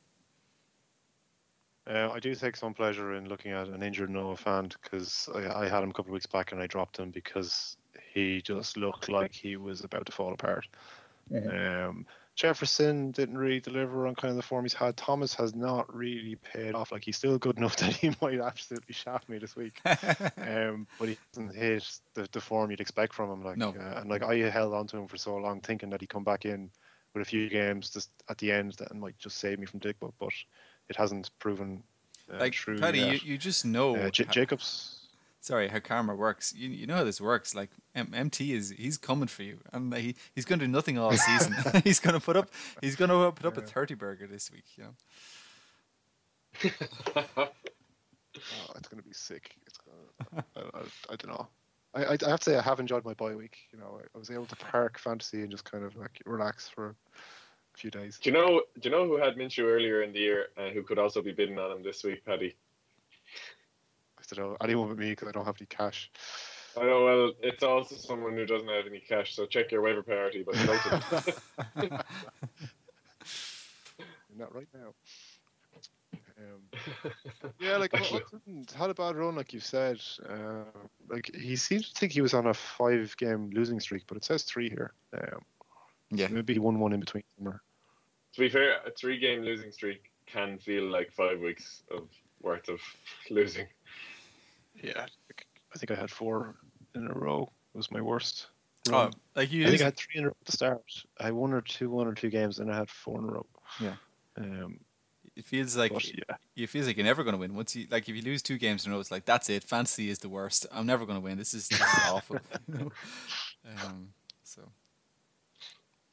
Uh, 1.85 2.09
I 2.13 2.19
do 2.19 2.33
take 2.33 2.55
some 2.55 2.73
pleasure 2.73 3.15
in 3.15 3.27
looking 3.27 3.51
at 3.51 3.67
an 3.67 3.83
injured 3.83 4.09
Noah 4.09 4.35
Fant 4.35 4.75
because 4.81 5.27
I, 5.35 5.63
I 5.63 5.67
had 5.67 5.83
him 5.83 5.89
a 5.89 5.93
couple 5.93 6.11
of 6.11 6.13
weeks 6.13 6.25
back 6.25 6.51
and 6.51 6.61
I 6.61 6.67
dropped 6.67 6.97
him 6.97 7.09
because 7.09 7.75
he 8.13 8.41
just 8.41 8.77
looked 8.77 9.09
like 9.09 9.33
he 9.33 9.57
was 9.57 9.83
about 9.83 10.05
to 10.05 10.11
fall 10.11 10.33
apart. 10.33 10.67
Um, 11.35 12.05
Jefferson 12.35 13.11
didn't 13.11 13.37
really 13.37 13.59
deliver 13.59 14.07
on 14.07 14.15
kind 14.15 14.31
of 14.31 14.35
the 14.37 14.41
form 14.41 14.65
he's 14.65 14.73
had. 14.73 14.97
Thomas 14.97 15.35
has 15.35 15.53
not 15.53 15.93
really 15.93 16.35
paid 16.35 16.73
off. 16.73 16.91
Like 16.91 17.03
he's 17.03 17.17
still 17.17 17.37
good 17.37 17.57
enough 17.57 17.75
that 17.77 17.93
he 17.95 18.11
might 18.21 18.39
absolutely 18.39 18.93
shaft 18.93 19.29
me 19.29 19.37
this 19.37 19.55
week. 19.55 19.79
um, 20.37 20.87
but 20.99 21.09
he 21.09 21.17
hasn't 21.33 21.55
hit 21.55 21.99
the, 22.15 22.27
the 22.31 22.41
form 22.41 22.71
you'd 22.71 22.81
expect 22.81 23.13
from 23.13 23.29
him. 23.31 23.43
Like, 23.43 23.57
No. 23.57 23.69
uh, 23.69 23.99
and 23.99 24.09
like 24.09 24.23
I 24.23 24.35
held 24.49 24.73
on 24.73 24.87
to 24.87 24.97
him 24.97 25.07
for 25.07 25.17
so 25.17 25.35
long, 25.37 25.61
thinking 25.61 25.89
that 25.91 26.01
he'd 26.01 26.09
come 26.09 26.23
back 26.23 26.45
in 26.45 26.69
with 27.13 27.21
a 27.21 27.25
few 27.29 27.47
games 27.49 27.91
just 27.91 28.09
at 28.27 28.39
the 28.39 28.51
end 28.51 28.73
that 28.79 28.93
might 28.95 29.17
just 29.19 29.37
save 29.37 29.59
me 29.59 29.67
from 29.67 29.79
Dickbutt, 29.79 30.13
but 30.19 30.33
it 30.89 30.95
hasn't 30.95 31.29
proven 31.37 31.83
uh, 32.33 32.37
like 32.39 32.53
true. 32.53 32.79
Paddy, 32.79 32.99
you, 32.99 33.05
yet. 33.05 33.23
you 33.23 33.37
just 33.37 33.65
know. 33.65 33.95
uh, 33.95 34.09
J- 34.09 34.25
Jacobs. 34.25 35.02
Sorry, 35.43 35.67
how 35.67 35.79
karma 35.79 36.15
works. 36.15 36.53
You, 36.55 36.69
you 36.69 36.87
know 36.87 36.95
how 36.95 37.03
this 37.03 37.21
works. 37.21 37.53
Like 37.53 37.69
M- 37.93 38.13
MT 38.15 38.53
is 38.53 38.71
he's 38.71 38.97
coming 38.97 39.27
for 39.27 39.43
you, 39.43 39.59
and 39.71 39.93
he 39.93 40.15
he's 40.33 40.45
going 40.45 40.57
to 40.59 40.65
do 40.65 40.71
nothing 40.71 40.97
all 40.97 41.15
season. 41.15 41.53
he's 41.83 41.99
going 41.99 42.15
to 42.15 42.19
put 42.19 42.35
up 42.35 42.49
he's 42.81 42.95
going 42.95 43.09
to 43.09 43.31
put 43.31 43.45
up 43.45 43.57
a 43.57 43.61
thirty 43.61 43.93
burger 43.93 44.25
this 44.25 44.51
week. 44.51 44.65
You 44.77 44.85
know. 44.85 44.95
Oh, 48.35 48.73
it's 48.75 48.87
going 48.87 49.01
to 49.01 49.07
be 49.07 49.13
sick. 49.13 49.55
It's 49.67 49.77
gonna, 49.77 50.43
I, 50.55 50.79
I, 50.79 50.81
I 51.11 51.15
don't 51.15 51.27
know. 51.27 51.47
I, 51.93 52.03
I, 52.03 52.17
I 52.25 52.29
have 52.29 52.39
to 52.39 52.49
say 52.49 52.57
I 52.57 52.63
have 52.63 52.79
enjoyed 52.79 53.05
my 53.05 53.13
bye 53.13 53.35
week. 53.35 53.57
You 53.71 53.77
know, 53.77 53.99
I, 54.01 54.05
I 54.15 54.17
was 54.17 54.31
able 54.31 54.47
to 54.47 54.55
park 54.55 54.97
fantasy 54.97 55.41
and 55.41 55.51
just 55.51 55.69
kind 55.69 55.83
of 55.83 55.95
like 55.95 56.19
relax 56.25 56.67
for 56.67 56.89
a 56.89 56.95
few 57.77 57.91
days. 57.91 58.17
Do 58.21 58.31
you 58.31 58.35
know? 58.35 58.63
Do 58.79 58.89
you 58.89 58.91
know 58.95 59.05
who 59.05 59.17
had 59.17 59.35
Minshew 59.35 59.65
earlier 59.65 60.01
in 60.01 60.13
the 60.13 60.19
year 60.19 60.47
and 60.57 60.73
who 60.73 60.81
could 60.81 60.97
also 60.97 61.21
be 61.21 61.31
bidding 61.31 61.59
on 61.59 61.77
him 61.77 61.83
this 61.83 62.03
week, 62.03 62.25
Paddy? 62.25 62.55
I 64.31 64.35
don't 64.35 64.49
know 64.51 64.57
anyone 64.61 64.87
but 64.89 64.97
me 64.97 65.09
because 65.11 65.27
I 65.27 65.31
don't 65.31 65.45
have 65.45 65.57
any 65.59 65.67
cash. 65.67 66.11
I 66.79 66.83
know. 66.85 67.05
Well, 67.05 67.31
it's 67.41 67.63
also 67.63 67.95
someone 67.95 68.33
who 68.35 68.45
doesn't 68.45 68.67
have 68.67 68.87
any 68.87 68.99
cash, 68.99 69.35
so 69.35 69.45
check 69.45 69.71
your 69.71 69.81
waiver 69.81 70.01
priority. 70.01 70.43
But 70.43 70.55
noted. 71.75 72.01
Not 74.35 74.53
right 74.55 74.67
now. 74.73 74.93
Um, 76.39 77.11
yeah, 77.59 77.77
like 77.77 77.93
Actually- 77.93 78.21
Hudson 78.31 78.65
had 78.75 78.89
a 78.89 78.93
bad 78.93 79.15
run, 79.15 79.35
like 79.35 79.53
you 79.53 79.59
said. 79.59 80.01
Uh, 80.27 80.63
like 81.09 81.29
he 81.35 81.55
seemed 81.55 81.85
to 81.85 81.91
think 81.93 82.11
he 82.11 82.21
was 82.21 82.33
on 82.33 82.47
a 82.47 82.53
five-game 82.53 83.51
losing 83.53 83.79
streak, 83.79 84.03
but 84.07 84.17
it 84.17 84.23
says 84.25 84.43
three 84.43 84.69
here. 84.69 84.93
Um, 85.13 85.41
Yeah. 86.11 86.27
maybe 86.29 86.53
he 86.53 86.59
won 86.59 86.79
one 86.79 86.93
in 86.93 86.99
between 86.99 87.23
somewhere. 87.35 87.61
to 88.33 88.39
be 88.39 88.49
fair, 88.49 88.81
a 88.85 88.89
three-game 88.91 89.41
losing 89.43 89.71
streak 89.71 90.09
can 90.25 90.57
feel 90.57 90.85
like 90.89 91.11
five 91.11 91.39
weeks 91.39 91.83
of 91.91 92.09
worth 92.41 92.67
of 92.69 92.79
losing. 93.29 93.67
Yeah, 94.81 95.05
I 95.73 95.77
think 95.77 95.91
I 95.91 95.95
had 95.95 96.11
four 96.11 96.55
in 96.95 97.07
a 97.07 97.13
row. 97.13 97.51
It 97.73 97.77
was 97.77 97.91
my 97.91 98.01
worst. 98.01 98.47
Oh, 98.91 99.09
like 99.35 99.51
you. 99.51 99.65
I 99.65 99.69
think 99.69 99.81
I 99.81 99.85
had 99.85 99.97
three 99.97 100.19
in 100.19 100.25
a 100.25 100.27
row 100.27 100.35
at 100.39 100.45
the 100.45 100.51
start. 100.51 100.83
I 101.19 101.25
had 101.25 101.33
one 101.33 101.53
or 101.53 101.61
two, 101.61 101.89
one 101.89 102.07
or 102.07 102.13
two 102.13 102.29
games, 102.29 102.59
and 102.59 102.71
I 102.71 102.77
had 102.77 102.89
four 102.89 103.19
in 103.19 103.25
a 103.25 103.31
row. 103.31 103.45
Yeah. 103.79 103.95
Um, 104.37 104.79
it 105.35 105.45
feels 105.45 105.75
like 105.75 105.93
but 105.93 106.07
yeah, 106.13 106.35
it 106.55 106.69
feels 106.69 106.85
like 106.85 106.97
you're 106.97 107.05
never 107.05 107.23
going 107.23 107.33
to 107.33 107.39
win. 107.39 107.55
Once 107.55 107.75
you 107.75 107.87
like, 107.89 108.07
if 108.07 108.15
you 108.15 108.21
lose 108.21 108.41
two 108.41 108.57
games 108.57 108.85
in 108.85 108.91
a 108.91 108.95
row, 108.95 109.01
it's 109.01 109.11
like 109.11 109.25
that's 109.25 109.49
it. 109.49 109.63
Fantasy 109.63 110.09
is 110.09 110.19
the 110.19 110.29
worst. 110.29 110.67
I'm 110.71 110.85
never 110.85 111.05
going 111.05 111.17
to 111.17 111.23
win. 111.23 111.37
This 111.37 111.53
is, 111.53 111.67
this 111.67 111.79
is 111.79 111.99
awful. 112.09 112.37
you 112.67 112.73
know? 112.75 112.91
um, 113.85 114.09
so, 114.43 114.61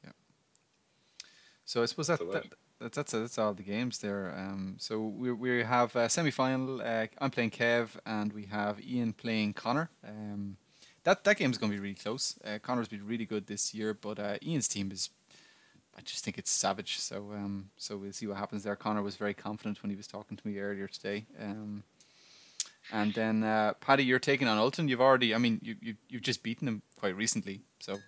yeah. 0.02 0.12
So 1.64 1.82
I 1.82 1.86
suppose 1.86 2.06
that, 2.06 2.18
So 2.18 2.24
that, 2.26 2.46
what? 2.80 2.92
that 2.92 2.94
that's 2.94 3.12
that's 3.12 3.38
all 3.38 3.54
the 3.54 3.62
games 3.62 3.98
there. 3.98 4.34
Um, 4.36 4.76
so 4.78 5.00
we 5.00 5.32
we 5.32 5.62
have 5.62 5.94
a 5.96 6.08
semi 6.08 6.30
final. 6.30 6.80
Uh, 6.80 7.06
I'm 7.18 7.30
playing 7.30 7.50
Kev, 7.50 7.90
and 8.06 8.32
we 8.32 8.46
have 8.46 8.80
Ian 8.80 9.12
playing 9.12 9.54
Connor. 9.54 9.90
Um, 10.06 10.56
that 11.04 11.24
that 11.24 11.36
game's 11.36 11.58
going 11.58 11.70
to 11.72 11.76
be 11.76 11.82
really 11.82 11.94
close. 11.94 12.38
Uh, 12.44 12.58
Connor's 12.62 12.88
been 12.88 13.06
really 13.06 13.26
good 13.26 13.46
this 13.46 13.74
year, 13.74 13.94
but 13.94 14.18
uh, 14.18 14.36
Ian's 14.42 14.68
team 14.68 14.90
is 14.92 15.10
I 15.96 16.00
just 16.02 16.24
think 16.24 16.38
it's 16.38 16.50
savage. 16.50 16.98
So 16.98 17.32
um, 17.32 17.70
so 17.76 17.96
we'll 17.96 18.12
see 18.12 18.26
what 18.26 18.36
happens 18.36 18.64
there. 18.64 18.76
Connor 18.76 19.02
was 19.02 19.16
very 19.16 19.34
confident 19.34 19.82
when 19.82 19.90
he 19.90 19.96
was 19.96 20.06
talking 20.06 20.36
to 20.36 20.46
me 20.46 20.58
earlier 20.58 20.88
today. 20.88 21.26
Um, 21.40 21.84
and 22.92 23.14
then 23.14 23.44
uh, 23.44 23.74
Paddy, 23.80 24.04
you're 24.04 24.18
taking 24.18 24.48
on 24.48 24.58
Ulton. 24.58 24.88
You've 24.88 25.00
already, 25.00 25.34
I 25.34 25.38
mean, 25.38 25.60
you 25.62 25.76
you 25.80 25.94
you've 26.08 26.22
just 26.22 26.42
beaten 26.42 26.66
him 26.66 26.82
quite 26.96 27.16
recently. 27.16 27.60
So, 27.78 27.98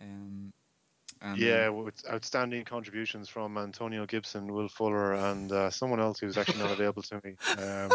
um, 0.00 0.52
and, 1.22 1.38
yeah, 1.38 1.68
with 1.68 2.02
outstanding 2.10 2.64
contributions 2.64 3.28
from 3.28 3.56
Antonio 3.56 4.04
Gibson, 4.06 4.52
Will 4.52 4.68
Fuller, 4.68 5.14
and 5.14 5.50
uh, 5.52 5.70
someone 5.70 6.00
else 6.00 6.18
who's 6.18 6.36
actually 6.36 6.58
not 6.58 6.72
available 6.72 7.02
to 7.02 7.20
me. 7.24 7.36
Um, 7.58 7.90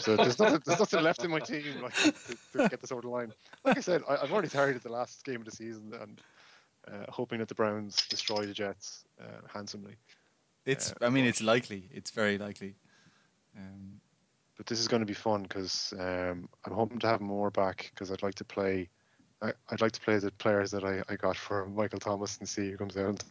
so 0.00 0.16
there's 0.16 0.38
nothing, 0.38 0.62
there's 0.64 0.78
nothing 0.78 1.02
left 1.02 1.22
in 1.24 1.30
my 1.30 1.40
team 1.40 1.82
like 1.82 1.94
to, 1.94 2.12
to 2.52 2.68
get 2.68 2.80
this 2.80 2.90
over 2.90 3.02
the 3.02 3.08
line. 3.08 3.32
Like 3.64 3.78
I 3.78 3.80
said, 3.80 4.02
I, 4.08 4.16
I've 4.22 4.32
already 4.32 4.48
targeted 4.48 4.82
the 4.82 4.92
last 4.92 5.24
game 5.24 5.40
of 5.40 5.44
the 5.44 5.52
season 5.52 5.92
and 6.00 6.20
uh, 6.88 7.06
hoping 7.10 7.38
that 7.38 7.48
the 7.48 7.54
Browns 7.54 8.06
destroy 8.08 8.46
the 8.46 8.54
Jets 8.54 9.04
uh, 9.20 9.46
handsomely. 9.52 9.96
it's. 10.64 10.92
uh, 10.92 11.06
I 11.06 11.10
mean, 11.10 11.26
it's 11.26 11.42
likely. 11.42 11.88
It's 11.92 12.10
very 12.10 12.38
likely. 12.38 12.76
Um, 13.56 14.00
But 14.56 14.66
this 14.66 14.78
is 14.78 14.88
going 14.88 15.00
to 15.00 15.06
be 15.06 15.14
fun 15.14 15.42
because 15.42 15.94
um, 15.98 16.48
I'm 16.64 16.74
hoping 16.74 16.98
to 17.00 17.06
have 17.06 17.20
more 17.20 17.50
back 17.50 17.90
because 17.94 18.12
I'd 18.12 18.22
like 18.22 18.34
to 18.36 18.44
play. 18.44 18.90
I, 19.42 19.52
I'd 19.70 19.80
like 19.80 19.92
to 19.92 20.00
play 20.00 20.18
the 20.18 20.30
players 20.32 20.70
that 20.72 20.84
I, 20.84 21.02
I 21.08 21.16
got 21.16 21.36
for 21.36 21.66
Michael 21.66 21.98
Thomas 21.98 22.36
and 22.38 22.48
see 22.48 22.70
who 22.70 22.76
comes 22.76 22.96
out. 22.96 23.22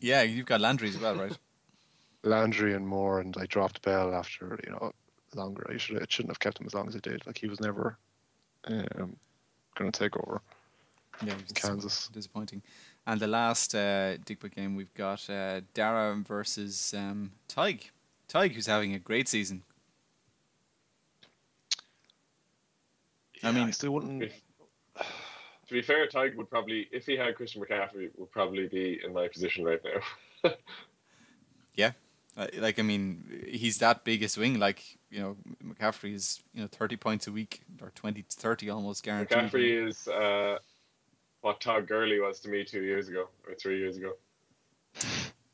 yeah, 0.00 0.22
you've 0.22 0.46
got 0.46 0.60
Landry 0.60 0.88
as 0.88 0.98
well, 0.98 1.16
right? 1.16 1.36
Landry 2.22 2.74
and 2.74 2.86
more, 2.86 3.20
and 3.20 3.36
I 3.38 3.46
dropped 3.46 3.82
Bell 3.82 4.14
after 4.14 4.58
you 4.64 4.72
know 4.72 4.92
longer. 5.34 5.66
I 5.72 5.76
should 5.76 5.98
I 6.02 6.06
shouldn't 6.08 6.32
have 6.32 6.40
kept 6.40 6.60
him 6.60 6.66
as 6.66 6.74
long 6.74 6.88
as 6.88 6.96
I 6.96 7.00
did. 7.00 7.26
Like 7.26 7.38
he 7.38 7.48
was 7.48 7.60
never 7.60 7.96
um, 8.64 9.16
going 9.76 9.90
to 9.92 9.98
take 9.98 10.16
over. 10.16 10.40
Yeah, 11.24 11.32
it 11.32 11.42
was 11.42 11.52
Kansas. 11.52 12.08
Disappointing. 12.08 12.62
And 13.06 13.18
the 13.20 13.26
last 13.26 13.74
uh, 13.74 14.18
Digbert 14.18 14.54
game 14.54 14.76
we've 14.76 14.92
got 14.94 15.28
uh, 15.30 15.60
Dara 15.74 16.14
versus 16.26 16.92
um, 16.96 17.32
Tig. 17.48 17.90
Tig, 18.28 18.52
who's 18.54 18.66
having 18.66 18.94
a 18.94 18.98
great 18.98 19.28
season. 19.28 19.62
I 23.42 23.52
mean- 23.52 23.68
I 23.68 23.70
still 23.70 23.92
wouldn't. 23.92 24.32
If- 25.68 25.70
To 25.70 25.74
be 25.74 25.82
fair, 25.82 26.06
Tig 26.06 26.36
would 26.36 26.48
probably, 26.48 26.88
if 26.92 27.04
he 27.06 27.16
had 27.16 27.34
Christian 27.34 27.62
McCaffrey, 27.62 28.10
would 28.16 28.30
probably 28.30 28.66
be 28.68 29.00
in 29.04 29.12
my 29.12 29.28
position 29.28 29.64
right 29.64 29.80
now. 29.84 30.50
yeah, 31.74 31.92
like 32.56 32.78
I 32.78 32.82
mean, 32.82 33.44
he's 33.48 33.78
that 33.78 34.04
big 34.04 34.22
a 34.22 34.28
swing. 34.28 34.58
Like 34.58 34.82
you 35.10 35.20
know, 35.20 35.36
McCaffrey 35.62 36.14
is 36.14 36.42
you 36.54 36.62
know 36.62 36.68
thirty 36.68 36.96
points 36.96 37.26
a 37.26 37.32
week 37.32 37.60
or 37.82 37.90
20 37.94 38.22
to 38.22 38.36
30 38.36 38.70
almost 38.70 39.02
guaranteed. 39.02 39.38
McCaffrey 39.38 39.88
is 39.88 40.08
uh, 40.08 40.58
what 41.42 41.60
Todd 41.60 41.86
Gurley 41.86 42.18
was 42.20 42.40
to 42.40 42.48
me 42.48 42.64
two 42.64 42.82
years 42.82 43.08
ago 43.08 43.28
or 43.46 43.54
three 43.54 43.78
years 43.78 43.96
ago. 43.96 44.14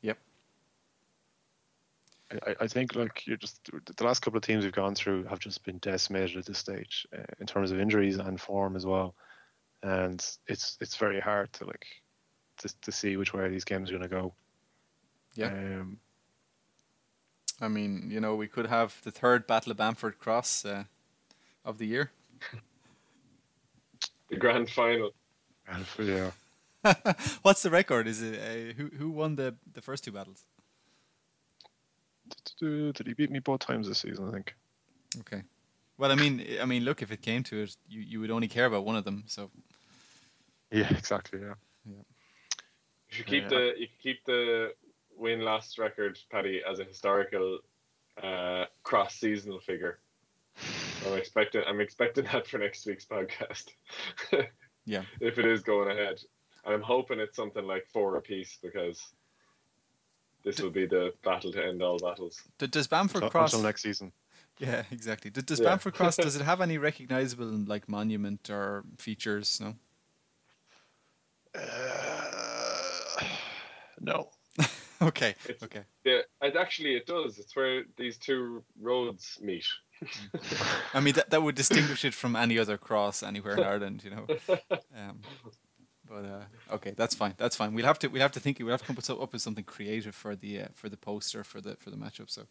Yep. 0.01 0.17
I, 2.45 2.55
I 2.61 2.67
think 2.67 2.95
like 2.95 3.25
you're 3.25 3.37
just 3.37 3.69
the 3.97 4.03
last 4.03 4.21
couple 4.21 4.37
of 4.37 4.43
teams 4.43 4.63
we've 4.63 4.73
gone 4.73 4.93
through 4.95 5.23
have 5.25 5.39
just 5.39 5.63
been 5.63 5.77
decimated 5.79 6.37
at 6.37 6.45
this 6.45 6.59
stage 6.59 7.07
uh, 7.17 7.23
in 7.39 7.47
terms 7.47 7.71
of 7.71 7.79
injuries 7.79 8.17
and 8.17 8.39
form 8.39 8.75
as 8.75 8.85
well, 8.85 9.15
and 9.85 10.25
it's 10.47 10.77
it's 10.81 10.97
very 10.97 11.19
hard 11.19 11.53
to 11.53 11.65
like 11.65 11.85
to, 12.57 12.69
to 12.81 12.91
see 12.91 13.17
which 13.17 13.33
way 13.33 13.47
these 13.49 13.63
games 13.63 13.89
are 13.89 13.97
going 13.97 14.09
to 14.09 14.15
go. 14.15 14.33
Yeah. 15.35 15.47
Um, 15.47 15.99
I 17.61 17.67
mean, 17.67 18.09
you 18.09 18.19
know, 18.19 18.35
we 18.35 18.47
could 18.47 18.65
have 18.65 18.99
the 19.03 19.11
third 19.11 19.45
Battle 19.47 19.71
of 19.71 19.77
Bamford 19.77 20.17
Cross 20.19 20.65
uh, 20.65 20.85
of 21.63 21.77
the 21.77 21.85
year. 21.85 22.11
The 24.29 24.37
grand 24.37 24.71
final. 24.71 25.11
and 25.67 25.85
yeah. 25.99 26.31
What's 27.43 27.61
the 27.61 27.69
record? 27.69 28.07
Is 28.07 28.23
it 28.23 28.39
uh, 28.39 28.73
who 28.73 28.89
who 28.97 29.11
won 29.11 29.35
the 29.35 29.55
the 29.71 29.81
first 29.81 30.03
two 30.03 30.11
battles? 30.11 30.45
Did 32.59 33.05
he 33.05 33.13
beat 33.13 33.29
me 33.29 33.39
both 33.39 33.59
times 33.59 33.87
this 33.87 33.99
season? 33.99 34.27
I 34.29 34.31
think. 34.31 34.55
Okay. 35.19 35.43
Well, 35.97 36.11
I 36.11 36.15
mean, 36.15 36.43
I 36.59 36.65
mean, 36.65 36.83
look, 36.83 37.03
if 37.03 37.11
it 37.11 37.21
came 37.21 37.43
to 37.43 37.63
it, 37.63 37.77
you, 37.87 38.01
you 38.01 38.19
would 38.19 38.31
only 38.31 38.47
care 38.47 38.65
about 38.65 38.83
one 38.83 38.95
of 38.95 39.05
them. 39.05 39.23
So 39.27 39.51
Yeah, 40.71 40.87
exactly. 40.97 41.39
Yeah. 41.41 41.53
yeah. 41.85 41.93
You 41.95 42.03
should 43.09 43.25
keep 43.27 43.43
Yeah. 43.43 43.49
the 43.49 43.73
you 43.77 43.87
keep 44.01 44.25
the 44.25 44.73
win 45.17 45.41
loss 45.41 45.77
record, 45.77 46.19
Paddy, 46.31 46.61
as 46.69 46.79
a 46.79 46.83
historical 46.83 47.59
uh, 48.21 48.65
cross 48.83 49.15
seasonal 49.15 49.59
figure. 49.59 49.99
I'm 51.05 51.13
expecting 51.17 51.61
I'm 51.67 51.79
expecting 51.81 52.25
that 52.31 52.47
for 52.47 52.57
next 52.57 52.85
week's 52.85 53.05
podcast. 53.05 53.65
Yeah. 54.87 55.01
If 55.19 55.39
it 55.39 55.45
is 55.45 55.61
going 55.63 55.89
ahead. 55.89 56.21
And 56.63 56.73
I'm 56.75 56.81
hoping 56.83 57.19
it's 57.19 57.35
something 57.35 57.65
like 57.65 57.87
four 57.91 58.17
apiece 58.17 58.59
because 58.61 59.03
this 60.43 60.61
will 60.61 60.69
be 60.69 60.85
the 60.85 61.11
battle 61.23 61.51
to 61.53 61.65
end 61.65 61.81
all 61.81 61.97
battles. 61.97 62.41
Does 62.59 62.85
Bamford 62.87 63.15
Until, 63.23 63.29
Cross? 63.31 63.53
until 63.53 63.65
next 63.65 63.81
season. 63.81 64.11
Yeah, 64.59 64.83
exactly. 64.91 65.31
D- 65.31 65.41
does 65.41 65.59
Yeah. 65.59 65.69
Bamford 65.69 65.95
Cross? 65.95 66.17
Does 66.25 66.35
it 66.35 66.43
have 66.43 66.61
any 66.61 66.77
recognizable 66.77 67.47
like 67.47 67.89
monument 67.89 68.47
or 68.51 68.83
features? 68.99 69.59
No. 69.59 69.75
Uh, 71.57 73.23
no. 73.99 74.29
okay. 75.01 75.35
It's- 75.47 75.63
Okay. 75.63 75.83
Yeah, 76.03 76.19
it 76.41 76.55
actually 76.55 76.95
it 76.95 77.05
does. 77.07 77.39
It's 77.39 77.55
where 77.55 77.83
these 77.97 78.17
two 78.17 78.63
roads 78.81 79.37
meet. 79.41 79.65
I 80.93 80.99
mean, 80.99 81.13
that, 81.15 81.29
that 81.29 81.41
would 81.41 81.55
distinguish 81.55 82.03
it 82.05 82.13
from 82.13 82.35
any 82.35 82.59
other 82.59 82.77
cross 82.77 83.23
anywhere 83.23 83.55
in 83.57 83.63
Ireland, 83.73 84.03
you 84.03 84.11
know. 84.11 84.27
Um, 84.95 85.21
but 86.07 86.25
uh, 86.25 86.73
okay, 86.75 86.93
that's 86.95 87.15
fine. 87.15 87.33
That's 87.37 87.55
fine. 87.55 87.73
We'll 87.73 87.85
have 87.85 87.97
to 87.99 88.07
we'll 88.09 88.21
have 88.21 88.33
to 88.33 88.39
think. 88.39 88.59
We'll 88.59 88.69
have 88.69 88.81
to 88.81 88.87
come 88.93 88.97
up 89.21 89.33
with, 89.33 89.41
something 89.41 89.63
creative 89.63 90.13
for 90.13 90.35
the 90.35 90.61
uh, 90.61 90.67
for 90.73 90.89
the 90.89 90.97
poster 90.97 91.43
for 91.43 91.61
the 91.61 91.75
for 91.77 91.89
the 91.89 91.97
matchup. 91.97 92.29
So 92.29 92.43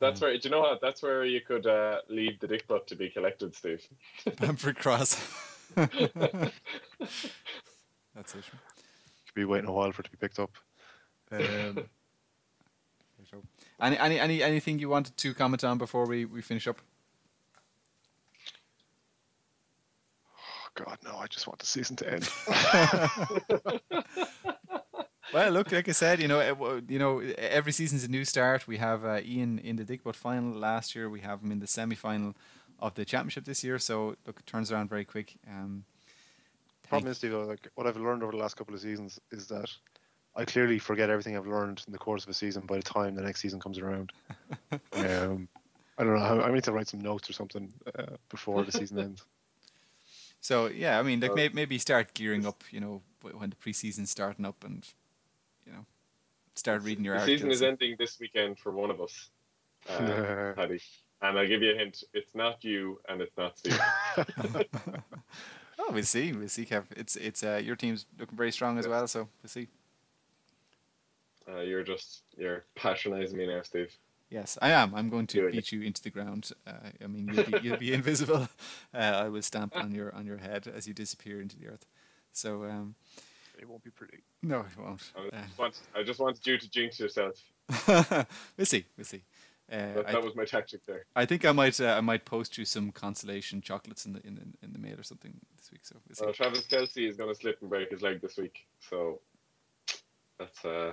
That's 0.00 0.20
where 0.20 0.32
do 0.32 0.40
you 0.42 0.50
know 0.50 0.60
what? 0.60 0.80
That's 0.80 1.02
where 1.02 1.24
you 1.24 1.40
could 1.40 1.66
uh, 1.66 1.96
leave 2.08 2.38
the 2.40 2.46
dick 2.46 2.66
butt 2.66 2.86
to 2.86 2.96
be 2.96 3.10
collected, 3.10 3.54
Steve. 3.54 3.86
Bamford 4.40 4.78
Cross. 4.78 5.18
that's 8.14 8.34
it. 8.34 8.44
Could 8.44 9.34
be 9.34 9.44
waiting 9.44 9.68
a 9.68 9.72
while 9.72 9.92
for 9.92 10.00
it 10.02 10.04
to 10.06 10.10
be 10.10 10.16
picked 10.16 10.38
up. 10.38 10.50
Um, 11.30 11.40
any 13.80 13.98
any 13.98 14.18
any 14.18 14.42
anything 14.42 14.78
you 14.78 14.88
wanted 14.88 15.16
to 15.18 15.34
comment 15.34 15.64
on 15.64 15.78
before 15.78 16.06
we 16.06 16.24
we 16.24 16.42
finish 16.42 16.66
up? 16.66 16.80
oh 20.36 20.84
God, 20.84 20.98
no! 21.04 21.16
I 21.18 21.26
just 21.26 21.46
want 21.46 21.58
the 21.60 21.66
season 21.66 21.96
to 21.96 22.12
end. 22.12 22.28
Well, 25.32 25.50
look, 25.50 25.70
like 25.72 25.86
I 25.88 25.92
said, 25.92 26.22
you 26.22 26.28
know, 26.28 26.40
it, 26.40 26.56
wa- 26.56 26.80
you 26.88 26.98
know, 26.98 27.18
every 27.36 27.70
season's 27.72 28.02
a 28.02 28.08
new 28.08 28.24
start. 28.24 28.66
We 28.66 28.78
have 28.78 29.04
uh, 29.04 29.20
Ian 29.22 29.58
in 29.58 29.76
the 29.76 29.84
Digbot 29.84 30.14
final 30.14 30.58
last 30.58 30.94
year. 30.94 31.10
We 31.10 31.20
have 31.20 31.42
him 31.42 31.52
in 31.52 31.58
the 31.60 31.66
semi-final 31.66 32.34
of 32.78 32.94
the 32.94 33.04
championship 33.04 33.44
this 33.44 33.64
year. 33.64 33.78
So 33.78 34.16
look, 34.26 34.40
it 34.40 34.46
turns 34.46 34.72
around 34.72 34.88
very 34.88 35.04
quick. 35.04 35.36
Um, 35.48 35.84
Problem 36.88 37.10
is, 37.10 37.18
Steve, 37.18 37.32
though, 37.32 37.42
like 37.42 37.68
what 37.74 37.86
I've 37.86 37.96
learned 37.96 38.22
over 38.22 38.32
the 38.32 38.38
last 38.38 38.56
couple 38.56 38.74
of 38.74 38.80
seasons 38.80 39.20
is 39.30 39.46
that 39.48 39.70
I 40.34 40.44
clearly 40.44 40.78
forget 40.78 41.10
everything 41.10 41.36
I've 41.36 41.46
learned 41.46 41.82
in 41.86 41.92
the 41.92 41.98
course 41.98 42.22
of 42.22 42.30
a 42.30 42.34
season 42.34 42.64
by 42.64 42.76
the 42.76 42.82
time 42.82 43.14
the 43.14 43.22
next 43.22 43.40
season 43.42 43.60
comes 43.60 43.78
around. 43.78 44.12
um, 44.92 45.48
I 45.98 46.04
don't 46.04 46.14
know. 46.14 46.22
I, 46.22 46.48
I 46.48 46.52
need 46.52 46.64
to 46.64 46.72
write 46.72 46.88
some 46.88 47.00
notes 47.00 47.28
or 47.28 47.34
something 47.34 47.72
uh, 47.98 48.16
before 48.30 48.64
the 48.64 48.72
season 48.72 48.98
ends. 49.00 49.24
so 50.40 50.68
yeah, 50.68 50.98
I 50.98 51.02
mean, 51.02 51.20
like 51.20 51.32
Uh, 51.32 51.34
may, 51.34 51.48
maybe 51.50 51.76
start 51.76 52.14
gearing 52.14 52.46
up. 52.46 52.64
You 52.70 52.80
know, 52.80 53.02
when 53.20 53.50
the 53.50 53.56
preseason's 53.56 54.10
starting 54.10 54.46
up, 54.46 54.64
and 54.64 54.86
you 55.66 55.72
know, 55.72 55.84
start 56.54 56.82
reading 56.82 57.04
your 57.04 57.16
the 57.16 57.20
articles. 57.20 57.40
season 57.40 57.50
is 57.50 57.62
ending 57.62 57.96
this 57.98 58.18
weekend 58.18 58.58
for 58.58 58.72
one 58.72 58.90
of 58.90 59.00
us, 59.00 59.28
uh, 59.90 60.52
Paddy. 60.56 60.80
And 61.20 61.38
I'll 61.38 61.46
give 61.48 61.62
you 61.62 61.72
a 61.72 61.76
hint. 61.76 62.04
It's 62.14 62.34
not 62.34 62.62
you, 62.64 63.00
and 63.08 63.20
it's 63.20 63.36
not 63.36 63.58
Steve. 63.58 63.78
oh, 65.78 65.90
we'll 65.92 66.02
see. 66.04 66.32
We'll 66.32 66.48
see, 66.48 66.64
Kev. 66.64 66.84
It's 66.96 67.16
it's 67.16 67.42
uh, 67.42 67.60
your 67.62 67.76
team's 67.76 68.06
looking 68.18 68.36
very 68.36 68.52
strong 68.52 68.78
as 68.78 68.86
well. 68.86 69.06
So 69.08 69.28
we'll 69.42 69.48
see. 69.48 69.68
Uh, 71.50 71.60
you're 71.60 71.82
just 71.82 72.22
you're 72.36 72.64
patronizing 72.76 73.36
me 73.38 73.46
now, 73.46 73.62
Steve. 73.62 73.96
Yes, 74.30 74.58
I 74.60 74.70
am. 74.72 74.94
I'm 74.94 75.08
going 75.08 75.26
to 75.28 75.38
Doing 75.40 75.48
it. 75.48 75.52
beat 75.56 75.72
you 75.72 75.80
into 75.82 76.02
the 76.02 76.10
ground. 76.10 76.50
Uh, 76.66 76.72
I 77.02 77.06
mean, 77.06 77.30
you'll 77.32 77.44
be, 77.44 77.58
you'll 77.62 77.76
be 77.78 77.92
invisible. 78.00 78.46
Uh, 78.94 78.98
I 78.98 79.28
will 79.28 79.40
stamp 79.42 79.74
on 79.82 79.90
your 79.92 80.14
on 80.14 80.26
your 80.26 80.36
head 80.36 80.68
as 80.72 80.86
you 80.86 80.94
disappear 80.94 81.40
into 81.40 81.58
the 81.58 81.66
earth. 81.68 81.86
So 82.32 82.64
um, 82.64 82.94
it 83.58 83.68
won't 83.68 83.82
be 83.82 83.90
pretty. 83.90 84.18
no, 84.42 84.60
it 84.60 84.78
won't. 84.78 85.10
I 85.16 85.36
Uh, 85.36 85.40
just, 85.46 85.58
want, 85.58 85.80
I 85.96 86.02
just 86.04 86.20
wanted 86.20 86.46
you 86.46 86.58
to 86.58 86.70
jinx 86.70 87.00
yourself. 87.00 87.42
we'll 88.56 88.66
see. 88.66 88.84
We'll 88.96 89.04
see. 89.04 89.22
Uh, 89.70 89.92
That, 89.94 90.08
I, 90.08 90.12
that 90.12 90.22
was 90.22 90.34
my 90.34 90.44
tactic 90.44 90.84
there. 90.86 91.04
I 91.14 91.26
think 91.26 91.44
I 91.44 91.52
might 91.52 91.78
uh, 91.80 91.94
I 91.96 92.00
might 92.00 92.24
post 92.24 92.56
you 92.58 92.64
some 92.64 92.90
consolation 92.90 93.60
chocolates 93.60 94.06
in 94.06 94.12
the 94.14 94.26
in 94.26 94.34
the, 94.36 94.42
in 94.66 94.72
the 94.72 94.78
mail 94.78 94.98
or 94.98 95.02
something 95.02 95.34
this 95.56 95.70
week. 95.70 95.82
So 95.84 95.96
we'll 96.08 96.32
see. 96.32 96.32
Travis 96.36 96.66
Kelce 96.66 97.08
is 97.08 97.16
going 97.16 97.28
to 97.32 97.38
slip 97.38 97.58
and 97.60 97.68
break 97.68 97.90
his 97.90 98.00
leg 98.02 98.20
this 98.22 98.36
week, 98.38 98.66
so 98.80 99.20
that's 100.38 100.64
uh, 100.64 100.92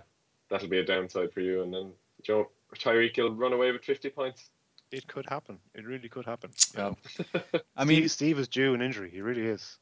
that'll 0.50 0.68
be 0.70 0.80
a 0.80 0.86
downside 0.86 1.32
for 1.32 1.42
you. 1.42 1.64
And 1.64 1.74
then 1.74 1.92
Joe 2.24 2.50
Tyreek 2.76 3.18
will 3.18 3.34
run 3.36 3.54
away 3.54 3.72
with 3.72 3.84
fifty 3.84 4.10
points. 4.10 4.50
It 4.92 5.08
could 5.08 5.26
happen. 5.28 5.58
It 5.74 5.86
really 5.86 6.10
could 6.10 6.26
happen. 6.26 6.52
Well, 6.76 6.98
I 7.34 7.42
I 7.78 7.86
mean, 7.86 8.00
mean, 8.02 8.10
Steve 8.10 8.38
is 8.40 8.48
due 8.48 8.74
an 8.74 8.82
injury. 8.82 9.10
He 9.10 9.22
really 9.22 9.46
is. 9.46 9.78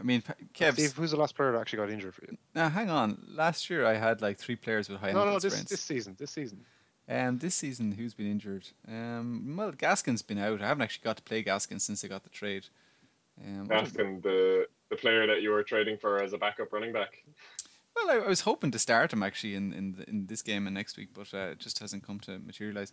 I 0.00 0.02
mean, 0.02 0.22
Kev. 0.54 0.74
Steve, 0.74 0.92
who's 0.92 1.10
the 1.10 1.16
last 1.16 1.34
player 1.34 1.52
that 1.52 1.60
actually 1.60 1.78
got 1.78 1.90
injured 1.90 2.14
for 2.14 2.24
you? 2.24 2.36
Now, 2.54 2.68
hang 2.68 2.88
on. 2.88 3.22
Last 3.28 3.68
year 3.68 3.84
I 3.84 3.94
had 3.94 4.22
like 4.22 4.38
three 4.38 4.56
players 4.56 4.88
with 4.88 5.00
high 5.00 5.12
No, 5.12 5.24
no, 5.24 5.38
this 5.38 5.52
sprains. 5.52 5.68
this 5.68 5.80
season, 5.82 6.16
this 6.18 6.30
season. 6.30 6.64
Um, 7.08 7.38
this 7.38 7.54
season, 7.54 7.92
who's 7.92 8.14
been 8.14 8.30
injured? 8.30 8.68
Um, 8.88 9.54
well, 9.56 9.72
Gaskin's 9.72 10.22
been 10.22 10.38
out. 10.38 10.60
I 10.60 10.66
haven't 10.66 10.82
actually 10.82 11.04
got 11.04 11.16
to 11.18 11.22
play 11.22 11.42
Gaskin 11.44 11.80
since 11.80 12.04
I 12.04 12.08
got 12.08 12.24
the 12.24 12.30
trade. 12.30 12.66
Um, 13.44 13.68
I 13.70 13.82
the 13.82 14.66
the 14.88 14.96
player 14.96 15.26
that 15.26 15.42
you 15.42 15.50
were 15.50 15.62
trading 15.62 15.98
for 15.98 16.22
as 16.22 16.32
a 16.32 16.38
backup 16.38 16.72
running 16.72 16.92
back. 16.92 17.22
well, 17.94 18.10
I, 18.10 18.24
I 18.24 18.28
was 18.28 18.40
hoping 18.40 18.70
to 18.70 18.78
start 18.78 19.12
him 19.12 19.22
actually 19.22 19.54
in 19.54 19.72
in, 19.72 19.92
the, 19.92 20.08
in 20.08 20.26
this 20.26 20.42
game 20.42 20.66
and 20.66 20.74
next 20.74 20.96
week, 20.96 21.10
but 21.14 21.32
uh, 21.32 21.50
it 21.50 21.58
just 21.58 21.78
hasn't 21.78 22.04
come 22.04 22.18
to 22.20 22.38
materialize. 22.38 22.92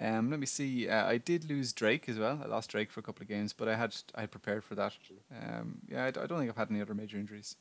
Um, 0.00 0.30
let 0.30 0.38
me 0.38 0.46
see. 0.46 0.88
Uh, 0.88 1.06
I 1.06 1.18
did 1.18 1.48
lose 1.48 1.72
Drake 1.72 2.08
as 2.08 2.18
well. 2.18 2.40
I 2.42 2.46
lost 2.46 2.70
Drake 2.70 2.92
for 2.92 3.00
a 3.00 3.02
couple 3.02 3.22
of 3.22 3.28
games, 3.28 3.52
but 3.52 3.68
I 3.68 3.76
had 3.76 3.96
I 4.14 4.22
had 4.22 4.30
prepared 4.30 4.62
for 4.62 4.74
that. 4.76 4.94
Um, 5.42 5.78
yeah, 5.88 6.06
I 6.06 6.10
don't 6.10 6.38
think 6.38 6.50
I've 6.50 6.56
had 6.56 6.70
any 6.70 6.80
other 6.80 6.94
major 6.94 7.16
injuries. 7.16 7.56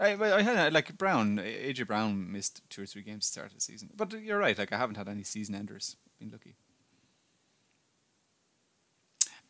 I, 0.00 0.14
well, 0.14 0.32
I 0.32 0.42
had 0.42 0.56
uh, 0.56 0.70
like 0.72 0.96
Brown, 0.96 1.36
AJ 1.36 1.86
Brown 1.86 2.32
missed 2.32 2.62
two 2.70 2.82
or 2.82 2.86
three 2.86 3.02
games 3.02 3.26
to 3.26 3.32
start 3.32 3.52
the 3.54 3.60
season, 3.60 3.90
but 3.94 4.12
you're 4.12 4.38
right. 4.38 4.56
Like 4.56 4.72
I 4.72 4.78
haven't 4.78 4.96
had 4.96 5.08
any 5.08 5.24
season 5.24 5.54
enders. 5.54 5.96
Been 6.18 6.30
lucky. 6.30 6.56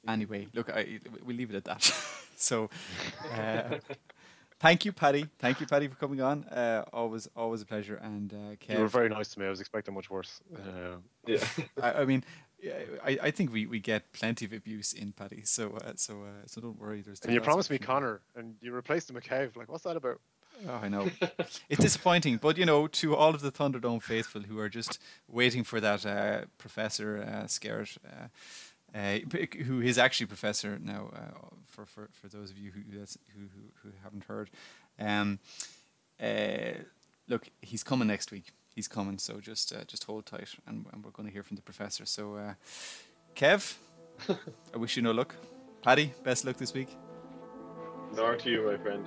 Anyway, 0.08 0.48
look, 0.54 0.70
I, 0.70 0.98
we 1.24 1.34
leave 1.34 1.50
it 1.50 1.56
at 1.56 1.64
that. 1.64 1.82
so, 2.36 2.70
uh, 3.34 3.76
thank 4.58 4.84
you, 4.84 4.92
Paddy. 4.92 5.26
Thank 5.38 5.60
you, 5.60 5.66
Paddy, 5.66 5.88
for 5.88 5.96
coming 5.96 6.22
on. 6.22 6.44
Uh, 6.44 6.84
always, 6.92 7.28
always 7.36 7.60
a 7.62 7.66
pleasure. 7.66 7.96
And 7.96 8.32
uh, 8.32 8.56
Kev, 8.56 8.74
You 8.74 8.80
were 8.80 8.88
very 8.88 9.10
nice 9.10 9.28
to 9.34 9.40
me. 9.40 9.46
I 9.46 9.50
was 9.50 9.60
expecting 9.60 9.94
much 9.94 10.10
worse. 10.10 10.40
Uh, 10.54 10.96
Yeah. 11.26 11.44
I, 11.82 11.92
I 11.92 12.04
mean, 12.06 12.24
yeah, 12.62 12.72
I, 13.04 13.18
I 13.24 13.30
think 13.30 13.52
we, 13.52 13.66
we 13.66 13.78
get 13.78 14.10
plenty 14.12 14.46
of 14.46 14.54
abuse 14.54 14.94
in 14.94 15.12
Paddy. 15.12 15.42
So, 15.44 15.76
uh, 15.84 15.92
so, 15.96 16.22
uh, 16.22 16.46
so 16.46 16.62
don't 16.62 16.78
worry. 16.78 17.02
There's 17.02 17.20
and 17.20 17.34
you 17.34 17.40
promised 17.42 17.70
me. 17.70 17.78
Connor, 17.78 18.22
and 18.34 18.54
you 18.62 18.72
replaced 18.72 19.10
him 19.10 19.16
with 19.16 19.24
Kev. 19.24 19.54
Like, 19.54 19.70
what's 19.70 19.84
that 19.84 19.96
about? 19.96 20.18
Oh, 20.68 20.74
I 20.82 20.88
know. 20.88 21.10
it's 21.68 21.80
disappointing, 21.80 22.36
but 22.36 22.58
you 22.58 22.66
know, 22.66 22.86
to 22.86 23.16
all 23.16 23.34
of 23.34 23.40
the 23.40 23.52
Thunderdome 23.52 24.02
faithful 24.02 24.42
who 24.42 24.58
are 24.58 24.68
just 24.68 24.98
waiting 25.28 25.64
for 25.64 25.80
that 25.80 26.04
uh, 26.04 26.42
Professor 26.58 27.22
uh, 27.22 27.46
Scarrett, 27.46 27.96
uh, 28.04 28.96
uh, 28.96 29.18
who 29.64 29.80
is 29.80 29.98
actually 29.98 30.26
Professor 30.26 30.78
now, 30.82 31.10
uh, 31.14 31.46
for, 31.66 31.86
for, 31.86 32.08
for 32.12 32.28
those 32.28 32.50
of 32.50 32.58
you 32.58 32.72
who, 32.72 32.80
who, 32.80 33.00
who, 33.00 33.46
who 33.82 33.88
haven't 34.02 34.24
heard. 34.24 34.50
Um, 34.98 35.38
uh, 36.22 36.82
look, 37.28 37.48
he's 37.62 37.82
coming 37.82 38.08
next 38.08 38.30
week. 38.30 38.52
He's 38.74 38.88
coming, 38.88 39.18
so 39.18 39.40
just 39.40 39.72
uh, 39.72 39.84
just 39.86 40.04
hold 40.04 40.26
tight, 40.26 40.50
and, 40.66 40.86
and 40.92 41.04
we're 41.04 41.10
going 41.10 41.26
to 41.26 41.32
hear 41.32 41.42
from 41.42 41.56
the 41.56 41.62
Professor. 41.62 42.06
So, 42.06 42.54
Kev, 43.34 43.74
I 44.74 44.78
wish 44.78 44.96
you 44.96 45.02
no 45.02 45.10
luck. 45.10 45.34
Paddy, 45.82 46.12
best 46.22 46.44
luck 46.44 46.56
this 46.56 46.72
week. 46.72 46.96
Nor 48.14 48.36
to 48.36 48.50
you, 48.50 48.66
my 48.66 48.76
friend. 48.76 49.06